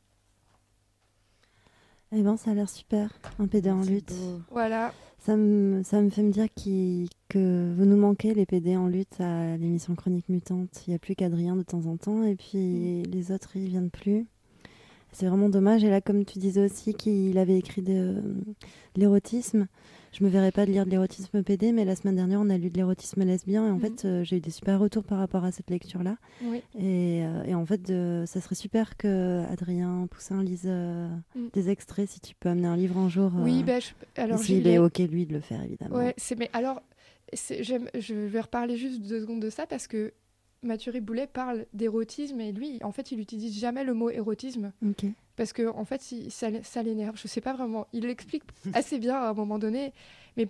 Eh 2.13 2.21
ben, 2.21 2.37
ça 2.37 2.51
a 2.51 2.53
l'air 2.53 2.69
super, 2.69 3.09
un 3.37 3.47
PD 3.47 3.69
en 3.69 3.81
lutte. 3.81 4.13
Voilà. 4.51 4.93
Ça 5.19 5.35
me, 5.35 5.83
ça 5.83 6.01
me 6.01 6.09
fait 6.09 6.23
me 6.23 6.31
dire 6.31 6.47
que 6.55 7.73
vous 7.75 7.83
nous 7.85 7.97
manquez, 7.97 8.33
les 8.33 8.45
PD 8.45 8.77
en 8.77 8.87
lutte, 8.87 9.19
à 9.19 9.57
l'émission 9.57 9.93
Chronique 9.95 10.29
Mutante. 10.29 10.69
Il 10.87 10.91
n'y 10.91 10.95
a 10.95 10.99
plus 10.99 11.15
qu'Adrien 11.15 11.57
de 11.57 11.63
temps 11.63 11.85
en 11.85 11.97
temps, 11.97 12.23
et 12.23 12.35
puis 12.35 13.03
les 13.03 13.31
autres, 13.31 13.57
ils 13.57 13.67
viennent 13.67 13.89
plus. 13.89 14.25
C'est 15.11 15.27
vraiment 15.27 15.49
dommage. 15.49 15.83
Et 15.83 15.89
là, 15.89 15.99
comme 15.99 16.23
tu 16.23 16.39
disais 16.39 16.63
aussi 16.63 16.93
qu'il 16.93 17.37
avait 17.37 17.57
écrit 17.57 17.81
de, 17.81 18.21
de 18.21 18.99
l'érotisme, 18.99 19.67
je 20.13 20.23
me 20.23 20.29
verrais 20.29 20.51
pas 20.51 20.65
de 20.65 20.71
lire 20.71 20.85
de 20.85 20.89
l'érotisme 20.91 21.43
PD, 21.43 21.71
mais 21.71 21.85
la 21.85 21.95
semaine 21.95 22.15
dernière, 22.15 22.39
on 22.41 22.49
a 22.49 22.57
lu 22.57 22.69
de 22.69 22.75
l'érotisme 22.77 23.23
lesbien. 23.23 23.67
Et 23.67 23.69
en 23.71 23.75
Mhm. 23.75 23.81
fait, 23.81 24.05
euh, 24.05 24.23
j'ai 24.23 24.37
eu 24.37 24.39
des 24.39 24.49
super 24.51 24.79
retours 24.79 25.03
par 25.03 25.19
rapport 25.19 25.43
à 25.43 25.51
cette 25.51 25.69
lecture-là. 25.69 26.17
Oui. 26.41 26.61
Et, 26.79 27.23
euh, 27.25 27.43
et 27.43 27.53
en 27.55 27.65
fait, 27.65 27.89
euh, 27.89 28.25
ça 28.25 28.41
serait 28.41 28.55
super 28.55 28.97
que 28.97 29.43
Adrien 29.51 30.07
Poussin 30.09 30.41
lise 30.43 30.63
euh, 30.65 31.07
Mm. 31.35 31.47
des 31.53 31.69
extraits. 31.69 32.09
Si 32.09 32.19
tu 32.19 32.33
peux 32.35 32.49
amener 32.49 32.67
un 32.67 32.77
livre 32.77 32.97
un 32.97 33.09
jour. 33.09 33.31
Oui, 33.37 33.63
bah, 33.63 33.79
je- 33.79 33.91
alors 34.21 34.39
s'il 34.39 34.67
est 34.67 34.77
OK, 34.79 34.97
lui, 34.99 35.25
de 35.25 35.33
le 35.33 35.41
faire, 35.41 35.63
évidemment. 35.63 35.95
Ouais, 35.97 36.13
c'est 36.17 36.37
mais 36.37 36.49
alors 36.53 36.81
je 37.33 38.13
vais 38.13 38.39
reparler 38.41 38.77
juste 38.77 39.01
deux 39.01 39.19
secondes 39.19 39.41
de 39.41 39.49
ça 39.49 39.67
parce 39.67 39.87
que 39.87 40.13
Mathieu 40.63 40.91
Riboulet 40.91 41.27
parle 41.27 41.65
d'érotisme 41.73 42.39
et 42.41 42.51
lui 42.51 42.79
en 42.83 42.91
fait 42.91 43.11
il 43.11 43.19
utilise 43.19 43.57
jamais 43.59 43.83
le 43.83 43.93
mot 43.93 44.09
érotisme. 44.09 44.71
Parce 45.35 45.53
que 45.53 45.67
en 45.67 45.85
fait 45.85 46.11
il- 46.11 46.31
ça, 46.31 46.49
l'énerve. 46.83 47.15
Je 47.21 47.27
sais 47.27 47.41
pas 47.41 47.53
vraiment. 47.53 47.87
Il 47.93 48.05
l'explique 48.07 48.43
assez 48.73 48.97
bien 48.99 49.15
à 49.15 49.29
un 49.29 49.33
moment 49.33 49.59
donné 49.59 49.93
mais 50.35 50.47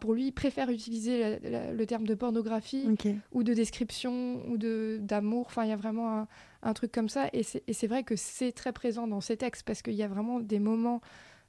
pour 0.00 0.14
lui 0.14 0.26
il 0.26 0.32
préfère 0.32 0.68
utiliser 0.70 1.20
la- 1.20 1.50
la- 1.50 1.72
le 1.72 1.86
terme 1.86 2.06
de 2.06 2.14
pornographie 2.14 2.84
ou 3.32 3.42
de 3.42 3.54
description 3.54 4.42
ou 4.48 4.56
de 4.58 4.98
d'amour. 5.00 5.46
Enfin 5.46 5.64
il 5.64 5.70
y 5.70 5.72
a 5.72 5.76
vraiment 5.76 6.18
un, 6.18 6.28
un 6.62 6.72
truc 6.74 6.92
comme 6.92 7.08
ça. 7.08 7.28
Et 7.32 7.42
c'est 7.42 7.62
et 7.66 7.72
c'est 7.72 7.86
vrai 7.88 8.04
que 8.04 8.14
c'est 8.16 8.52
très 8.52 8.72
présent 8.72 9.06
dans 9.08 9.20
ces 9.20 9.36
textes 9.36 9.64
parce 9.64 9.82
qu'il 9.82 9.94
y 9.94 10.02
a 10.02 10.08
vraiment 10.08 10.40
des 10.40 10.58
moments 10.60 11.00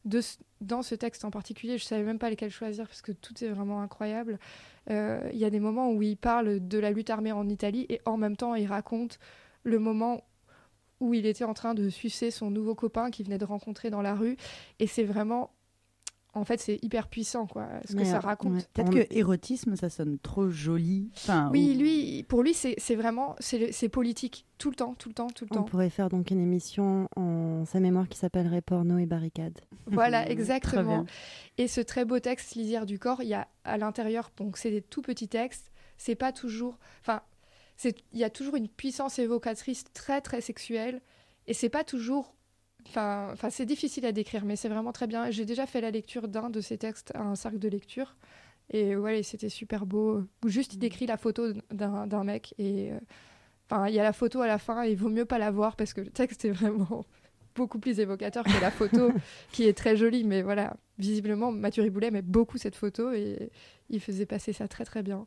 dans 0.05 0.81
ce 0.81 0.95
texte 0.95 1.25
en 1.25 1.31
particulier 1.31 1.77
je 1.77 1.83
savais 1.83 2.03
même 2.03 2.19
pas 2.19 2.29
lesquels 2.29 2.51
choisir 2.51 2.87
parce 2.87 3.01
que 3.01 3.11
tout 3.11 3.43
est 3.43 3.49
vraiment 3.49 3.81
incroyable 3.81 4.39
Euh, 4.89 5.29
il 5.33 5.37
y 5.37 5.45
a 5.45 5.51
des 5.51 5.59
moments 5.59 5.91
où 5.91 6.01
il 6.01 6.17
parle 6.17 6.67
de 6.67 6.79
la 6.79 6.89
lutte 6.89 7.11
armée 7.11 7.31
en 7.31 7.47
Italie 7.47 7.85
et 7.89 8.01
en 8.05 8.17
même 8.17 8.35
temps 8.35 8.55
il 8.55 8.65
raconte 8.65 9.19
le 9.63 9.77
moment 9.77 10.23
où 10.99 11.13
il 11.13 11.27
était 11.27 11.43
en 11.43 11.53
train 11.53 11.75
de 11.75 11.89
sucer 11.89 12.31
son 12.31 12.49
nouveau 12.49 12.73
copain 12.73 13.11
qu'il 13.11 13.25
venait 13.25 13.37
de 13.37 13.45
rencontrer 13.45 13.91
dans 13.91 14.01
la 14.01 14.15
rue 14.15 14.35
et 14.79 14.87
c'est 14.87 15.03
vraiment 15.03 15.51
en 16.33 16.45
fait 16.45 16.59
c'est 16.59 16.77
hyper 16.83 17.07
puissant 17.07 17.47
quoi 17.47 17.67
ce 17.87 17.95
que 17.95 18.03
ça 18.05 18.17
euh, 18.17 18.19
raconte 18.19 18.53
ouais. 18.53 18.63
Peut-être 18.73 18.91
que 18.91 19.13
érotisme, 19.13 19.75
ça 19.75 19.89
sonne 19.89 20.19
trop 20.19 20.49
joli. 20.49 21.09
Enfin, 21.15 21.49
oui, 21.51 21.73
ou- 21.75 21.79
lui, 21.81 22.23
pour 22.23 22.43
lui, 22.43 22.53
c'est 22.53 22.95
vraiment, 22.95 23.35
c'est 23.39 23.89
politique, 23.89 24.45
tout 24.57 24.69
le 24.69 24.75
temps, 24.75 24.93
tout 24.93 25.09
le 25.09 25.15
temps, 25.15 25.27
tout 25.27 25.45
le 25.45 25.49
On 25.51 25.55
temps. 25.59 25.63
pourrait 25.63 25.89
faire 25.89 26.09
donc 26.09 26.29
une 26.31 26.39
émission 26.39 27.07
en 27.15 27.65
sa 27.65 27.79
mémoire 27.79 28.07
qui 28.07 28.17
s'appellerait 28.17 28.61
Porno 28.61 28.97
et 28.97 29.05
barricade. 29.05 29.59
Voilà, 29.87 30.29
exactement. 30.29 31.05
Et 31.57 31.67
ce 31.67 31.81
très 31.81 32.05
beau 32.05 32.19
texte, 32.19 32.53
Lisière 32.55 32.85
du 32.85 32.99
corps, 32.99 33.23
il 33.23 33.29
y 33.29 33.33
a 33.33 33.47
à 33.63 33.77
l'intérieur, 33.77 34.31
donc 34.37 34.57
c'est 34.57 34.69
des 34.71 34.81
tout 34.83 35.01
petits 35.01 35.27
textes, 35.27 35.71
c'est 35.97 36.15
pas 36.15 36.31
toujours, 36.31 36.77
enfin, 37.01 37.21
c'est- 37.75 37.97
il 38.13 38.19
y 38.19 38.23
a 38.23 38.29
toujours 38.29 38.55
une 38.55 38.67
puissance 38.69 39.17
évocatrice 39.17 39.83
très 39.93 40.21
très 40.21 40.41
sexuelle, 40.41 41.01
et 41.47 41.55
c'est 41.55 41.69
pas 41.69 41.83
toujours, 41.83 42.35
enfin, 42.89 43.29
enfin, 43.31 43.49
c'est 43.49 43.65
difficile 43.65 44.05
à 44.05 44.11
décrire, 44.11 44.45
mais 44.45 44.55
c'est 44.55 44.69
vraiment 44.69 44.91
très 44.91 45.07
bien. 45.07 45.29
J'ai 45.31 45.45
déjà 45.45 45.65
fait 45.65 45.81
la 45.81 45.91
lecture 45.91 46.27
d'un 46.27 46.49
de 46.49 46.61
ces 46.61 46.77
textes 46.77 47.11
à 47.15 47.21
un 47.21 47.35
cercle 47.35 47.59
de 47.59 47.69
lecture, 47.69 48.15
et 48.71 48.95
ouais, 48.95 49.23
c'était 49.23 49.49
super 49.49 49.85
beau. 49.85 50.23
Juste 50.45 50.73
il 50.73 50.79
décrit 50.79 51.05
la 51.05 51.17
photo 51.17 51.53
d'un 51.71 52.07
d'un 52.07 52.23
mec, 52.23 52.53
et 52.57 52.91
euh, 52.91 52.99
enfin, 53.69 53.87
il 53.87 53.95
y 53.95 53.99
a 53.99 54.03
la 54.03 54.13
photo 54.13 54.41
à 54.41 54.47
la 54.47 54.57
fin, 54.59 54.83
et 54.83 54.91
il 54.91 54.97
vaut 54.97 55.09
mieux 55.09 55.25
pas 55.25 55.37
la 55.37 55.51
voir 55.51 55.75
parce 55.75 55.93
que 55.93 56.01
le 56.01 56.11
texte 56.11 56.45
est 56.45 56.51
vraiment 56.51 57.05
beaucoup 57.55 57.79
plus 57.79 57.99
évocateur 57.99 58.45
que 58.45 58.61
la 58.61 58.71
photo 58.71 59.11
qui 59.51 59.63
est 59.65 59.77
très 59.77 59.97
jolie 59.97 60.23
mais 60.23 60.41
voilà 60.43 60.77
visiblement 60.97 61.51
Mathieu 61.51 61.83
Riboulet 61.83 62.07
aimait 62.07 62.21
beaucoup 62.21 62.57
cette 62.57 62.75
photo 62.75 63.11
et 63.11 63.51
il 63.89 63.99
faisait 63.99 64.25
passer 64.25 64.53
ça 64.53 64.67
très 64.67 64.85
très 64.85 65.03
bien 65.03 65.25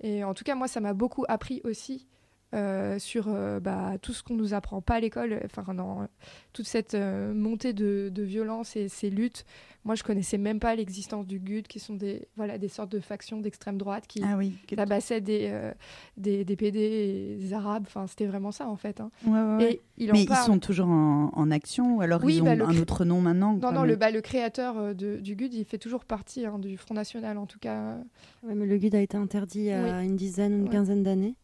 et 0.00 0.22
en 0.22 0.34
tout 0.34 0.44
cas 0.44 0.54
moi 0.54 0.68
ça 0.68 0.80
m'a 0.80 0.92
beaucoup 0.92 1.24
appris 1.26 1.60
aussi 1.64 2.06
euh, 2.54 2.98
sur 2.98 3.26
euh, 3.28 3.60
bah, 3.60 3.96
tout 4.00 4.14
ce 4.14 4.22
qu'on 4.22 4.34
nous 4.34 4.54
apprend 4.54 4.80
pas 4.80 4.94
à 4.94 5.00
l'école 5.00 5.38
enfin 5.44 5.74
dans 5.74 6.00
euh, 6.02 6.06
toute 6.54 6.66
cette 6.66 6.94
euh, 6.94 7.34
montée 7.34 7.74
de, 7.74 8.10
de 8.10 8.22
violence 8.22 8.74
et 8.74 8.88
ces 8.88 9.10
luttes 9.10 9.44
moi 9.84 9.94
je 9.94 10.02
connaissais 10.02 10.38
même 10.38 10.58
pas 10.58 10.74
l'existence 10.74 11.26
du 11.26 11.40
GUD 11.40 11.66
qui 11.68 11.78
sont 11.78 11.92
des 11.94 12.26
voilà 12.36 12.56
des 12.56 12.68
sortes 12.68 12.90
de 12.90 13.00
factions 13.00 13.40
d'extrême 13.42 13.76
droite 13.76 14.06
qui 14.06 14.22
Ah 14.24 14.36
oui. 14.38 14.54
que- 14.66 14.74
tabassaient 14.76 15.20
des, 15.20 15.48
euh, 15.52 15.72
des, 16.16 16.46
des 16.46 16.56
PD 16.56 16.78
et 16.78 17.36
des 17.36 17.52
arabes 17.52 17.84
enfin 17.86 18.06
c'était 18.06 18.26
vraiment 18.26 18.50
ça 18.50 18.66
en 18.66 18.76
fait 18.76 19.00
hein. 19.02 19.10
Ouais, 19.26 19.32
ouais, 19.32 19.56
ouais. 19.56 19.72
et 19.74 19.80
il 19.98 20.10
en 20.10 20.14
Mais 20.14 20.22
ils 20.24 20.34
sont 20.36 20.58
toujours 20.58 20.88
en, 20.88 21.30
en 21.34 21.50
action 21.50 21.96
ou 21.98 22.00
alors 22.00 22.24
Oui, 22.24 22.36
ils 22.36 22.40
ont 22.42 22.46
bah, 22.46 22.54
le 22.54 22.64
un 22.64 22.68
cré- 22.72 22.80
autre 22.80 23.04
nom 23.04 23.20
maintenant 23.20 23.54
Non, 23.60 23.72
non, 23.72 23.82
le, 23.84 23.96
bah, 23.96 24.10
le 24.10 24.22
créateur 24.22 24.78
euh, 24.78 24.94
de- 24.94 25.16
du 25.18 25.36
GUD, 25.36 25.52
il 25.52 25.66
fait 25.66 25.76
toujours 25.78 26.06
partie 26.06 26.46
hein, 26.46 26.58
du 26.58 26.78
Front 26.78 26.94
National, 26.94 27.36
en 27.36 27.44
tout 27.46 27.58
cas. 27.58 27.96
Ouais, 28.42 28.54
mais 28.54 28.64
le 28.64 28.76
guide 28.78 28.94
a 28.94 29.00
été 29.00 29.16
interdit 29.18 29.58
il 29.60 29.64
y 29.66 29.72
a 29.72 29.98
Oui. 29.98 30.06
une 30.06 30.16
dizaine, 30.16 30.54
une 30.54 30.62
Ouais. 30.64 30.70
quinzaine 30.70 31.02
d'années. 31.02 31.34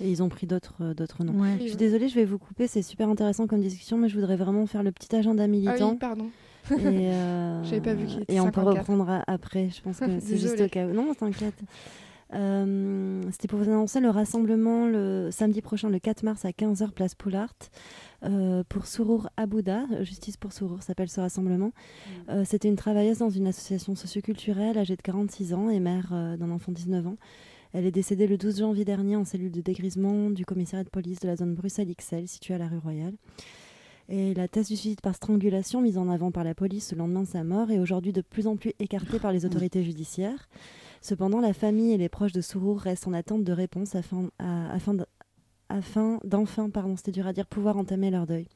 Et 0.00 0.10
ils 0.10 0.22
ont 0.22 0.28
pris 0.28 0.46
d'autres 0.46 0.74
euh, 0.80 0.94
d'autres 0.94 1.24
noms. 1.24 1.40
Ouais. 1.40 1.56
Je 1.60 1.68
suis 1.68 1.76
désolée, 1.76 2.08
je 2.08 2.14
vais 2.14 2.24
vous 2.24 2.38
couper, 2.38 2.66
c'est 2.66 2.82
super 2.82 3.08
intéressant 3.08 3.46
comme 3.46 3.60
discussion, 3.60 3.98
mais 3.98 4.08
je 4.08 4.14
voudrais 4.14 4.36
vraiment 4.36 4.66
faire 4.66 4.82
le 4.82 4.92
petit 4.92 5.14
agenda 5.16 5.44
Ah 5.44 5.48
militant. 5.48 5.90
oui, 5.92 5.98
pardon. 5.98 6.26
et, 6.70 6.74
euh, 7.12 7.62
J'avais 7.64 7.80
pas 7.80 7.94
vu 7.94 8.06
qu'il 8.06 8.20
était 8.22 8.34
Et 8.34 8.40
on 8.40 8.46
peut 8.50 8.60
54. 8.60 8.78
reprendre 8.78 9.22
après, 9.26 9.70
je 9.70 9.82
pense 9.82 9.98
que 10.00 10.06
c'est 10.20 10.36
juste 10.38 10.60
au 10.60 10.68
cas 10.68 10.86
où. 10.86 10.92
Non, 10.92 11.14
t'inquiète. 11.14 11.54
Euh, 12.34 13.22
C'était 13.32 13.48
pour 13.48 13.58
vous 13.58 13.70
annoncer 13.70 14.00
le 14.00 14.10
rassemblement 14.10 14.86
le 14.86 15.30
samedi 15.32 15.62
prochain, 15.62 15.88
le 15.88 15.98
4 15.98 16.22
mars 16.24 16.44
à 16.44 16.50
15h, 16.50 16.90
place 16.90 17.14
Poulart, 17.14 17.54
euh, 18.24 18.62
pour 18.68 18.86
Sourour 18.86 19.30
Abouda. 19.38 19.84
Justice 20.02 20.36
pour 20.36 20.52
Sourour 20.52 20.82
s'appelle 20.82 21.08
ce 21.08 21.20
rassemblement. 21.20 21.72
Euh, 22.28 22.42
C'était 22.44 22.68
une 22.68 22.76
travailleuse 22.76 23.18
dans 23.18 23.30
une 23.30 23.46
association 23.46 23.94
socioculturelle 23.96 24.76
âgée 24.76 24.96
de 24.96 25.00
46 25.02 25.54
ans 25.54 25.70
et 25.70 25.80
mère 25.80 26.10
euh, 26.12 26.36
d'un 26.36 26.50
enfant 26.50 26.70
de 26.72 26.76
19 26.76 27.06
ans. 27.06 27.16
Elle 27.74 27.84
est 27.86 27.90
décédée 27.90 28.26
le 28.26 28.38
12 28.38 28.58
janvier 28.60 28.84
dernier 28.84 29.16
en 29.16 29.24
cellule 29.24 29.50
de 29.52 29.60
dégrisement 29.60 30.30
du 30.30 30.44
commissariat 30.44 30.84
de 30.84 30.88
police 30.88 31.20
de 31.20 31.26
la 31.28 31.36
zone 31.36 31.54
Bruxelles-XL, 31.54 32.26
située 32.26 32.54
à 32.54 32.58
la 32.58 32.66
rue 32.68 32.78
Royale. 32.78 33.14
Et 34.08 34.32
la 34.32 34.48
thèse 34.48 34.68
du 34.68 34.76
suicide 34.76 35.02
par 35.02 35.14
strangulation, 35.14 35.82
mise 35.82 35.98
en 35.98 36.08
avant 36.08 36.30
par 36.30 36.42
la 36.44 36.54
police 36.54 36.92
le 36.92 36.98
lendemain 36.98 37.22
de 37.22 37.28
sa 37.28 37.44
mort, 37.44 37.70
est 37.70 37.78
aujourd'hui 37.78 38.12
de 38.14 38.22
plus 38.22 38.46
en 38.46 38.56
plus 38.56 38.72
écartée 38.78 39.18
par 39.18 39.32
les 39.32 39.44
autorités 39.44 39.82
judiciaires. 39.84 40.48
Cependant, 41.02 41.40
la 41.40 41.52
famille 41.52 41.92
et 41.92 41.98
les 41.98 42.08
proches 42.08 42.32
de 42.32 42.40
Sourour 42.40 42.80
restent 42.80 43.06
en 43.06 43.12
attente 43.12 43.44
de 43.44 43.52
réponses 43.52 43.94
afin, 43.94 44.30
à- 44.38 44.72
afin 44.72 44.94
de- 44.94 45.06
afin 45.68 46.18
d'enfin, 46.24 46.70
pardon, 46.70 46.96
c'était 46.96 47.12
dur 47.12 47.26
à 47.26 47.34
dire, 47.34 47.46
pouvoir 47.46 47.76
entamer 47.76 48.10
leur 48.10 48.26
deuil. 48.26 48.46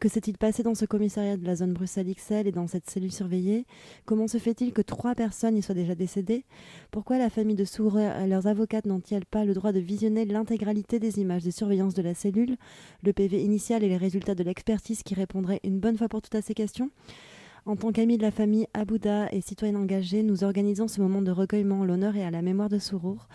Que 0.00 0.08
s'est-il 0.08 0.38
passé 0.38 0.62
dans 0.62 0.74
ce 0.74 0.86
commissariat 0.86 1.36
de 1.36 1.44
la 1.44 1.56
zone 1.56 1.74
Bruxelles-XL 1.74 2.46
et 2.46 2.52
dans 2.52 2.66
cette 2.66 2.88
cellule 2.88 3.12
surveillée? 3.12 3.66
Comment 4.06 4.28
se 4.28 4.38
fait-il 4.38 4.72
que 4.72 4.80
trois 4.80 5.14
personnes 5.14 5.58
y 5.58 5.62
soient 5.62 5.74
déjà 5.74 5.94
décédées? 5.94 6.46
Pourquoi 6.90 7.18
la 7.18 7.28
famille 7.28 7.54
de 7.54 7.66
Sourour 7.66 7.98
et 7.98 8.26
leurs 8.26 8.46
avocates 8.46 8.86
n'ont-elles 8.86 9.26
pas 9.26 9.44
le 9.44 9.52
droit 9.52 9.72
de 9.72 9.78
visionner 9.78 10.24
l'intégralité 10.24 11.00
des 11.00 11.18
images 11.18 11.44
de 11.44 11.50
surveillance 11.50 11.92
de 11.92 12.00
la 12.00 12.14
cellule, 12.14 12.56
le 13.02 13.12
PV 13.12 13.42
initial 13.42 13.84
et 13.84 13.90
les 13.90 13.98
résultats 13.98 14.34
de 14.34 14.42
l'expertise 14.42 15.02
qui 15.02 15.14
répondraient 15.14 15.60
une 15.64 15.80
bonne 15.80 15.98
fois 15.98 16.08
pour 16.08 16.22
toutes 16.22 16.34
à 16.34 16.40
ces 16.40 16.54
questions? 16.54 16.88
En 17.66 17.76
tant 17.76 17.92
qu'amis 17.92 18.16
de 18.16 18.22
la 18.22 18.30
famille 18.30 18.66
Abouda 18.72 19.30
et 19.32 19.42
citoyenne 19.42 19.76
engagée, 19.76 20.22
nous 20.22 20.44
organisons 20.44 20.88
ce 20.88 21.02
moment 21.02 21.20
de 21.20 21.30
recueillement 21.30 21.80
en 21.80 21.84
l'honneur 21.84 22.16
et 22.16 22.24
à 22.24 22.30
la 22.30 22.40
mémoire 22.40 22.70
de 22.70 22.78
Sourour. 22.78 23.28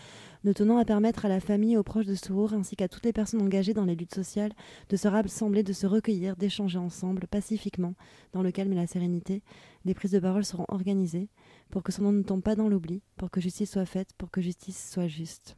Nous 0.45 0.53
tenons 0.53 0.77
à 0.77 0.85
permettre 0.85 1.25
à 1.25 1.27
la 1.27 1.39
famille 1.39 1.73
et 1.73 1.77
aux 1.77 1.81
proches 1.83 2.05
de 2.05 2.13
Sourour 2.13 2.53
ainsi 2.53 2.75
qu'à 2.75 2.87
toutes 2.87 3.03
les 3.03 3.13
personnes 3.13 3.41
engagées 3.41 3.73
dans 3.73 3.83
les 3.83 3.95
luttes 3.95 4.13
sociales 4.13 4.53
de 4.89 4.95
se 4.95 5.07
rassembler, 5.07 5.63
de 5.63 5.73
se 5.73 5.87
recueillir, 5.87 6.35
d'échanger 6.35 6.77
ensemble, 6.77 7.25
pacifiquement, 7.25 7.95
dans 8.31 8.43
le 8.43 8.51
calme 8.51 8.71
et 8.71 8.75
la 8.75 8.85
sérénité. 8.85 9.41
Des 9.85 9.95
prises 9.95 10.11
de 10.11 10.19
parole 10.19 10.45
seront 10.45 10.65
organisées 10.67 11.29
pour 11.71 11.81
que 11.81 11.91
son 11.91 12.03
nom 12.03 12.11
ne 12.11 12.21
tombe 12.21 12.43
pas 12.43 12.55
dans 12.55 12.69
l'oubli, 12.69 13.01
pour 13.17 13.31
que 13.31 13.41
justice 13.41 13.71
soit 13.71 13.87
faite, 13.87 14.09
pour 14.19 14.29
que 14.29 14.39
justice 14.39 14.91
soit 14.91 15.07
juste. 15.07 15.57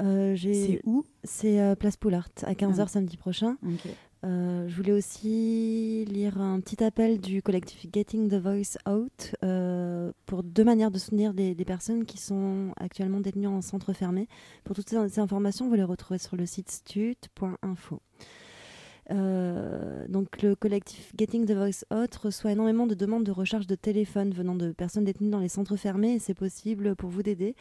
Euh, 0.00 0.34
C'est 0.34 0.80
où? 0.84 1.04
C'est 1.22 1.60
euh, 1.60 1.74
Place 1.74 1.98
Poulart, 1.98 2.30
à 2.44 2.54
15h 2.54 2.84
Ah. 2.84 2.86
samedi 2.86 3.18
prochain. 3.18 3.58
Euh, 4.22 4.68
je 4.68 4.76
voulais 4.76 4.92
aussi 4.92 6.04
lire 6.06 6.40
un 6.40 6.60
petit 6.60 6.84
appel 6.84 7.20
du 7.20 7.42
collectif 7.42 7.86
Getting 7.92 8.28
the 8.28 8.34
Voice 8.34 8.76
Out 8.86 9.34
euh, 9.42 10.12
pour 10.26 10.42
deux 10.42 10.64
manières 10.64 10.90
de 10.90 10.98
soutenir 10.98 11.32
les 11.32 11.54
personnes 11.64 12.04
qui 12.04 12.18
sont 12.18 12.72
actuellement 12.76 13.20
détenues 13.20 13.46
en 13.46 13.62
centre 13.62 13.92
fermé. 13.92 14.28
Pour 14.64 14.76
toutes 14.76 14.90
ces, 14.90 15.18
informations, 15.18 15.68
vous 15.68 15.74
les 15.74 15.84
retrouvez 15.84 16.18
sur 16.18 16.36
le 16.36 16.44
site 16.44 16.70
stut.info. 16.70 18.00
Euh, 19.10 20.06
donc 20.08 20.40
le 20.42 20.54
collectif 20.54 21.12
Getting 21.18 21.46
the 21.46 21.52
Voice 21.52 21.84
Out 21.92 22.14
reçoit 22.16 22.52
énormément 22.52 22.86
de 22.86 22.94
demandes 22.94 23.24
de 23.24 23.32
recharge 23.32 23.66
de 23.66 23.74
téléphone 23.74 24.32
venant 24.32 24.54
de 24.54 24.70
personnes 24.70 25.04
détenues 25.04 25.30
dans 25.30 25.40
les 25.40 25.48
centres 25.48 25.76
fermés 25.76 26.14
et 26.14 26.18
c'est 26.18 26.34
possible 26.34 26.94
pour 26.94 27.10
vous 27.10 27.22
d'aider. 27.22 27.56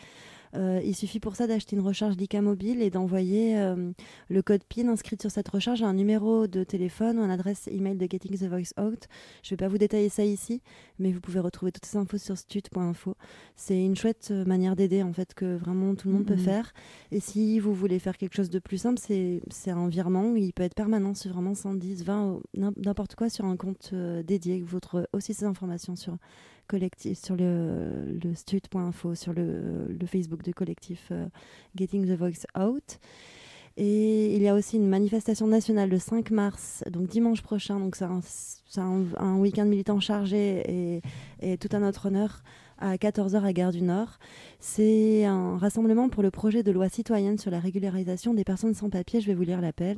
Euh, 0.55 0.81
il 0.83 0.95
suffit 0.95 1.19
pour 1.19 1.35
ça 1.35 1.45
d'acheter 1.47 1.75
une 1.75 1.81
recharge 1.81 2.17
d'ICA 2.17 2.41
mobile 2.41 2.81
et 2.81 2.89
d'envoyer 2.89 3.57
euh, 3.57 3.91
le 4.29 4.41
code 4.41 4.63
PIN 4.63 4.87
inscrit 4.87 5.15
sur 5.19 5.29
cette 5.29 5.47
recharge 5.49 5.83
à 5.83 5.87
un 5.87 5.93
numéro 5.93 6.47
de 6.47 6.63
téléphone 6.63 7.19
ou 7.19 7.23
une 7.23 7.29
adresse 7.31 7.67
email 7.67 7.95
de 7.97 8.07
Getting 8.09 8.37
the 8.37 8.43
Voice 8.49 8.73
Out. 8.81 9.05
Je 9.43 9.47
ne 9.47 9.49
vais 9.51 9.57
pas 9.57 9.67
vous 9.67 9.77
détailler 9.77 10.09
ça 10.09 10.25
ici, 10.25 10.61
mais 10.97 11.11
vous 11.11 11.19
pouvez 11.21 11.39
retrouver 11.39 11.71
toutes 11.71 11.85
ces 11.85 11.97
infos 11.97 12.17
sur 12.17 12.37
stut.info. 12.37 13.15
C'est 13.55 13.79
une 13.83 13.95
chouette 13.95 14.29
euh, 14.31 14.43
manière 14.45 14.75
d'aider 14.75 15.03
en 15.03 15.13
fait 15.13 15.33
que 15.33 15.55
vraiment 15.55 15.93
tout 15.95 16.07
le 16.07 16.15
monde 16.15 16.25
peut 16.25 16.33
Mhm. 16.33 16.39
faire. 16.39 16.73
Et 17.11 17.19
si 17.19 17.59
vous 17.59 17.73
voulez 17.73 17.99
faire 17.99 18.17
quelque 18.17 18.35
chose 18.35 18.49
de 18.49 18.59
plus 18.59 18.77
simple, 18.79 18.99
c'est 18.99 19.41
c'est 19.51 19.71
un 19.71 19.87
virement. 19.87 20.35
Il 20.35 20.53
peut 20.53 20.63
être 20.63 20.75
permanent 20.75 21.13
sur 21.13 21.31
vraiment 21.33 21.53
110, 21.53 22.03
20, 22.03 22.31
ou 22.31 22.41
n'im- 22.57 22.73
n'importe 22.77 23.15
quoi 23.15 23.29
sur 23.29 23.45
un 23.45 23.55
compte 23.57 23.93
dédié. 24.25 24.61
Vous 24.61 24.79
trouvez 24.79 25.05
aussi 25.13 25.33
ces 25.33 25.45
informations 25.45 25.95
sur 25.95 26.17
collectif 26.69 27.17
sur 27.21 27.35
le, 27.35 28.17
le 28.23 28.33
stut.info, 28.35 29.15
sur 29.15 29.33
le, 29.33 29.89
Facebook 30.05 30.43
du 30.43 30.53
collectif 30.53 31.07
euh, 31.11 31.25
Getting 31.75 32.07
the 32.07 32.17
Voice 32.17 32.45
Out. 32.57 32.99
Et 33.75 34.35
il 34.35 34.41
y 34.41 34.47
a 34.47 34.53
aussi 34.53 34.77
une 34.77 34.87
manifestation 34.87 35.47
nationale 35.47 35.89
le 35.89 35.99
5 35.99 36.31
mars, 36.31 36.83
donc 36.89 37.07
dimanche 37.07 37.41
prochain. 37.41 37.79
Donc 37.79 37.95
c'est 37.95 38.81
un 38.81 39.37
week-end 39.37 39.65
militant 39.65 39.99
chargé 39.99 40.63
et, 40.67 41.01
et 41.41 41.57
tout 41.57 41.69
à 41.71 41.79
notre 41.79 42.07
honneur 42.07 42.43
à 42.77 42.95
14h 42.95 43.43
à 43.43 43.53
Gare 43.53 43.71
du 43.71 43.81
Nord. 43.81 44.19
C'est 44.59 45.25
un 45.25 45.57
rassemblement 45.57 46.09
pour 46.09 46.23
le 46.23 46.31
projet 46.31 46.63
de 46.63 46.71
loi 46.71 46.89
citoyenne 46.89 47.37
sur 47.37 47.51
la 47.51 47.59
régularisation 47.59 48.33
des 48.33 48.43
personnes 48.43 48.73
sans 48.73 48.89
papier. 48.89 49.21
Je 49.21 49.27
vais 49.27 49.33
vous 49.33 49.43
lire 49.43 49.61
l'appel. 49.61 49.97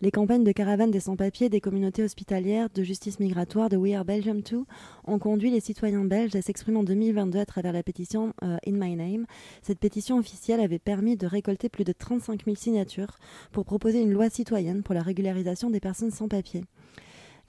Les 0.00 0.12
campagnes 0.12 0.44
de 0.44 0.52
caravane 0.52 0.92
des 0.92 1.00
sans-papiers, 1.00 1.48
des 1.48 1.60
communautés 1.60 2.04
hospitalières, 2.04 2.68
de 2.72 2.84
justice 2.84 3.18
migratoire, 3.18 3.68
de 3.68 3.76
We 3.76 3.94
Are 3.94 4.04
Belgium 4.04 4.44
Too 4.44 4.64
ont 5.08 5.18
conduit 5.18 5.50
les 5.50 5.58
citoyens 5.58 6.04
belges 6.04 6.36
à 6.36 6.42
s'exprimer 6.42 6.78
en 6.78 6.84
2022 6.84 7.40
à 7.40 7.44
travers 7.44 7.72
la 7.72 7.82
pétition 7.82 8.32
euh, 8.44 8.58
In 8.64 8.74
My 8.74 8.94
Name. 8.94 9.26
Cette 9.60 9.80
pétition 9.80 10.16
officielle 10.16 10.60
avait 10.60 10.78
permis 10.78 11.16
de 11.16 11.26
récolter 11.26 11.68
plus 11.68 11.82
de 11.82 11.92
35 11.92 12.44
000 12.44 12.54
signatures 12.54 13.18
pour 13.50 13.64
proposer 13.64 14.00
une 14.00 14.12
loi 14.12 14.30
citoyenne 14.30 14.84
pour 14.84 14.94
la 14.94 15.02
régularisation 15.02 15.68
des 15.68 15.80
personnes 15.80 16.12
sans 16.12 16.28
papier. 16.28 16.62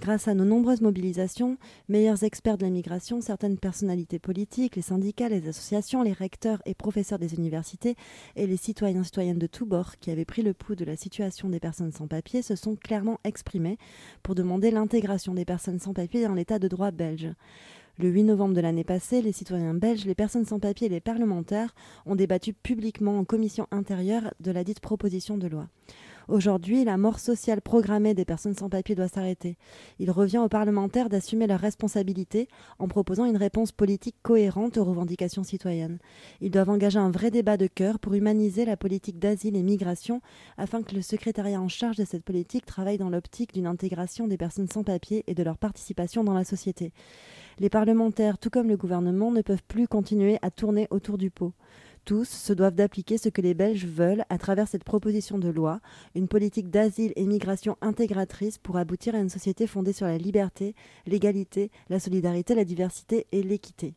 Grâce 0.01 0.29
à 0.29 0.33
nos 0.33 0.45
nombreuses 0.45 0.79
mobilisations, 0.79 1.57
meilleurs 1.89 2.23
experts 2.23 2.57
de 2.57 2.63
la 2.63 2.69
migration, 2.69 3.19
certaines 3.19 3.57
personnalités 3.57 4.17
politiques, 4.17 4.77
les 4.77 4.81
syndicats, 4.81 5.27
les 5.27 5.49
associations, 5.49 6.03
les 6.03 6.13
recteurs 6.13 6.61
et 6.65 6.73
professeurs 6.73 7.19
des 7.19 7.33
universités 7.33 7.97
et 8.37 8.47
les 8.47 8.55
citoyens 8.55 9.03
citoyennes 9.03 9.39
de 9.39 9.47
tous 9.47 9.65
bords 9.65 9.97
qui 9.99 10.09
avaient 10.09 10.23
pris 10.23 10.41
le 10.41 10.53
pouls 10.53 10.75
de 10.75 10.85
la 10.85 10.95
situation 10.95 11.49
des 11.49 11.59
personnes 11.59 11.91
sans 11.91 12.07
papier 12.07 12.41
se 12.41 12.55
sont 12.55 12.77
clairement 12.77 13.19
exprimés 13.25 13.77
pour 14.23 14.35
demander 14.35 14.71
l'intégration 14.71 15.33
des 15.33 15.43
personnes 15.43 15.79
sans 15.79 15.93
papier 15.93 16.23
dans 16.23 16.33
l'état 16.33 16.59
de 16.59 16.69
droit 16.69 16.91
belge. 16.91 17.27
Le 17.97 18.07
8 18.07 18.23
novembre 18.23 18.53
de 18.53 18.61
l'année 18.61 18.85
passée, 18.85 19.21
les 19.21 19.33
citoyens 19.33 19.73
belges, 19.73 20.05
les 20.05 20.15
personnes 20.15 20.45
sans 20.45 20.61
papier 20.61 20.87
et 20.87 20.89
les 20.89 21.01
parlementaires 21.01 21.75
ont 22.05 22.15
débattu 22.15 22.53
publiquement 22.53 23.19
en 23.19 23.25
commission 23.25 23.67
intérieure 23.71 24.33
de 24.39 24.51
la 24.51 24.63
dite 24.63 24.79
proposition 24.79 25.37
de 25.37 25.47
loi. 25.47 25.67
Aujourd'hui, 26.29 26.83
la 26.83 26.97
mort 26.97 27.17
sociale 27.17 27.59
programmée 27.59 28.13
des 28.13 28.23
personnes 28.23 28.53
sans 28.53 28.69
papier 28.69 28.93
doit 28.93 29.07
s'arrêter. 29.07 29.57
Il 29.97 30.11
revient 30.11 30.37
aux 30.37 30.47
parlementaires 30.47 31.09
d'assumer 31.09 31.47
leurs 31.47 31.59
responsabilités 31.59 32.47
en 32.77 32.87
proposant 32.87 33.25
une 33.25 33.35
réponse 33.35 33.71
politique 33.71 34.17
cohérente 34.21 34.77
aux 34.77 34.83
revendications 34.83 35.43
citoyennes. 35.43 35.97
Ils 36.39 36.51
doivent 36.51 36.69
engager 36.69 36.99
un 36.99 37.09
vrai 37.09 37.31
débat 37.31 37.57
de 37.57 37.65
cœur 37.65 37.97
pour 37.97 38.13
humaniser 38.13 38.63
la 38.63 38.77
politique 38.77 39.17
d'asile 39.17 39.55
et 39.55 39.63
migration 39.63 40.21
afin 40.59 40.83
que 40.83 40.93
le 40.93 41.01
secrétariat 41.01 41.59
en 41.59 41.67
charge 41.67 41.97
de 41.97 42.05
cette 42.05 42.23
politique 42.23 42.67
travaille 42.67 42.99
dans 42.99 43.09
l'optique 43.09 43.55
d'une 43.55 43.65
intégration 43.65 44.27
des 44.27 44.37
personnes 44.37 44.69
sans 44.69 44.83
papier 44.83 45.23
et 45.25 45.33
de 45.33 45.41
leur 45.41 45.57
participation 45.57 46.23
dans 46.23 46.35
la 46.35 46.43
société. 46.43 46.93
Les 47.57 47.69
parlementaires, 47.69 48.37
tout 48.37 48.51
comme 48.51 48.69
le 48.69 48.77
gouvernement, 48.77 49.31
ne 49.31 49.41
peuvent 49.41 49.63
plus 49.67 49.87
continuer 49.87 50.37
à 50.43 50.51
tourner 50.51 50.87
autour 50.91 51.17
du 51.17 51.31
pot. 51.31 51.53
Tous 52.09 52.27
se 52.27 52.53
doivent 52.53 52.73
d'appliquer 52.73 53.19
ce 53.19 53.29
que 53.29 53.39
les 53.39 53.53
Belges 53.53 53.85
veulent 53.85 54.25
à 54.29 54.39
travers 54.39 54.67
cette 54.67 54.83
proposition 54.83 55.37
de 55.37 55.47
loi, 55.47 55.79
une 56.15 56.27
politique 56.27 56.71
d'asile 56.71 57.13
et 57.15 57.27
migration 57.27 57.77
intégratrice 57.81 58.57
pour 58.57 58.77
aboutir 58.77 59.13
à 59.13 59.19
une 59.19 59.29
société 59.29 59.67
fondée 59.67 59.93
sur 59.93 60.07
la 60.07 60.17
liberté, 60.17 60.73
l'égalité, 61.05 61.69
la 61.87 61.99
solidarité, 61.99 62.55
la 62.55 62.65
diversité 62.65 63.27
et 63.31 63.43
l'équité. 63.43 63.93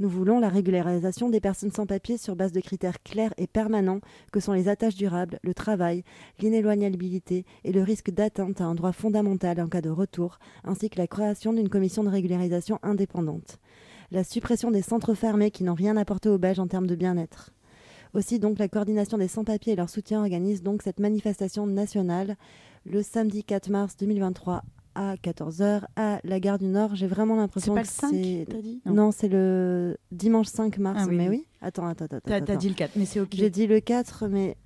Nous 0.00 0.08
voulons 0.08 0.40
la 0.40 0.48
régularisation 0.48 1.28
des 1.28 1.38
personnes 1.38 1.70
sans 1.70 1.86
papier 1.86 2.18
sur 2.18 2.34
base 2.34 2.50
de 2.50 2.60
critères 2.60 3.00
clairs 3.04 3.32
et 3.36 3.46
permanents 3.46 4.00
que 4.32 4.40
sont 4.40 4.52
les 4.52 4.66
attaches 4.66 4.96
durables, 4.96 5.38
le 5.44 5.54
travail, 5.54 6.02
l'inéloignabilité 6.40 7.44
et 7.62 7.70
le 7.70 7.84
risque 7.84 8.10
d'atteinte 8.10 8.60
à 8.60 8.64
un 8.64 8.74
droit 8.74 8.90
fondamental 8.90 9.60
en 9.60 9.68
cas 9.68 9.82
de 9.82 9.90
retour, 9.90 10.40
ainsi 10.64 10.90
que 10.90 10.98
la 10.98 11.06
création 11.06 11.52
d'une 11.52 11.68
commission 11.68 12.02
de 12.02 12.08
régularisation 12.08 12.80
indépendante 12.82 13.60
la 14.10 14.24
suppression 14.24 14.70
des 14.70 14.82
centres 14.82 15.14
fermés 15.14 15.50
qui 15.50 15.64
n'ont 15.64 15.74
rien 15.74 15.96
apporté 15.96 16.28
aux 16.28 16.38
Belges 16.38 16.58
en 16.58 16.66
termes 16.66 16.86
de 16.86 16.94
bien-être. 16.96 17.50
Aussi, 18.12 18.38
donc, 18.40 18.58
la 18.58 18.68
coordination 18.68 19.18
des 19.18 19.28
sans-papiers 19.28 19.74
et 19.74 19.76
leur 19.76 19.88
soutien 19.88 20.20
organise 20.20 20.62
donc 20.62 20.82
cette 20.82 20.98
manifestation 20.98 21.66
nationale 21.66 22.36
le 22.84 23.02
samedi 23.02 23.44
4 23.44 23.70
mars 23.70 23.96
2023 23.98 24.62
à 24.96 25.14
14h 25.14 25.82
à 25.94 26.18
la 26.24 26.40
gare 26.40 26.58
du 26.58 26.64
Nord. 26.66 26.96
J'ai 26.96 27.06
vraiment 27.06 27.36
l'impression 27.36 27.74
que 27.74 27.78
le 27.80 27.84
5, 27.84 28.10
c'est... 28.10 28.46
Non, 28.86 28.94
Non. 28.94 29.10
c'est 29.12 29.28
le 29.28 29.96
dimanche 30.10 30.48
5 30.48 30.78
mars. 30.78 31.02
Ah 31.02 31.06
oui, 31.08 31.16
mais 31.16 31.28
oui. 31.28 31.46
Attends, 31.60 31.86
attends, 31.86 32.06
attends. 32.06 32.18
T'as- 32.24 32.56
dit 32.56 32.68
le 32.68 32.74
4, 32.74 32.96
mais 32.96 33.04
c'est 33.04 33.20
ok. 33.20 33.28
J'ai 33.34 33.50
dit 33.50 33.68
le 33.68 33.78
4, 33.80 34.26
mais 34.26 34.56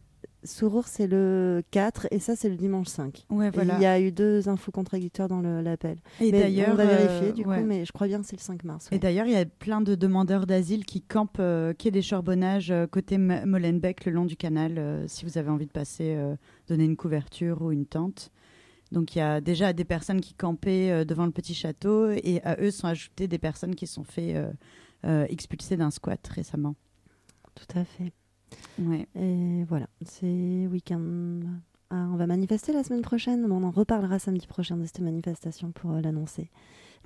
Sourour, 0.43 0.87
c'est 0.87 1.07
le 1.07 1.63
4 1.71 2.09
et 2.11 2.19
ça, 2.19 2.37
c'est 2.37 2.49
le 2.49 2.57
dimanche 2.57 2.89
5. 2.89 3.25
Ouais, 3.31 3.51
voilà. 3.51 3.77
Il 3.77 3.83
y 3.83 3.87
a 3.87 4.01
eu 4.01 4.13
deux 4.13 4.49
infos 4.49 4.71
contradictoires 4.73 5.29
dans 5.29 5.41
l'appel. 5.41 5.99
Et 6.21 6.31
d'ailleurs, 6.33 6.71
on 6.73 6.75
va 6.75 6.87
vérifier 6.87 7.29
euh, 7.29 7.33
du 7.33 7.45
ouais. 7.45 7.59
coup, 7.61 7.65
mais 7.65 7.85
je 7.85 7.93
crois 7.93 8.07
bien 8.07 8.21
que 8.21 8.27
c'est 8.27 8.37
le 8.37 8.43
5 8.43 8.65
mars. 8.65 8.89
Et 8.93 8.99
d'ailleurs, 8.99 9.27
il 9.27 9.33
y 9.33 9.37
a 9.37 9.45
plein 9.47 9.81
de 9.81 9.95
demandeurs 9.95 10.47
d'asile 10.47 10.85
qui 10.85 11.01
campent 11.01 11.39
euh, 11.41 11.73
quai 11.73 11.91
des 11.91 12.03
Charbonnages 12.03 12.71
euh, 12.71 12.87
côté 12.87 13.15
M- 13.15 13.45
Molenbeek, 13.47 14.05
le 14.05 14.13
long 14.13 14.25
du 14.27 14.37
canal, 14.37 14.79
euh, 14.79 15.07
si 15.09 15.25
vous 15.25 15.39
avez 15.39 15.49
envie 15.51 15.67
de 15.67 15.73
passer, 15.73 16.17
donner 16.69 16.85
une 16.85 16.97
couverture 16.97 17.63
ou 17.63 17.73
une 17.73 17.87
tente. 17.87 18.31
Donc 18.93 19.17
il 19.17 19.19
y 19.19 19.23
a 19.23 19.41
déjà 19.41 19.73
des 19.73 19.85
personnes 19.85 20.21
qui 20.21 20.35
campaient 20.35 21.05
devant 21.05 21.25
le 21.27 21.33
petit 21.33 21.55
château 21.55 22.11
et 22.11 22.41
à 22.45 22.61
eux 22.61 22.71
sont 22.71 22.87
ajoutées 22.87 23.27
des 23.27 23.39
personnes 23.39 23.75
qui 23.75 23.87
sont 23.87 24.05
fait 24.05 24.37
expulser 25.29 25.77
d'un 25.77 25.91
squat 25.91 26.25
récemment. 26.29 26.75
Tout 27.55 27.79
à 27.79 27.85
fait. 27.85 28.13
Ouais. 28.79 29.07
Et 29.15 29.65
voilà, 29.65 29.87
c'est 30.05 30.67
week-end. 30.71 31.41
Ah, 31.91 32.09
on 32.13 32.17
va 32.17 32.27
manifester 32.27 32.73
la 32.73 32.83
semaine 32.83 33.03
prochaine. 33.03 33.47
Bon, 33.47 33.63
on 33.63 33.67
en 33.67 33.71
reparlera 33.71 34.19
samedi 34.19 34.47
prochain 34.47 34.77
de 34.77 34.85
cette 34.85 35.01
manifestation 35.01 35.71
pour 35.71 35.93
euh, 35.93 36.01
l'annoncer. 36.01 36.51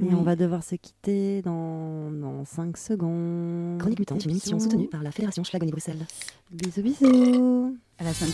Et 0.01 0.05
Oui. 0.05 0.15
on 0.15 0.23
va 0.23 0.37
devoir 0.37 0.63
se 0.63 0.77
quitter 0.77 1.43
dans, 1.43 2.11
dans 2.13 2.45
5 2.45 2.77
secondes. 2.77 3.79
Chronique 3.81 3.99
Mutante, 3.99 4.25
une 4.25 4.31
émission 4.31 4.61
soutenue 4.61 4.87
par 4.89 5.03
la 5.03 5.11
Fédération 5.11 5.43
Schlagonie 5.43 5.73
Bruxelles. 5.73 6.07
Bisous, 6.53 6.83
bisous. 6.83 7.77
À 7.99 8.05
la 8.05 8.13
semaine 8.15 8.27